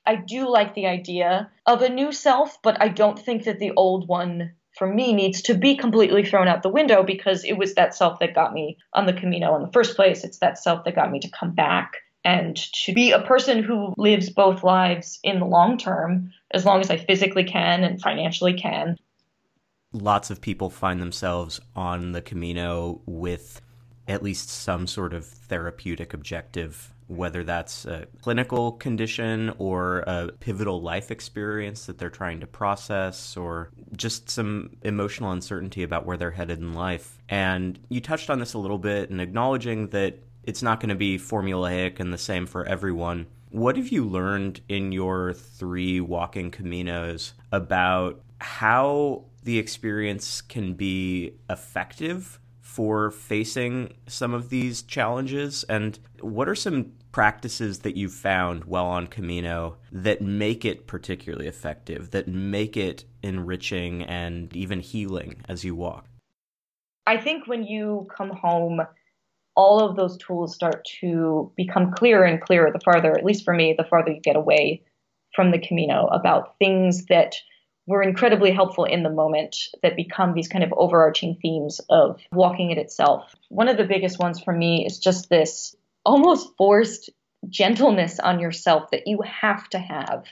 I 0.06 0.16
do 0.16 0.50
like 0.50 0.74
the 0.74 0.88
idea 0.88 1.50
of 1.66 1.82
a 1.82 1.90
new 1.90 2.12
self, 2.12 2.62
but 2.62 2.82
I 2.82 2.90
don't 2.90 3.18
think 3.18 3.44
that 3.46 3.60
the 3.60 3.72
old 3.76 4.08
one 4.08 4.54
for 4.78 4.88
me 4.88 5.14
needs 5.14 5.42
to 5.44 5.54
be 5.54 5.76
completely 5.76 6.24
thrown 6.24 6.48
out 6.48 6.64
the 6.64 6.70
window 6.70 7.04
because 7.04 7.44
it 7.44 7.58
was 7.58 7.76
that 7.76 7.96
self 7.96 8.20
that 8.20 8.36
got 8.36 8.54
me 8.54 8.78
on 8.94 9.06
the 9.06 9.14
Camino 9.14 9.56
in 9.56 9.64
the 9.64 9.72
first 9.72 9.96
place. 9.96 10.24
It's 10.24 10.40
that 10.40 10.58
self 10.58 10.84
that 10.86 10.96
got 10.96 11.12
me 11.12 11.20
to 11.20 11.30
come 11.30 11.52
back 11.52 11.98
and 12.24 12.56
to 12.56 12.94
be 12.94 13.12
a 13.12 13.22
person 13.22 13.64
who 13.64 13.94
lives 13.98 14.30
both 14.30 14.64
lives 14.64 15.20
in 15.24 15.40
the 15.40 15.46
long 15.46 15.78
term, 15.78 16.32
as 16.52 16.66
long 16.66 16.82
as 16.82 16.90
I 16.90 16.98
physically 16.98 17.44
can 17.44 17.84
and 17.84 18.02
financially 18.02 18.54
can. 18.54 18.98
Lots 19.94 20.30
of 20.30 20.42
people 20.42 20.70
find 20.70 21.02
themselves 21.02 21.62
on 21.76 22.12
the 22.12 22.22
Camino 22.22 23.02
with 23.06 23.62
at 24.08 24.24
least 24.24 24.50
some 24.50 24.88
sort 24.88 25.14
of 25.14 25.26
therapeutic 25.26 26.14
objective 26.14 26.94
whether 27.08 27.44
that's 27.44 27.86
a 27.86 28.06
clinical 28.22 28.74
condition 28.74 29.54
or 29.58 30.00
a 30.00 30.30
pivotal 30.40 30.82
life 30.82 31.10
experience 31.10 31.86
that 31.86 31.98
they're 31.98 32.10
trying 32.10 32.42
to 32.42 32.48
process 32.48 33.38
or 33.38 33.72
just 33.96 34.30
some 34.30 34.70
emotional 34.84 35.32
uncertainty 35.32 35.84
about 35.84 36.06
where 36.06 36.18
they're 36.18 36.32
headed 36.32 36.60
in 36.60 36.74
life. 36.74 37.18
And 37.30 37.80
you 37.90 38.02
touched 38.02 38.30
on 38.30 38.40
this 38.40 38.54
a 38.54 38.60
little 38.60 38.78
bit 38.78 39.10
and 39.10 39.22
acknowledging 39.22 39.88
that 39.90 40.20
it's 40.44 40.62
not 40.62 40.80
going 40.80 40.90
to 40.90 40.96
be 40.96 41.18
formulaic 41.18 42.00
and 42.00 42.14
the 42.14 42.18
same 42.18 42.46
for 42.46 42.66
everyone. 42.66 43.28
What 43.50 43.78
have 43.78 43.90
you 43.90 44.06
learned 44.06 44.62
in 44.68 44.92
your 44.92 45.34
three 45.34 46.02
walking 46.02 46.52
caminos 46.52 47.32
about 47.52 48.22
how 48.40 49.24
the 49.44 49.58
experience 49.58 50.42
can 50.42 50.74
be 50.74 51.34
effective 51.50 52.40
for 52.78 53.10
facing 53.10 53.92
some 54.06 54.36
of 54.36 54.50
these 54.50 54.84
challenges? 54.84 55.64
And 55.64 55.98
what 56.20 56.48
are 56.48 56.54
some 56.54 56.92
practices 57.12 57.80
that 57.80 57.98
you've 57.98 58.14
found 58.14 58.66
while 58.66 58.86
on 58.86 59.08
Camino 59.08 59.78
that 59.92 60.22
make 60.22 60.64
it 60.64 60.86
particularly 60.86 61.48
effective, 61.48 62.12
that 62.12 62.28
make 62.28 62.78
it 62.78 63.04
enriching 63.24 64.04
and 64.04 64.56
even 64.56 64.80
healing 64.80 65.42
as 65.50 65.64
you 65.64 65.74
walk? 65.74 66.06
I 67.08 67.18
think 67.18 67.48
when 67.48 67.64
you 67.64 68.08
come 68.16 68.30
home, 68.30 68.82
all 69.56 69.80
of 69.80 69.96
those 69.96 70.16
tools 70.18 70.54
start 70.54 70.86
to 71.02 71.52
become 71.58 71.94
clearer 71.94 72.26
and 72.26 72.40
clearer 72.40 72.72
the 72.72 72.82
farther, 72.86 73.12
at 73.18 73.26
least 73.26 73.44
for 73.44 73.56
me, 73.56 73.74
the 73.76 73.86
farther 73.86 74.12
you 74.12 74.22
get 74.22 74.36
away 74.36 74.84
from 75.36 75.50
the 75.50 75.58
Camino 75.68 76.06
about 76.12 76.60
things 76.60 77.08
that 77.08 77.34
were 77.88 78.04
incredibly 78.04 78.52
helpful 78.52 78.84
in 78.84 79.02
the 79.02 79.10
moment 79.10 79.70
that 79.82 79.96
become 79.96 80.34
these 80.34 80.50
kind 80.50 80.64
of 80.64 80.74
overarching 80.74 81.38
themes 81.42 81.80
of 81.90 82.20
walking 82.34 82.70
it 82.70 82.78
itself. 82.78 83.34
One 83.50 83.70
of 83.70 83.78
the 83.78 83.86
biggest 83.86 84.20
ones 84.20 84.42
for 84.42 84.54
me 84.54 84.86
is 84.86 85.00
just 85.00 85.30
this 85.30 85.76
almost 86.06 86.50
forced 86.58 87.10
gentleness 87.50 88.20
on 88.20 88.40
yourself 88.40 88.92
that 88.92 89.08
you 89.08 89.22
have 89.22 89.70
to 89.70 89.80
have. 89.80 90.26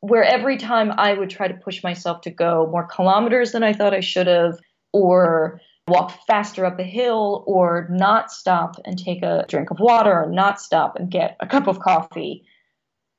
Where 0.00 0.24
every 0.24 0.58
time 0.58 0.92
I 0.96 1.14
would 1.14 1.30
try 1.30 1.48
to 1.48 1.54
push 1.54 1.82
myself 1.82 2.20
to 2.22 2.30
go 2.30 2.68
more 2.70 2.86
kilometers 2.86 3.52
than 3.52 3.62
I 3.62 3.72
thought 3.72 3.94
I 3.94 4.00
should 4.00 4.26
have, 4.26 4.58
or 4.92 5.60
walk 5.88 6.18
faster 6.26 6.64
up 6.64 6.78
a 6.78 6.84
hill, 6.84 7.44
or 7.46 7.86
not 7.90 8.30
stop 8.30 8.76
and 8.84 8.98
take 8.98 9.22
a 9.22 9.44
drink 9.48 9.70
of 9.70 9.78
water, 9.78 10.24
or 10.24 10.30
not 10.30 10.60
stop 10.60 10.96
and 10.96 11.10
get 11.10 11.36
a 11.40 11.46
cup 11.46 11.66
of 11.66 11.80
coffee, 11.80 12.44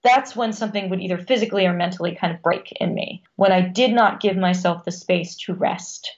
that's 0.04 0.36
when 0.36 0.54
something 0.54 0.90
would 0.90 1.02
either 1.02 1.18
physically 1.18 1.66
or 1.66 1.74
mentally 1.74 2.16
kind 2.16 2.34
of 2.34 2.42
break 2.42 2.72
in 2.80 2.94
me, 2.94 3.24
when 3.36 3.52
I 3.52 3.62
did 3.62 3.92
not 3.92 4.20
give 4.20 4.36
myself 4.36 4.84
the 4.84 4.92
space 4.92 5.36
to 5.38 5.54
rest. 5.54 6.12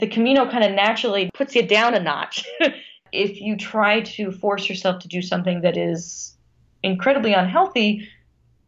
The 0.00 0.08
Camino 0.08 0.50
kind 0.50 0.64
of 0.64 0.72
naturally 0.72 1.30
puts 1.34 1.54
you 1.54 1.66
down 1.66 1.94
a 1.94 2.00
notch. 2.00 2.44
if 3.12 3.40
you 3.40 3.56
try 3.56 4.00
to 4.00 4.30
force 4.30 4.68
yourself 4.68 5.00
to 5.00 5.08
do 5.08 5.22
something 5.22 5.60
that 5.62 5.76
is 5.76 6.36
incredibly 6.82 7.32
unhealthy, 7.32 8.08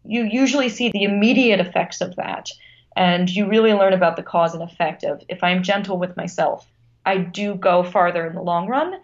you 0.05 0.24
usually 0.24 0.68
see 0.68 0.91
the 0.91 1.05
immediate 1.05 1.61
effects 1.61 2.01
of 2.01 2.16
that. 2.16 2.51
And 2.97 3.31
you 3.31 3.49
really 3.49 3.72
learn 3.72 3.93
about 3.93 4.16
the 4.16 4.22
cause 4.22 4.55
and 4.55 4.62
effect 4.62 5.05
of 5.05 5.22
if 5.28 5.43
I'm 5.45 5.62
gentle 5.62 5.99
with 5.99 6.16
myself, 6.16 6.66
I 7.07 7.18
do 7.18 7.55
go 7.55 7.83
farther 7.83 8.26
in 8.26 8.35
the 8.35 8.43
long 8.43 8.66
run. 8.66 8.95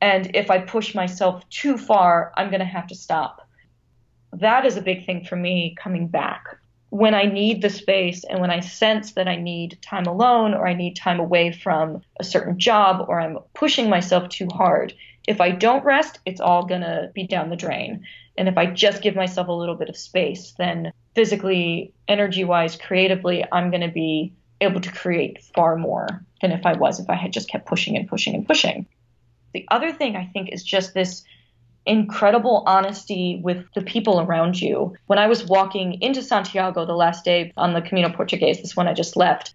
And 0.00 0.34
if 0.34 0.50
I 0.50 0.58
push 0.58 0.94
myself 0.94 1.48
too 1.50 1.76
far, 1.76 2.32
I'm 2.36 2.48
going 2.48 2.60
to 2.60 2.66
have 2.66 2.86
to 2.88 2.94
stop 2.94 3.43
that 4.40 4.64
is 4.64 4.76
a 4.76 4.82
big 4.82 5.06
thing 5.06 5.24
for 5.24 5.36
me 5.36 5.74
coming 5.78 6.08
back. 6.08 6.58
When 6.90 7.14
I 7.14 7.24
need 7.24 7.60
the 7.60 7.70
space 7.70 8.24
and 8.24 8.40
when 8.40 8.50
I 8.50 8.60
sense 8.60 9.12
that 9.12 9.26
I 9.26 9.36
need 9.36 9.78
time 9.82 10.06
alone 10.06 10.54
or 10.54 10.68
I 10.68 10.74
need 10.74 10.94
time 10.94 11.18
away 11.18 11.50
from 11.50 12.02
a 12.20 12.24
certain 12.24 12.58
job 12.58 13.06
or 13.08 13.20
I'm 13.20 13.38
pushing 13.52 13.88
myself 13.88 14.28
too 14.28 14.46
hard, 14.52 14.94
if 15.26 15.40
I 15.40 15.50
don't 15.50 15.84
rest, 15.84 16.20
it's 16.24 16.40
all 16.40 16.66
going 16.66 16.82
to 16.82 17.10
be 17.14 17.26
down 17.26 17.50
the 17.50 17.56
drain. 17.56 18.06
And 18.36 18.48
if 18.48 18.58
I 18.58 18.66
just 18.66 19.02
give 19.02 19.16
myself 19.16 19.48
a 19.48 19.52
little 19.52 19.74
bit 19.74 19.88
of 19.88 19.96
space, 19.96 20.54
then 20.58 20.92
physically, 21.14 21.92
energy 22.08 22.44
wise, 22.44 22.76
creatively, 22.76 23.44
I'm 23.50 23.70
going 23.70 23.80
to 23.80 23.88
be 23.88 24.32
able 24.60 24.80
to 24.80 24.92
create 24.92 25.42
far 25.54 25.76
more 25.76 26.06
than 26.40 26.52
if 26.52 26.66
I 26.66 26.74
was 26.74 27.00
if 27.00 27.08
I 27.08 27.14
had 27.14 27.32
just 27.32 27.48
kept 27.48 27.66
pushing 27.66 27.96
and 27.96 28.08
pushing 28.08 28.34
and 28.34 28.46
pushing. 28.46 28.86
The 29.52 29.66
other 29.70 29.92
thing 29.92 30.16
I 30.16 30.26
think 30.26 30.50
is 30.52 30.64
just 30.64 30.94
this 30.94 31.24
incredible 31.86 32.64
honesty 32.66 33.40
with 33.42 33.66
the 33.74 33.82
people 33.82 34.20
around 34.20 34.60
you. 34.60 34.94
When 35.06 35.18
I 35.18 35.26
was 35.26 35.44
walking 35.44 36.00
into 36.00 36.22
Santiago 36.22 36.86
the 36.86 36.94
last 36.94 37.24
day 37.24 37.52
on 37.56 37.74
the 37.74 37.82
Camino 37.82 38.10
Portugues, 38.10 38.60
this 38.60 38.76
one 38.76 38.88
I 38.88 38.94
just 38.94 39.16
left, 39.16 39.54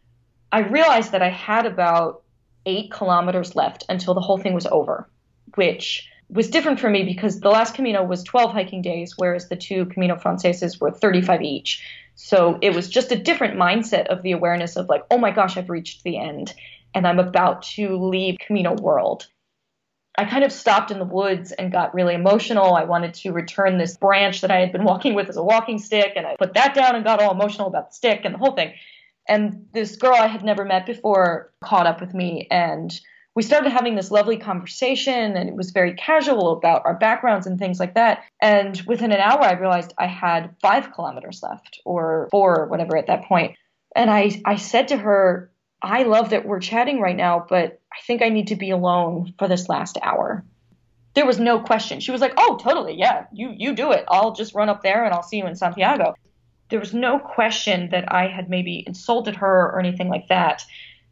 I 0.52 0.60
realized 0.60 1.12
that 1.12 1.22
I 1.22 1.30
had 1.30 1.66
about 1.66 2.24
eight 2.66 2.92
kilometers 2.92 3.56
left 3.56 3.86
until 3.90 4.14
the 4.14 4.22
whole 4.22 4.38
thing 4.38 4.54
was 4.54 4.68
over, 4.68 5.10
which 5.56 6.08
was 6.30 6.50
different 6.50 6.80
for 6.80 6.90
me 6.90 7.04
because 7.04 7.40
the 7.40 7.50
last 7.50 7.74
Camino 7.74 8.04
was 8.04 8.24
12 8.24 8.52
hiking 8.52 8.82
days, 8.82 9.14
whereas 9.18 9.50
the 9.50 9.56
two 9.56 9.86
Camino 9.86 10.16
Franceses 10.16 10.80
were 10.80 10.92
35 10.92 11.42
each. 11.42 11.84
So 12.16 12.60
it 12.62 12.76
was 12.76 12.90
just 12.90 13.12
a 13.12 13.18
different 13.18 13.58
mindset 13.58 14.08
of 14.08 14.22
the 14.22 14.34
awareness 14.34 14.76
of 14.76 14.90
like, 14.90 15.04
oh 15.10 15.18
my 15.18 15.32
gosh, 15.32 15.58
I've 15.58 15.70
reached 15.70 16.04
the 16.04 16.20
end 16.20 16.54
and 16.94 17.08
I'm 17.08 17.20
about 17.20 17.64
to 17.64 17.98
leave 17.98 18.38
Camino 18.46 18.76
world. 18.76 19.28
I 20.18 20.26
kind 20.26 20.44
of 20.44 20.52
stopped 20.52 20.92
in 20.92 21.00
the 21.00 21.06
woods 21.06 21.52
and 21.52 21.72
got 21.72 21.94
really 21.94 22.14
emotional. 22.14 22.76
I 22.76 22.84
wanted 22.84 23.14
to 23.16 23.32
return 23.32 23.78
this 23.78 23.96
branch 23.96 24.42
that 24.42 24.52
I 24.52 24.60
had 24.60 24.72
been 24.72 24.84
walking 24.84 25.14
with 25.14 25.30
as 25.30 25.38
a 25.38 25.44
walking 25.44 25.80
stick, 25.80 26.14
and 26.16 26.26
I 26.26 26.36
put 26.38 26.56
that 26.56 26.74
down 26.74 26.96
and 26.96 27.06
got 27.06 27.22
all 27.22 27.32
emotional 27.32 27.68
about 27.68 27.90
the 27.90 27.96
stick 27.96 28.22
and 28.26 28.34
the 28.34 28.40
whole 28.40 28.56
thing. 28.56 28.74
And 29.28 29.68
this 29.74 29.96
girl 29.96 30.16
I 30.16 30.28
had 30.28 30.44
never 30.44 30.66
met 30.66 30.86
before 30.86 31.54
caught 31.62 31.86
up 31.86 32.02
with 32.02 32.14
me 32.14 32.48
and 32.50 33.00
we 33.36 33.44
started 33.44 33.72
having 33.72 33.96
this 33.96 34.12
lovely 34.12 34.38
conversation 34.38 35.38
and 35.38 35.48
it 35.48 35.56
was 35.56 35.72
very 35.72 35.94
casual 35.94 36.52
about 36.52 36.82
our 36.84 36.96
backgrounds 36.96 37.48
and 37.48 37.60
things 37.60 37.80
like 37.80 37.94
that. 37.94 38.24
And 38.42 38.82
within 38.88 39.12
an 39.12 39.20
hour, 39.20 39.44
I 39.44 39.54
realized 39.54 39.94
I 39.98 40.08
had 40.08 40.56
five 40.62 40.92
kilometers 40.92 41.42
left 41.44 41.80
or 41.86 42.28
four 42.32 42.60
or 42.60 42.66
whatever 42.68 42.98
at 42.98 43.08
that 43.08 43.26
point. 43.26 43.56
And 43.96 44.10
I, 44.10 44.42
I 44.46 44.56
said 44.56 44.90
to 44.90 44.98
her, 44.98 45.52
I 45.82 46.04
love 46.04 46.32
that 46.32 46.46
we're 46.46 46.60
chatting 46.60 47.00
right 47.00 47.16
now, 47.16 47.46
but 47.48 47.80
I 47.92 48.02
think 48.06 48.22
I 48.22 48.30
need 48.30 48.48
to 48.48 48.56
be 48.56 48.70
alone 48.72 49.34
for 49.38 49.48
this 49.48 49.70
last 49.70 49.98
hour. 50.02 50.44
There 51.14 51.26
was 51.26 51.40
no 51.40 51.60
question. 51.60 52.00
She 52.00 52.12
was 52.12 52.22
like, 52.22 52.34
"Oh, 52.38 52.58
totally. 52.62 52.96
Yeah. 52.98 53.26
You 53.34 53.54
you 53.56 53.74
do 53.74 53.92
it. 53.92 54.06
I'll 54.08 54.34
just 54.34 54.54
run 54.54 54.70
up 54.70 54.84
there 54.84 55.04
and 55.06 55.14
I'll 55.14 55.24
see 55.24 55.38
you 55.38 55.48
in 55.48 55.56
Santiago." 55.56 56.16
There 56.70 56.80
was 56.80 56.94
no 56.94 57.18
question 57.18 57.90
that 57.90 58.14
I 58.14 58.28
had 58.28 58.50
maybe 58.50 58.84
insulted 58.86 59.36
her 59.38 59.72
or 59.72 59.80
anything 59.80 60.08
like 60.08 60.28
that. 60.28 60.64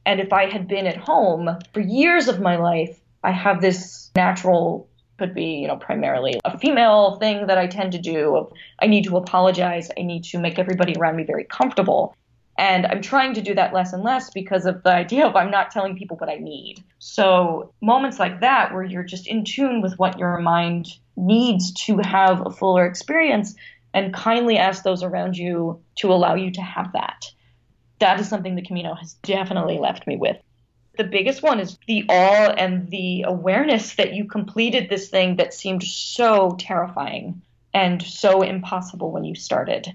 And 0.05 0.19
if 0.19 0.31
I 0.31 0.49
had 0.49 0.67
been 0.67 0.85
at 0.85 0.97
home 0.97 1.57
for 1.73 1.79
years 1.81 2.27
of 2.27 2.39
my 2.39 2.57
life, 2.57 2.99
I 3.23 3.31
have 3.31 3.59
this 3.59 4.11
natural 4.15 4.87
could 5.17 5.33
be, 5.33 5.55
you 5.55 5.67
know, 5.67 5.77
primarily 5.77 6.39
a 6.45 6.57
female 6.59 7.15
thing 7.15 7.47
that 7.47 7.57
I 7.57 7.67
tend 7.67 7.91
to 7.93 7.97
do 7.97 8.49
I 8.79 8.87
need 8.87 9.05
to 9.05 9.17
apologize, 9.17 9.89
I 9.97 10.03
need 10.03 10.23
to 10.25 10.39
make 10.39 10.59
everybody 10.59 10.93
around 10.95 11.15
me 11.15 11.23
very 11.23 11.43
comfortable. 11.43 12.15
And 12.57 12.87
I'm 12.87 13.01
trying 13.01 13.35
to 13.35 13.41
do 13.41 13.53
that 13.53 13.73
less 13.73 13.93
and 13.93 14.03
less 14.03 14.31
because 14.31 14.65
of 14.65 14.81
the 14.81 14.89
idea 14.89 15.27
of 15.27 15.35
I'm 15.35 15.51
not 15.51 15.69
telling 15.69 15.95
people 15.95 16.17
what 16.17 16.29
I 16.29 16.37
need. 16.37 16.83
So, 16.97 17.73
moments 17.81 18.17
like 18.17 18.41
that 18.41 18.73
where 18.73 18.83
you're 18.83 19.03
just 19.03 19.27
in 19.27 19.43
tune 19.43 19.81
with 19.81 19.99
what 19.99 20.17
your 20.17 20.39
mind 20.39 20.87
needs 21.15 21.71
to 21.85 21.97
have 21.99 22.45
a 22.45 22.49
fuller 22.49 22.85
experience 22.85 23.55
and 23.93 24.13
kindly 24.13 24.57
ask 24.57 24.83
those 24.83 25.03
around 25.03 25.37
you 25.37 25.81
to 25.97 26.11
allow 26.11 26.33
you 26.35 26.51
to 26.51 26.61
have 26.61 26.93
that 26.93 27.25
that 27.99 28.19
is 28.19 28.29
something 28.29 28.55
the 28.55 28.61
Camino 28.61 28.93
has 28.93 29.13
definitely 29.15 29.77
left 29.77 30.07
me 30.07 30.17
with. 30.17 30.37
The 30.97 31.03
biggest 31.03 31.43
one 31.43 31.59
is 31.59 31.77
the 31.87 32.05
awe 32.09 32.53
and 32.57 32.89
the 32.89 33.23
awareness 33.27 33.95
that 33.95 34.13
you 34.13 34.25
completed 34.25 34.89
this 34.89 35.09
thing 35.09 35.37
that 35.37 35.53
seemed 35.53 35.83
so 35.83 36.55
terrifying 36.59 37.41
and 37.73 38.01
so 38.01 38.41
impossible 38.41 39.11
when 39.11 39.23
you 39.23 39.35
started. 39.35 39.93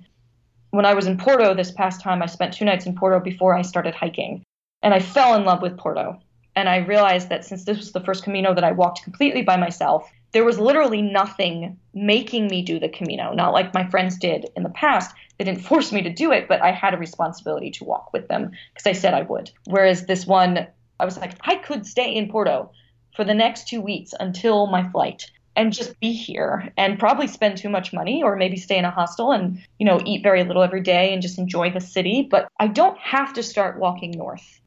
When 0.72 0.86
I 0.86 0.94
was 0.94 1.06
in 1.06 1.18
Porto 1.18 1.52
this 1.52 1.70
past 1.70 2.00
time, 2.00 2.22
I 2.22 2.26
spent 2.26 2.54
two 2.54 2.64
nights 2.64 2.86
in 2.86 2.94
Porto 2.94 3.20
before 3.20 3.54
I 3.54 3.60
started 3.60 3.94
hiking, 3.94 4.42
and 4.82 4.94
I 4.94 5.00
fell 5.00 5.34
in 5.34 5.44
love 5.44 5.60
with 5.60 5.76
Porto. 5.76 6.18
And 6.56 6.66
I 6.66 6.78
realized 6.78 7.28
that 7.28 7.44
since 7.44 7.66
this 7.66 7.76
was 7.76 7.92
the 7.92 8.00
first 8.00 8.24
Camino 8.24 8.54
that 8.54 8.64
I 8.64 8.72
walked 8.72 9.04
completely 9.04 9.42
by 9.42 9.58
myself, 9.58 10.10
there 10.32 10.44
was 10.44 10.58
literally 10.58 11.02
nothing 11.02 11.78
making 11.92 12.46
me 12.46 12.62
do 12.62 12.80
the 12.80 12.88
Camino, 12.88 13.34
not 13.34 13.52
like 13.52 13.74
my 13.74 13.86
friends 13.90 14.16
did 14.16 14.46
in 14.56 14.62
the 14.62 14.70
past. 14.70 15.14
They 15.36 15.44
didn't 15.44 15.60
force 15.70 15.92
me 15.92 16.00
to 16.04 16.10
do 16.10 16.32
it, 16.32 16.48
but 16.48 16.62
I 16.62 16.70
had 16.70 16.94
a 16.94 16.98
responsibility 16.98 17.70
to 17.72 17.84
walk 17.84 18.10
with 18.14 18.28
them 18.28 18.52
because 18.72 18.86
I 18.86 18.92
said 18.92 19.12
I 19.12 19.22
would. 19.22 19.50
Whereas 19.66 20.06
this 20.06 20.26
one, 20.26 20.66
I 20.98 21.04
was 21.04 21.18
like, 21.18 21.34
I 21.42 21.56
could 21.56 21.84
stay 21.84 22.14
in 22.14 22.30
Porto 22.30 22.70
for 23.14 23.24
the 23.24 23.34
next 23.34 23.68
two 23.68 23.82
weeks 23.82 24.14
until 24.18 24.68
my 24.68 24.88
flight 24.88 25.30
and 25.54 25.72
just 25.72 25.98
be 26.00 26.12
here 26.12 26.72
and 26.76 26.98
probably 26.98 27.26
spend 27.26 27.58
too 27.58 27.68
much 27.68 27.92
money 27.92 28.22
or 28.22 28.36
maybe 28.36 28.56
stay 28.56 28.78
in 28.78 28.84
a 28.84 28.90
hostel 28.90 29.32
and 29.32 29.60
you 29.78 29.86
know 29.86 30.00
eat 30.04 30.22
very 30.22 30.44
little 30.44 30.62
every 30.62 30.80
day 30.80 31.12
and 31.12 31.22
just 31.22 31.38
enjoy 31.38 31.70
the 31.70 31.80
city 31.80 32.26
but 32.30 32.48
i 32.58 32.66
don't 32.66 32.98
have 32.98 33.32
to 33.32 33.42
start 33.42 33.78
walking 33.78 34.10
north 34.12 34.60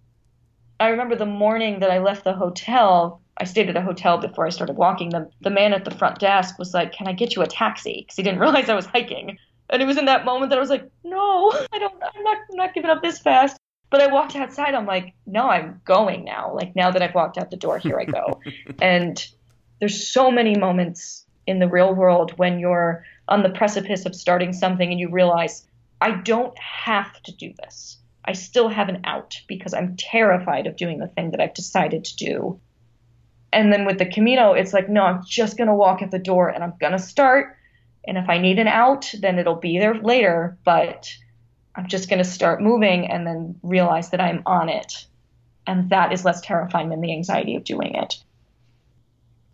i 0.80 0.90
remember 0.90 1.16
the 1.16 1.26
morning 1.26 1.80
that 1.80 1.92
i 1.92 2.00
left 2.00 2.24
the 2.24 2.34
hotel 2.34 3.22
I 3.38 3.44
stayed 3.44 3.70
at 3.70 3.76
a 3.76 3.82
hotel 3.82 4.18
before 4.18 4.46
I 4.46 4.50
started 4.50 4.78
walking. 4.78 5.10
The, 5.10 5.30
the 5.42 5.50
man 5.50 5.74
at 5.74 5.84
the 5.84 5.92
front 5.92 6.20
desk 6.20 6.58
was 6.58 6.74
like, 6.74 6.94
Can 6.94 7.08
I 7.08 7.14
get 7.14 7.36
you 7.36 7.42
a 7.42 7.48
taxi? 7.48 8.02
Because 8.02 8.16
he 8.16 8.24
didn't 8.24 8.40
realize 8.46 8.70
I 8.70 8.76
was 8.76 8.86
hiking. 8.86 9.38
And 9.70 9.82
it 9.82 9.86
was 9.86 9.98
in 9.98 10.06
that 10.06 10.26
moment 10.26 10.52
that 10.52 10.58
I 10.58 10.62
was 10.62 10.70
like, 10.70 10.90
No, 11.04 11.52
I 11.74 11.80
don't, 11.80 11.94
I'm 11.94 12.24
not, 12.24 12.38
I'm 12.52 12.58
not 12.58 12.74
giving 12.74 12.90
up 12.90 13.02
this 13.02 13.20
fast. 13.20 13.58
But 13.90 14.02
I 14.02 14.08
walked 14.08 14.36
outside. 14.36 14.74
I'm 14.74 14.86
like, 14.86 15.14
No, 15.26 15.50
I'm 15.50 15.82
going 15.86 16.24
now. 16.24 16.54
Like, 16.54 16.76
now 16.76 16.92
that 16.92 17.02
I've 17.02 17.16
walked 17.16 17.38
out 17.38 17.52
the 17.52 17.58
door, 17.58 17.78
here 17.78 18.00
I 18.00 18.06
go. 18.06 18.40
and 18.82 19.26
there's 19.80 20.08
so 20.08 20.32
many 20.32 20.56
moments 20.56 21.26
in 21.48 21.60
the 21.60 21.68
real 21.68 21.94
world 21.94 22.32
when 22.38 22.60
you're 22.60 23.06
on 23.28 23.44
the 23.44 23.50
precipice 23.50 24.06
of 24.06 24.16
starting 24.16 24.54
something 24.54 24.90
and 24.90 25.00
you 25.00 25.10
realize, 25.10 25.68
I 26.02 26.12
don't 26.12 26.58
have 26.58 27.22
to 27.24 27.32
do 27.36 27.54
this. 27.64 27.98
I 28.26 28.34
still 28.34 28.70
have 28.70 28.90
an 28.90 29.02
out 29.04 29.40
because 29.48 29.74
I'm 29.74 29.96
terrified 29.98 30.68
of 30.68 30.76
doing 30.76 31.00
the 31.00 31.08
thing 31.08 31.32
that 31.32 31.40
I've 31.40 31.54
decided 31.54 32.06
to 32.06 32.16
do. 32.16 32.60
And 33.54 33.72
then 33.72 33.86
with 33.86 34.00
the 34.00 34.06
Camino, 34.06 34.54
it's 34.54 34.74
like, 34.74 34.90
no, 34.90 35.04
I'm 35.04 35.24
just 35.26 35.58
going 35.58 35.68
to 35.68 35.76
walk 35.76 36.02
at 36.02 36.12
the 36.12 36.20
door 36.20 36.50
and 36.50 36.64
I'm 36.64 36.74
going 36.80 36.92
to 36.92 37.00
start. 37.00 37.56
And 38.08 38.18
if 38.18 38.30
I 38.30 38.38
need 38.38 38.60
an 38.60 38.68
out, 38.68 39.14
then 39.20 39.40
it'll 39.40 39.56
be 39.56 39.80
there 39.80 39.96
later. 39.96 40.58
But 40.66 41.14
I'm 41.76 41.88
just 41.88 42.10
going 42.10 42.24
to 42.24 42.30
start 42.30 42.62
moving 42.62 43.08
and 43.08 43.26
then 43.26 43.60
realize 43.62 44.10
that 44.10 44.22
I'm 44.22 44.42
on 44.46 44.70
it. 44.70 45.06
And 45.68 45.90
that 45.92 46.12
is 46.12 46.26
less 46.26 46.42
terrifying 46.42 46.90
than 46.90 47.02
the 47.02 47.14
anxiety 47.14 47.56
of 47.56 47.64
doing 47.64 47.96
it. 47.96 48.18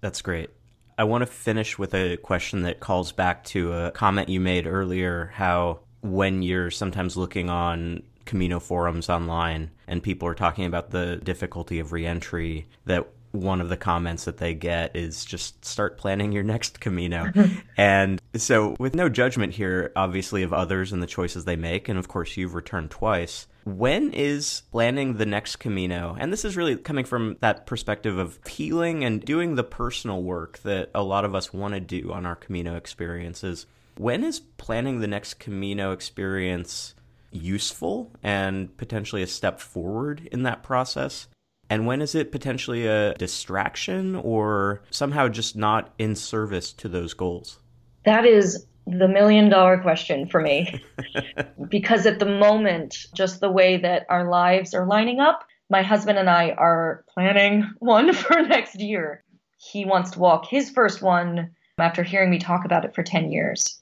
That's 0.01 0.21
great. 0.21 0.49
I 0.97 1.03
want 1.03 1.21
to 1.21 1.25
finish 1.27 1.79
with 1.79 1.93
a 1.93 2.17
question 2.17 2.63
that 2.63 2.79
calls 2.79 3.11
back 3.11 3.43
to 3.45 3.73
a 3.73 3.91
comment 3.91 4.29
you 4.29 4.39
made 4.39 4.67
earlier 4.67 5.31
how 5.33 5.79
when 6.01 6.41
you're 6.41 6.71
sometimes 6.71 7.15
looking 7.15 7.49
on 7.49 8.03
Camino 8.25 8.59
forums 8.59 9.09
online 9.09 9.71
and 9.87 10.03
people 10.03 10.27
are 10.27 10.35
talking 10.35 10.65
about 10.65 10.91
the 10.91 11.17
difficulty 11.17 11.79
of 11.79 11.91
reentry, 11.91 12.67
that 12.85 13.07
one 13.31 13.61
of 13.61 13.69
the 13.69 13.77
comments 13.77 14.25
that 14.25 14.37
they 14.37 14.53
get 14.53 14.95
is 14.95 15.25
just 15.25 15.63
start 15.63 15.97
planning 15.97 16.31
your 16.31 16.43
next 16.43 16.79
Camino. 16.79 17.31
and 17.77 18.21
so, 18.35 18.75
with 18.79 18.95
no 18.95 19.09
judgment 19.09 19.53
here, 19.53 19.91
obviously, 19.95 20.43
of 20.43 20.53
others 20.53 20.91
and 20.91 21.01
the 21.01 21.07
choices 21.07 21.45
they 21.45 21.55
make, 21.55 21.89
and 21.89 21.97
of 21.97 22.07
course, 22.07 22.37
you've 22.37 22.53
returned 22.55 22.91
twice. 22.91 23.47
When 23.63 24.11
is 24.13 24.63
planning 24.71 25.17
the 25.17 25.25
next 25.25 25.57
Camino? 25.57 26.15
And 26.19 26.33
this 26.33 26.43
is 26.43 26.57
really 26.57 26.75
coming 26.77 27.05
from 27.05 27.37
that 27.41 27.65
perspective 27.67 28.17
of 28.17 28.39
healing 28.47 29.03
and 29.03 29.23
doing 29.23 29.55
the 29.55 29.63
personal 29.63 30.23
work 30.23 30.59
that 30.59 30.89
a 30.95 31.03
lot 31.03 31.25
of 31.25 31.35
us 31.35 31.53
want 31.53 31.75
to 31.75 31.79
do 31.79 32.11
on 32.11 32.25
our 32.25 32.35
Camino 32.35 32.75
experiences. 32.75 33.67
When 33.97 34.23
is 34.23 34.39
planning 34.39 34.99
the 34.99 35.07
next 35.07 35.35
Camino 35.35 35.91
experience 35.91 36.95
useful 37.31 38.11
and 38.23 38.75
potentially 38.77 39.21
a 39.21 39.27
step 39.27 39.59
forward 39.59 40.27
in 40.31 40.43
that 40.43 40.63
process? 40.63 41.27
And 41.71 41.87
when 41.87 42.01
is 42.01 42.15
it 42.15 42.33
potentially 42.33 42.85
a 42.85 43.13
distraction 43.13 44.17
or 44.17 44.81
somehow 44.91 45.29
just 45.29 45.55
not 45.55 45.93
in 45.97 46.17
service 46.17 46.73
to 46.73 46.89
those 46.89 47.13
goals? 47.13 47.59
That 48.03 48.25
is 48.25 48.65
the 48.85 49.07
million 49.07 49.47
dollar 49.47 49.77
question 49.77 50.27
for 50.27 50.41
me. 50.41 50.83
because 51.69 52.05
at 52.05 52.19
the 52.19 52.25
moment, 52.25 53.05
just 53.15 53.39
the 53.39 53.49
way 53.49 53.77
that 53.77 54.05
our 54.09 54.29
lives 54.29 54.73
are 54.73 54.85
lining 54.85 55.21
up, 55.21 55.45
my 55.69 55.81
husband 55.81 56.19
and 56.19 56.29
I 56.29 56.49
are 56.57 57.05
planning 57.07 57.71
one 57.79 58.11
for 58.13 58.41
next 58.41 58.77
year. 58.81 59.23
He 59.55 59.85
wants 59.85 60.11
to 60.11 60.19
walk 60.19 60.47
his 60.49 60.69
first 60.69 61.01
one 61.01 61.51
after 61.77 62.03
hearing 62.03 62.31
me 62.31 62.37
talk 62.37 62.65
about 62.65 62.83
it 62.83 62.93
for 62.93 63.01
10 63.01 63.31
years. 63.31 63.81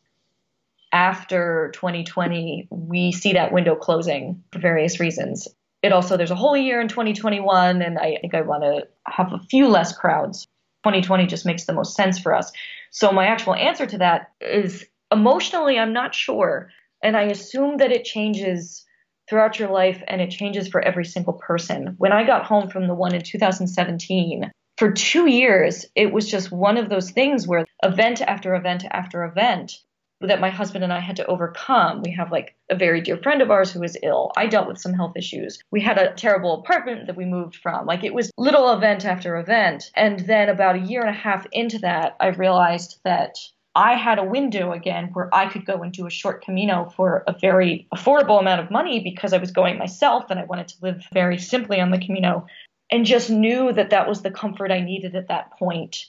After 0.91 1.71
2020, 1.73 2.67
we 2.69 3.11
see 3.13 3.33
that 3.33 3.51
window 3.51 3.75
closing 3.75 4.43
for 4.51 4.59
various 4.59 4.99
reasons 4.99 5.47
it 5.81 5.91
also 5.91 6.17
there's 6.17 6.31
a 6.31 6.35
whole 6.35 6.57
year 6.57 6.81
in 6.81 6.87
2021 6.87 7.81
and 7.81 7.97
i 7.97 8.17
think 8.21 8.33
i 8.33 8.41
want 8.41 8.63
to 8.63 8.87
have 9.05 9.33
a 9.33 9.39
few 9.49 9.67
less 9.67 9.95
crowds. 9.95 10.45
2020 10.83 11.25
just 11.25 11.45
makes 11.45 11.65
the 11.65 11.73
most 11.73 11.93
sense 11.93 12.17
for 12.19 12.33
us. 12.33 12.53
So 12.91 13.11
my 13.11 13.25
actual 13.25 13.53
answer 13.53 13.85
to 13.85 13.97
that 13.97 14.31
is 14.39 14.85
emotionally 15.11 15.77
i'm 15.77 15.93
not 15.93 16.15
sure. 16.15 16.69
And 17.03 17.17
i 17.17 17.23
assume 17.23 17.77
that 17.77 17.91
it 17.91 18.05
changes 18.05 18.85
throughout 19.29 19.59
your 19.59 19.69
life 19.69 20.01
and 20.07 20.21
it 20.21 20.31
changes 20.31 20.67
for 20.67 20.81
every 20.81 21.05
single 21.05 21.33
person. 21.33 21.95
When 21.97 22.11
i 22.11 22.23
got 22.23 22.45
home 22.45 22.69
from 22.69 22.87
the 22.87 22.95
one 22.95 23.15
in 23.15 23.21
2017 23.21 24.51
for 24.77 24.91
two 24.91 25.29
years 25.29 25.85
it 25.95 26.13
was 26.13 26.29
just 26.29 26.51
one 26.51 26.77
of 26.77 26.89
those 26.89 27.11
things 27.11 27.47
where 27.47 27.65
event 27.83 28.21
after 28.21 28.55
event 28.55 28.85
after 28.91 29.23
event 29.25 29.73
that 30.21 30.41
my 30.41 30.49
husband 30.49 30.83
and 30.83 30.91
I 30.91 30.99
had 30.99 31.15
to 31.17 31.25
overcome. 31.27 32.01
We 32.01 32.11
have 32.11 32.31
like 32.31 32.55
a 32.69 32.75
very 32.75 33.01
dear 33.01 33.17
friend 33.17 33.41
of 33.41 33.51
ours 33.51 33.71
who 33.71 33.79
was 33.79 33.97
ill. 34.03 34.31
I 34.35 34.47
dealt 34.47 34.67
with 34.67 34.79
some 34.79 34.93
health 34.93 35.13
issues. 35.15 35.59
We 35.71 35.81
had 35.81 35.97
a 35.97 36.13
terrible 36.13 36.59
apartment 36.59 37.07
that 37.07 37.15
we 37.15 37.25
moved 37.25 37.55
from. 37.55 37.85
Like 37.85 38.03
it 38.03 38.13
was 38.13 38.31
little 38.37 38.71
event 38.73 39.05
after 39.05 39.37
event. 39.37 39.91
And 39.95 40.19
then 40.21 40.49
about 40.49 40.75
a 40.75 40.79
year 40.79 41.01
and 41.01 41.09
a 41.09 41.13
half 41.13 41.47
into 41.51 41.79
that, 41.79 42.15
I 42.19 42.27
realized 42.27 42.99
that 43.05 43.37
I 43.75 43.93
had 43.93 44.19
a 44.19 44.23
window 44.23 44.73
again 44.73 45.11
where 45.13 45.33
I 45.33 45.47
could 45.47 45.65
go 45.65 45.83
and 45.83 45.93
do 45.93 46.05
a 46.05 46.11
short 46.11 46.43
Camino 46.43 46.91
for 46.97 47.23
a 47.27 47.35
very 47.39 47.87
affordable 47.93 48.39
amount 48.39 48.61
of 48.61 48.71
money 48.71 48.99
because 48.99 49.31
I 49.31 49.37
was 49.37 49.51
going 49.51 49.77
myself 49.77 50.25
and 50.29 50.39
I 50.39 50.45
wanted 50.45 50.67
to 50.69 50.77
live 50.81 51.03
very 51.13 51.37
simply 51.37 51.79
on 51.79 51.91
the 51.91 51.99
Camino 51.99 52.45
and 52.91 53.05
just 53.05 53.29
knew 53.29 53.71
that 53.71 53.91
that 53.91 54.07
was 54.07 54.21
the 54.21 54.31
comfort 54.31 54.71
I 54.71 54.81
needed 54.81 55.15
at 55.15 55.27
that 55.27 55.51
point 55.51 56.07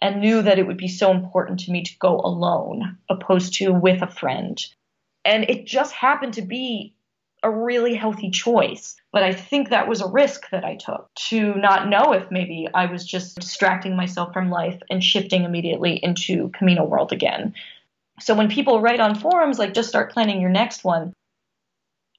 and 0.00 0.20
knew 0.20 0.42
that 0.42 0.58
it 0.58 0.66
would 0.66 0.76
be 0.76 0.88
so 0.88 1.10
important 1.10 1.60
to 1.60 1.70
me 1.70 1.82
to 1.82 1.98
go 1.98 2.20
alone 2.20 2.98
opposed 3.08 3.54
to 3.54 3.72
with 3.72 4.02
a 4.02 4.06
friend. 4.06 4.64
And 5.24 5.44
it 5.48 5.66
just 5.66 5.92
happened 5.92 6.34
to 6.34 6.42
be 6.42 6.94
a 7.42 7.50
really 7.50 7.94
healthy 7.94 8.30
choice. 8.30 8.96
But 9.12 9.22
I 9.22 9.32
think 9.32 9.68
that 9.68 9.88
was 9.88 10.00
a 10.00 10.08
risk 10.08 10.50
that 10.50 10.64
I 10.64 10.76
took 10.76 11.08
to 11.28 11.54
not 11.54 11.88
know 11.88 12.12
if 12.12 12.30
maybe 12.30 12.68
I 12.72 12.86
was 12.86 13.04
just 13.04 13.36
distracting 13.36 13.96
myself 13.96 14.32
from 14.32 14.50
life 14.50 14.80
and 14.90 15.02
shifting 15.02 15.44
immediately 15.44 15.94
into 16.02 16.50
Camino 16.50 16.84
world 16.84 17.12
again. 17.12 17.54
So 18.20 18.34
when 18.34 18.50
people 18.50 18.80
write 18.80 19.00
on 19.00 19.14
forums 19.14 19.58
like 19.58 19.74
just 19.74 19.88
start 19.88 20.12
planning 20.12 20.40
your 20.40 20.50
next 20.50 20.84
one, 20.84 21.14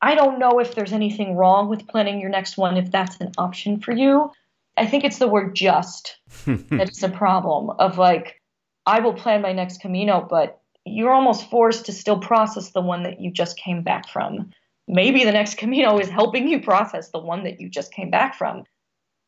I 0.01 0.15
don't 0.15 0.39
know 0.39 0.59
if 0.59 0.73
there's 0.73 0.93
anything 0.93 1.35
wrong 1.35 1.69
with 1.69 1.87
planning 1.87 2.19
your 2.19 2.31
next 2.31 2.57
one 2.57 2.77
if 2.77 2.89
that's 2.89 3.17
an 3.17 3.33
option 3.37 3.79
for 3.79 3.91
you. 3.91 4.31
I 4.77 4.85
think 4.85 5.03
it's 5.03 5.19
the 5.19 5.27
word 5.27 5.55
just 5.55 6.17
that 6.45 6.89
is 6.89 7.03
a 7.03 7.09
problem 7.09 7.69
of 7.71 7.97
like, 7.97 8.41
I 8.85 8.99
will 8.99 9.13
plan 9.13 9.41
my 9.41 9.53
next 9.53 9.81
Camino, 9.81 10.25
but 10.27 10.59
you're 10.85 11.11
almost 11.11 11.49
forced 11.49 11.85
to 11.85 11.91
still 11.91 12.19
process 12.19 12.71
the 12.71 12.81
one 12.81 13.03
that 13.03 13.19
you 13.19 13.31
just 13.31 13.57
came 13.57 13.83
back 13.83 14.09
from. 14.09 14.51
Maybe 14.87 15.23
the 15.23 15.31
next 15.31 15.57
Camino 15.57 15.99
is 15.99 16.09
helping 16.09 16.47
you 16.47 16.61
process 16.61 17.09
the 17.09 17.19
one 17.19 17.43
that 17.43 17.61
you 17.61 17.69
just 17.69 17.93
came 17.93 18.09
back 18.09 18.35
from. 18.35 18.63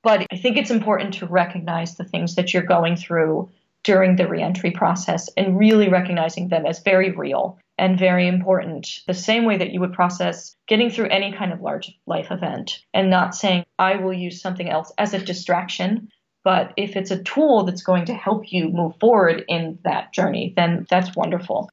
But 0.01 0.25
I 0.31 0.37
think 0.37 0.57
it's 0.57 0.71
important 0.71 1.13
to 1.15 1.27
recognize 1.27 1.95
the 1.95 2.03
things 2.03 2.35
that 2.35 2.53
you're 2.53 2.63
going 2.63 2.95
through 2.95 3.49
during 3.83 4.15
the 4.15 4.27
reentry 4.27 4.71
process 4.71 5.29
and 5.37 5.59
really 5.59 5.89
recognizing 5.89 6.49
them 6.49 6.65
as 6.65 6.79
very 6.79 7.11
real 7.11 7.57
and 7.77 7.97
very 7.97 8.27
important, 8.27 8.99
the 9.07 9.13
same 9.13 9.45
way 9.45 9.57
that 9.57 9.71
you 9.71 9.79
would 9.79 9.93
process 9.93 10.55
getting 10.67 10.89
through 10.89 11.09
any 11.09 11.31
kind 11.33 11.51
of 11.51 11.61
large 11.61 11.97
life 12.05 12.31
event 12.31 12.79
and 12.93 13.09
not 13.09 13.35
saying, 13.35 13.65
I 13.79 13.95
will 13.95 14.13
use 14.13 14.41
something 14.41 14.69
else 14.69 14.91
as 14.97 15.13
a 15.13 15.19
distraction. 15.19 16.09
But 16.43 16.73
if 16.77 16.95
it's 16.95 17.11
a 17.11 17.23
tool 17.23 17.63
that's 17.63 17.83
going 17.83 18.05
to 18.05 18.13
help 18.13 18.51
you 18.51 18.69
move 18.69 18.93
forward 18.99 19.43
in 19.47 19.79
that 19.83 20.13
journey, 20.13 20.53
then 20.55 20.85
that's 20.89 21.15
wonderful. 21.15 21.69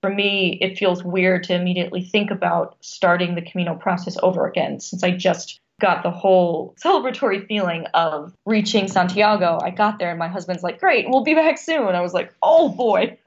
For 0.00 0.10
me, 0.10 0.58
it 0.60 0.78
feels 0.78 1.04
weird 1.04 1.44
to 1.44 1.54
immediately 1.54 2.02
think 2.02 2.30
about 2.30 2.76
starting 2.80 3.34
the 3.34 3.42
Camino 3.42 3.74
process 3.74 4.16
over 4.22 4.46
again 4.46 4.80
since 4.80 5.02
I 5.02 5.10
just 5.12 5.60
got 5.80 6.02
the 6.02 6.10
whole 6.10 6.74
celebratory 6.84 7.46
feeling 7.46 7.86
of 7.94 8.34
reaching 8.44 8.88
Santiago. 8.88 9.58
I 9.62 9.70
got 9.70 9.98
there 9.98 10.10
and 10.10 10.18
my 10.18 10.28
husband's 10.28 10.62
like, 10.62 10.80
Great, 10.80 11.08
we'll 11.08 11.24
be 11.24 11.34
back 11.34 11.58
soon. 11.58 11.94
I 11.94 12.00
was 12.00 12.14
like, 12.14 12.34
Oh 12.42 12.70
boy. 12.70 13.18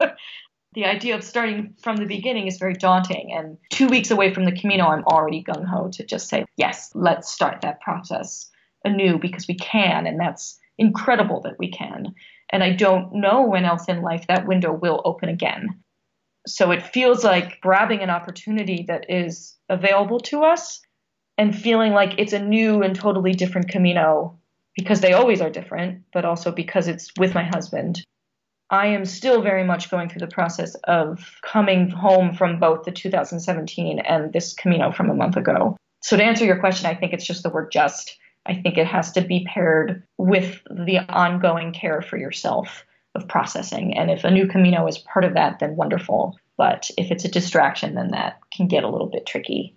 the 0.74 0.84
idea 0.84 1.16
of 1.16 1.24
starting 1.24 1.74
from 1.82 1.96
the 1.96 2.06
beginning 2.06 2.46
is 2.46 2.58
very 2.58 2.74
daunting. 2.74 3.32
And 3.32 3.58
two 3.70 3.88
weeks 3.88 4.10
away 4.10 4.32
from 4.32 4.44
the 4.44 4.52
Camino, 4.52 4.86
I'm 4.86 5.04
already 5.04 5.42
gung 5.42 5.66
ho 5.66 5.88
to 5.92 6.04
just 6.04 6.28
say, 6.28 6.44
Yes, 6.56 6.90
let's 6.94 7.32
start 7.32 7.62
that 7.62 7.80
process 7.80 8.50
anew 8.84 9.18
because 9.18 9.48
we 9.48 9.54
can. 9.54 10.06
And 10.06 10.20
that's 10.20 10.58
incredible 10.78 11.40
that 11.42 11.58
we 11.58 11.70
can. 11.70 12.14
And 12.50 12.62
I 12.62 12.72
don't 12.72 13.12
know 13.14 13.42
when 13.42 13.64
else 13.64 13.88
in 13.88 14.02
life 14.02 14.26
that 14.28 14.46
window 14.46 14.72
will 14.72 15.02
open 15.04 15.28
again. 15.28 15.80
So 16.46 16.70
it 16.70 16.82
feels 16.82 17.24
like 17.24 17.60
grabbing 17.60 18.00
an 18.00 18.10
opportunity 18.10 18.84
that 18.88 19.06
is 19.10 19.56
available 19.68 20.20
to 20.20 20.44
us 20.44 20.80
and 21.36 21.56
feeling 21.56 21.92
like 21.92 22.14
it's 22.18 22.32
a 22.32 22.38
new 22.38 22.82
and 22.82 22.94
totally 22.94 23.32
different 23.32 23.68
Camino 23.68 24.38
because 24.76 25.00
they 25.00 25.12
always 25.12 25.40
are 25.40 25.50
different, 25.50 26.04
but 26.12 26.24
also 26.24 26.52
because 26.52 26.88
it's 26.88 27.10
with 27.18 27.34
my 27.34 27.42
husband. 27.42 28.02
I 28.70 28.88
am 28.88 29.04
still 29.04 29.40
very 29.40 29.64
much 29.64 29.90
going 29.90 30.08
through 30.08 30.20
the 30.20 30.26
process 30.26 30.74
of 30.84 31.38
coming 31.42 31.88
home 31.88 32.34
from 32.34 32.60
both 32.60 32.84
the 32.84 32.92
2017 32.92 33.98
and 33.98 34.32
this 34.32 34.52
Camino 34.52 34.92
from 34.92 35.10
a 35.10 35.14
month 35.14 35.36
ago. 35.36 35.76
So, 36.02 36.16
to 36.16 36.22
answer 36.22 36.44
your 36.44 36.60
question, 36.60 36.86
I 36.86 36.94
think 36.94 37.12
it's 37.12 37.26
just 37.26 37.42
the 37.42 37.50
word 37.50 37.70
just. 37.72 38.16
I 38.46 38.54
think 38.54 38.78
it 38.78 38.86
has 38.86 39.12
to 39.12 39.20
be 39.20 39.46
paired 39.52 40.02
with 40.16 40.60
the 40.70 40.98
ongoing 41.00 41.72
care 41.72 42.00
for 42.02 42.16
yourself 42.16 42.84
of 43.14 43.28
processing. 43.28 43.96
And 43.96 44.10
if 44.10 44.24
a 44.24 44.30
new 44.30 44.46
Camino 44.46 44.86
is 44.86 44.98
part 44.98 45.24
of 45.24 45.34
that, 45.34 45.58
then 45.58 45.76
wonderful. 45.76 46.38
But 46.56 46.90
if 46.96 47.10
it's 47.10 47.24
a 47.24 47.30
distraction, 47.30 47.94
then 47.94 48.08
that 48.12 48.40
can 48.54 48.68
get 48.68 48.84
a 48.84 48.88
little 48.88 49.08
bit 49.08 49.26
tricky. 49.26 49.76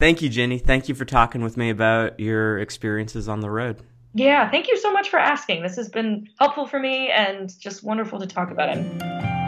Thank 0.00 0.22
you, 0.22 0.28
Ginny. 0.28 0.58
Thank 0.58 0.88
you 0.88 0.94
for 0.94 1.04
talking 1.04 1.42
with 1.42 1.56
me 1.56 1.70
about 1.70 2.20
your 2.20 2.58
experiences 2.58 3.28
on 3.28 3.40
the 3.40 3.50
road. 3.50 3.82
Yeah, 4.14 4.50
thank 4.50 4.68
you 4.68 4.76
so 4.76 4.92
much 4.92 5.10
for 5.10 5.18
asking. 5.18 5.62
This 5.62 5.76
has 5.76 5.88
been 5.88 6.28
helpful 6.38 6.66
for 6.66 6.80
me 6.80 7.10
and 7.10 7.56
just 7.60 7.84
wonderful 7.84 8.18
to 8.18 8.26
talk 8.26 8.50
about 8.50 8.76
it. 8.76 9.38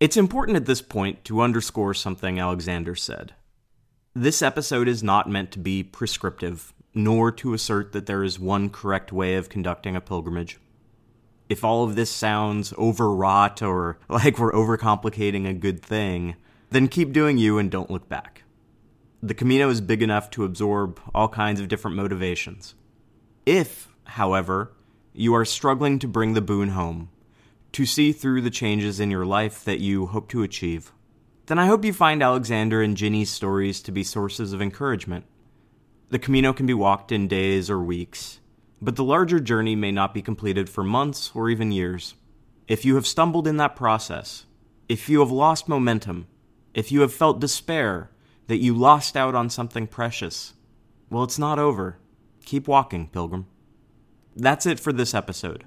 It's 0.00 0.16
important 0.16 0.56
at 0.56 0.64
this 0.64 0.80
point 0.80 1.26
to 1.26 1.42
underscore 1.42 1.92
something 1.92 2.40
Alexander 2.40 2.94
said. 2.94 3.34
This 4.14 4.40
episode 4.40 4.88
is 4.88 5.02
not 5.02 5.28
meant 5.28 5.52
to 5.52 5.58
be 5.58 5.82
prescriptive, 5.82 6.72
nor 6.94 7.30
to 7.32 7.52
assert 7.52 7.92
that 7.92 8.06
there 8.06 8.24
is 8.24 8.40
one 8.40 8.70
correct 8.70 9.12
way 9.12 9.36
of 9.36 9.50
conducting 9.50 9.94
a 9.94 10.00
pilgrimage. 10.00 10.58
If 11.50 11.64
all 11.64 11.82
of 11.82 11.96
this 11.96 12.10
sounds 12.10 12.72
overwrought 12.74 13.60
or 13.60 13.98
like 14.08 14.38
we're 14.38 14.52
overcomplicating 14.52 15.48
a 15.48 15.52
good 15.52 15.82
thing, 15.82 16.36
then 16.70 16.86
keep 16.86 17.12
doing 17.12 17.38
you 17.38 17.58
and 17.58 17.68
don't 17.70 17.90
look 17.90 18.08
back. 18.08 18.44
The 19.20 19.34
Camino 19.34 19.68
is 19.68 19.80
big 19.80 20.00
enough 20.00 20.30
to 20.30 20.44
absorb 20.44 21.00
all 21.12 21.28
kinds 21.28 21.60
of 21.60 21.68
different 21.68 21.96
motivations. 21.96 22.76
If, 23.44 23.88
however, 24.04 24.72
you 25.12 25.34
are 25.34 25.44
struggling 25.44 25.98
to 25.98 26.08
bring 26.08 26.34
the 26.34 26.40
boon 26.40 26.70
home, 26.70 27.10
to 27.72 27.84
see 27.84 28.12
through 28.12 28.42
the 28.42 28.50
changes 28.50 29.00
in 29.00 29.10
your 29.10 29.26
life 29.26 29.64
that 29.64 29.80
you 29.80 30.06
hope 30.06 30.28
to 30.28 30.44
achieve, 30.44 30.92
then 31.46 31.58
I 31.58 31.66
hope 31.66 31.84
you 31.84 31.92
find 31.92 32.22
Alexander 32.22 32.80
and 32.80 32.96
Ginny's 32.96 33.30
stories 33.30 33.82
to 33.82 33.92
be 33.92 34.04
sources 34.04 34.52
of 34.52 34.62
encouragement. 34.62 35.24
The 36.10 36.18
Camino 36.18 36.52
can 36.52 36.66
be 36.66 36.74
walked 36.74 37.10
in 37.12 37.28
days 37.28 37.68
or 37.68 37.80
weeks, 37.80 38.39
but 38.82 38.96
the 38.96 39.04
larger 39.04 39.40
journey 39.40 39.76
may 39.76 39.92
not 39.92 40.14
be 40.14 40.22
completed 40.22 40.68
for 40.68 40.82
months 40.82 41.30
or 41.34 41.50
even 41.50 41.72
years. 41.72 42.14
If 42.66 42.84
you 42.84 42.94
have 42.94 43.06
stumbled 43.06 43.46
in 43.46 43.56
that 43.58 43.76
process, 43.76 44.46
if 44.88 45.08
you 45.08 45.20
have 45.20 45.30
lost 45.30 45.68
momentum, 45.68 46.26
if 46.74 46.90
you 46.92 47.00
have 47.00 47.12
felt 47.12 47.40
despair 47.40 48.10
that 48.46 48.58
you 48.58 48.74
lost 48.74 49.16
out 49.16 49.34
on 49.34 49.50
something 49.50 49.86
precious, 49.86 50.54
well, 51.10 51.24
it's 51.24 51.38
not 51.38 51.58
over. 51.58 51.98
Keep 52.44 52.68
walking, 52.68 53.08
Pilgrim. 53.08 53.46
That's 54.36 54.66
it 54.66 54.78
for 54.80 54.92
this 54.92 55.14
episode. 55.14 55.64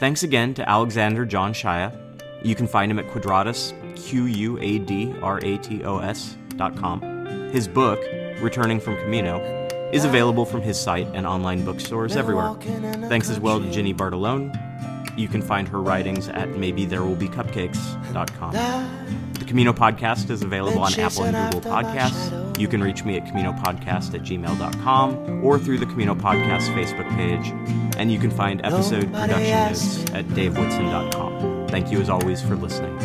Thanks 0.00 0.22
again 0.22 0.54
to 0.54 0.68
Alexander 0.68 1.26
John 1.26 1.52
Shaia. 1.52 1.96
you 2.42 2.54
can 2.54 2.68
find 2.68 2.90
him 2.90 2.98
at 3.00 3.08
Quadratos, 3.08 3.72
Q 3.96 4.24
U 4.26 4.58
A 4.60 4.78
D 4.78 5.12
R 5.22 5.38
A 5.38 5.58
T 5.58 5.82
O 5.84 5.98
S 5.98 6.36
dot 6.56 6.76
com. 6.76 7.00
His 7.50 7.66
book, 7.66 8.00
Returning 8.40 8.78
from 8.78 8.96
Camino, 8.96 9.38
is 9.92 10.04
available 10.04 10.44
from 10.44 10.60
his 10.62 10.78
site 10.78 11.08
and 11.14 11.26
online 11.26 11.64
bookstores 11.64 12.14
everywhere. 12.16 12.54
Thanks 13.08 13.28
as 13.30 13.40
well 13.40 13.58
to 13.60 13.70
Ginny 13.70 13.94
Bartolone. 13.94 14.54
You 15.18 15.28
can 15.28 15.40
find 15.42 15.66
her 15.68 15.80
writings 15.80 16.28
at 16.28 16.50
maybe-there-will-be-cupcakes.com. 16.50 18.52
The 19.34 19.44
Camino 19.44 19.72
podcast 19.72 20.30
is 20.30 20.42
available 20.42 20.80
on 20.80 20.92
Apple 20.94 21.24
and 21.24 21.52
Google 21.52 21.70
Podcasts. 21.70 22.58
You 22.58 22.68
can 22.68 22.82
reach 22.82 23.04
me 23.04 23.16
at 23.16 23.24
CaminoPodcast 23.24 24.14
at 24.14 24.22
gmail.com 24.22 25.44
or 25.44 25.58
through 25.58 25.78
the 25.78 25.86
Camino 25.86 26.14
Podcast 26.14 26.72
Facebook 26.74 27.08
page. 27.16 27.52
And 27.96 28.12
you 28.12 28.18
can 28.18 28.30
find 28.30 28.60
episode 28.64 29.10
production 29.12 29.68
notes 29.68 30.04
at 30.12 30.26
davewhitson.com. 30.28 31.68
Thank 31.68 31.90
you 31.90 32.00
as 32.00 32.10
always 32.10 32.42
for 32.42 32.56
listening. 32.56 32.98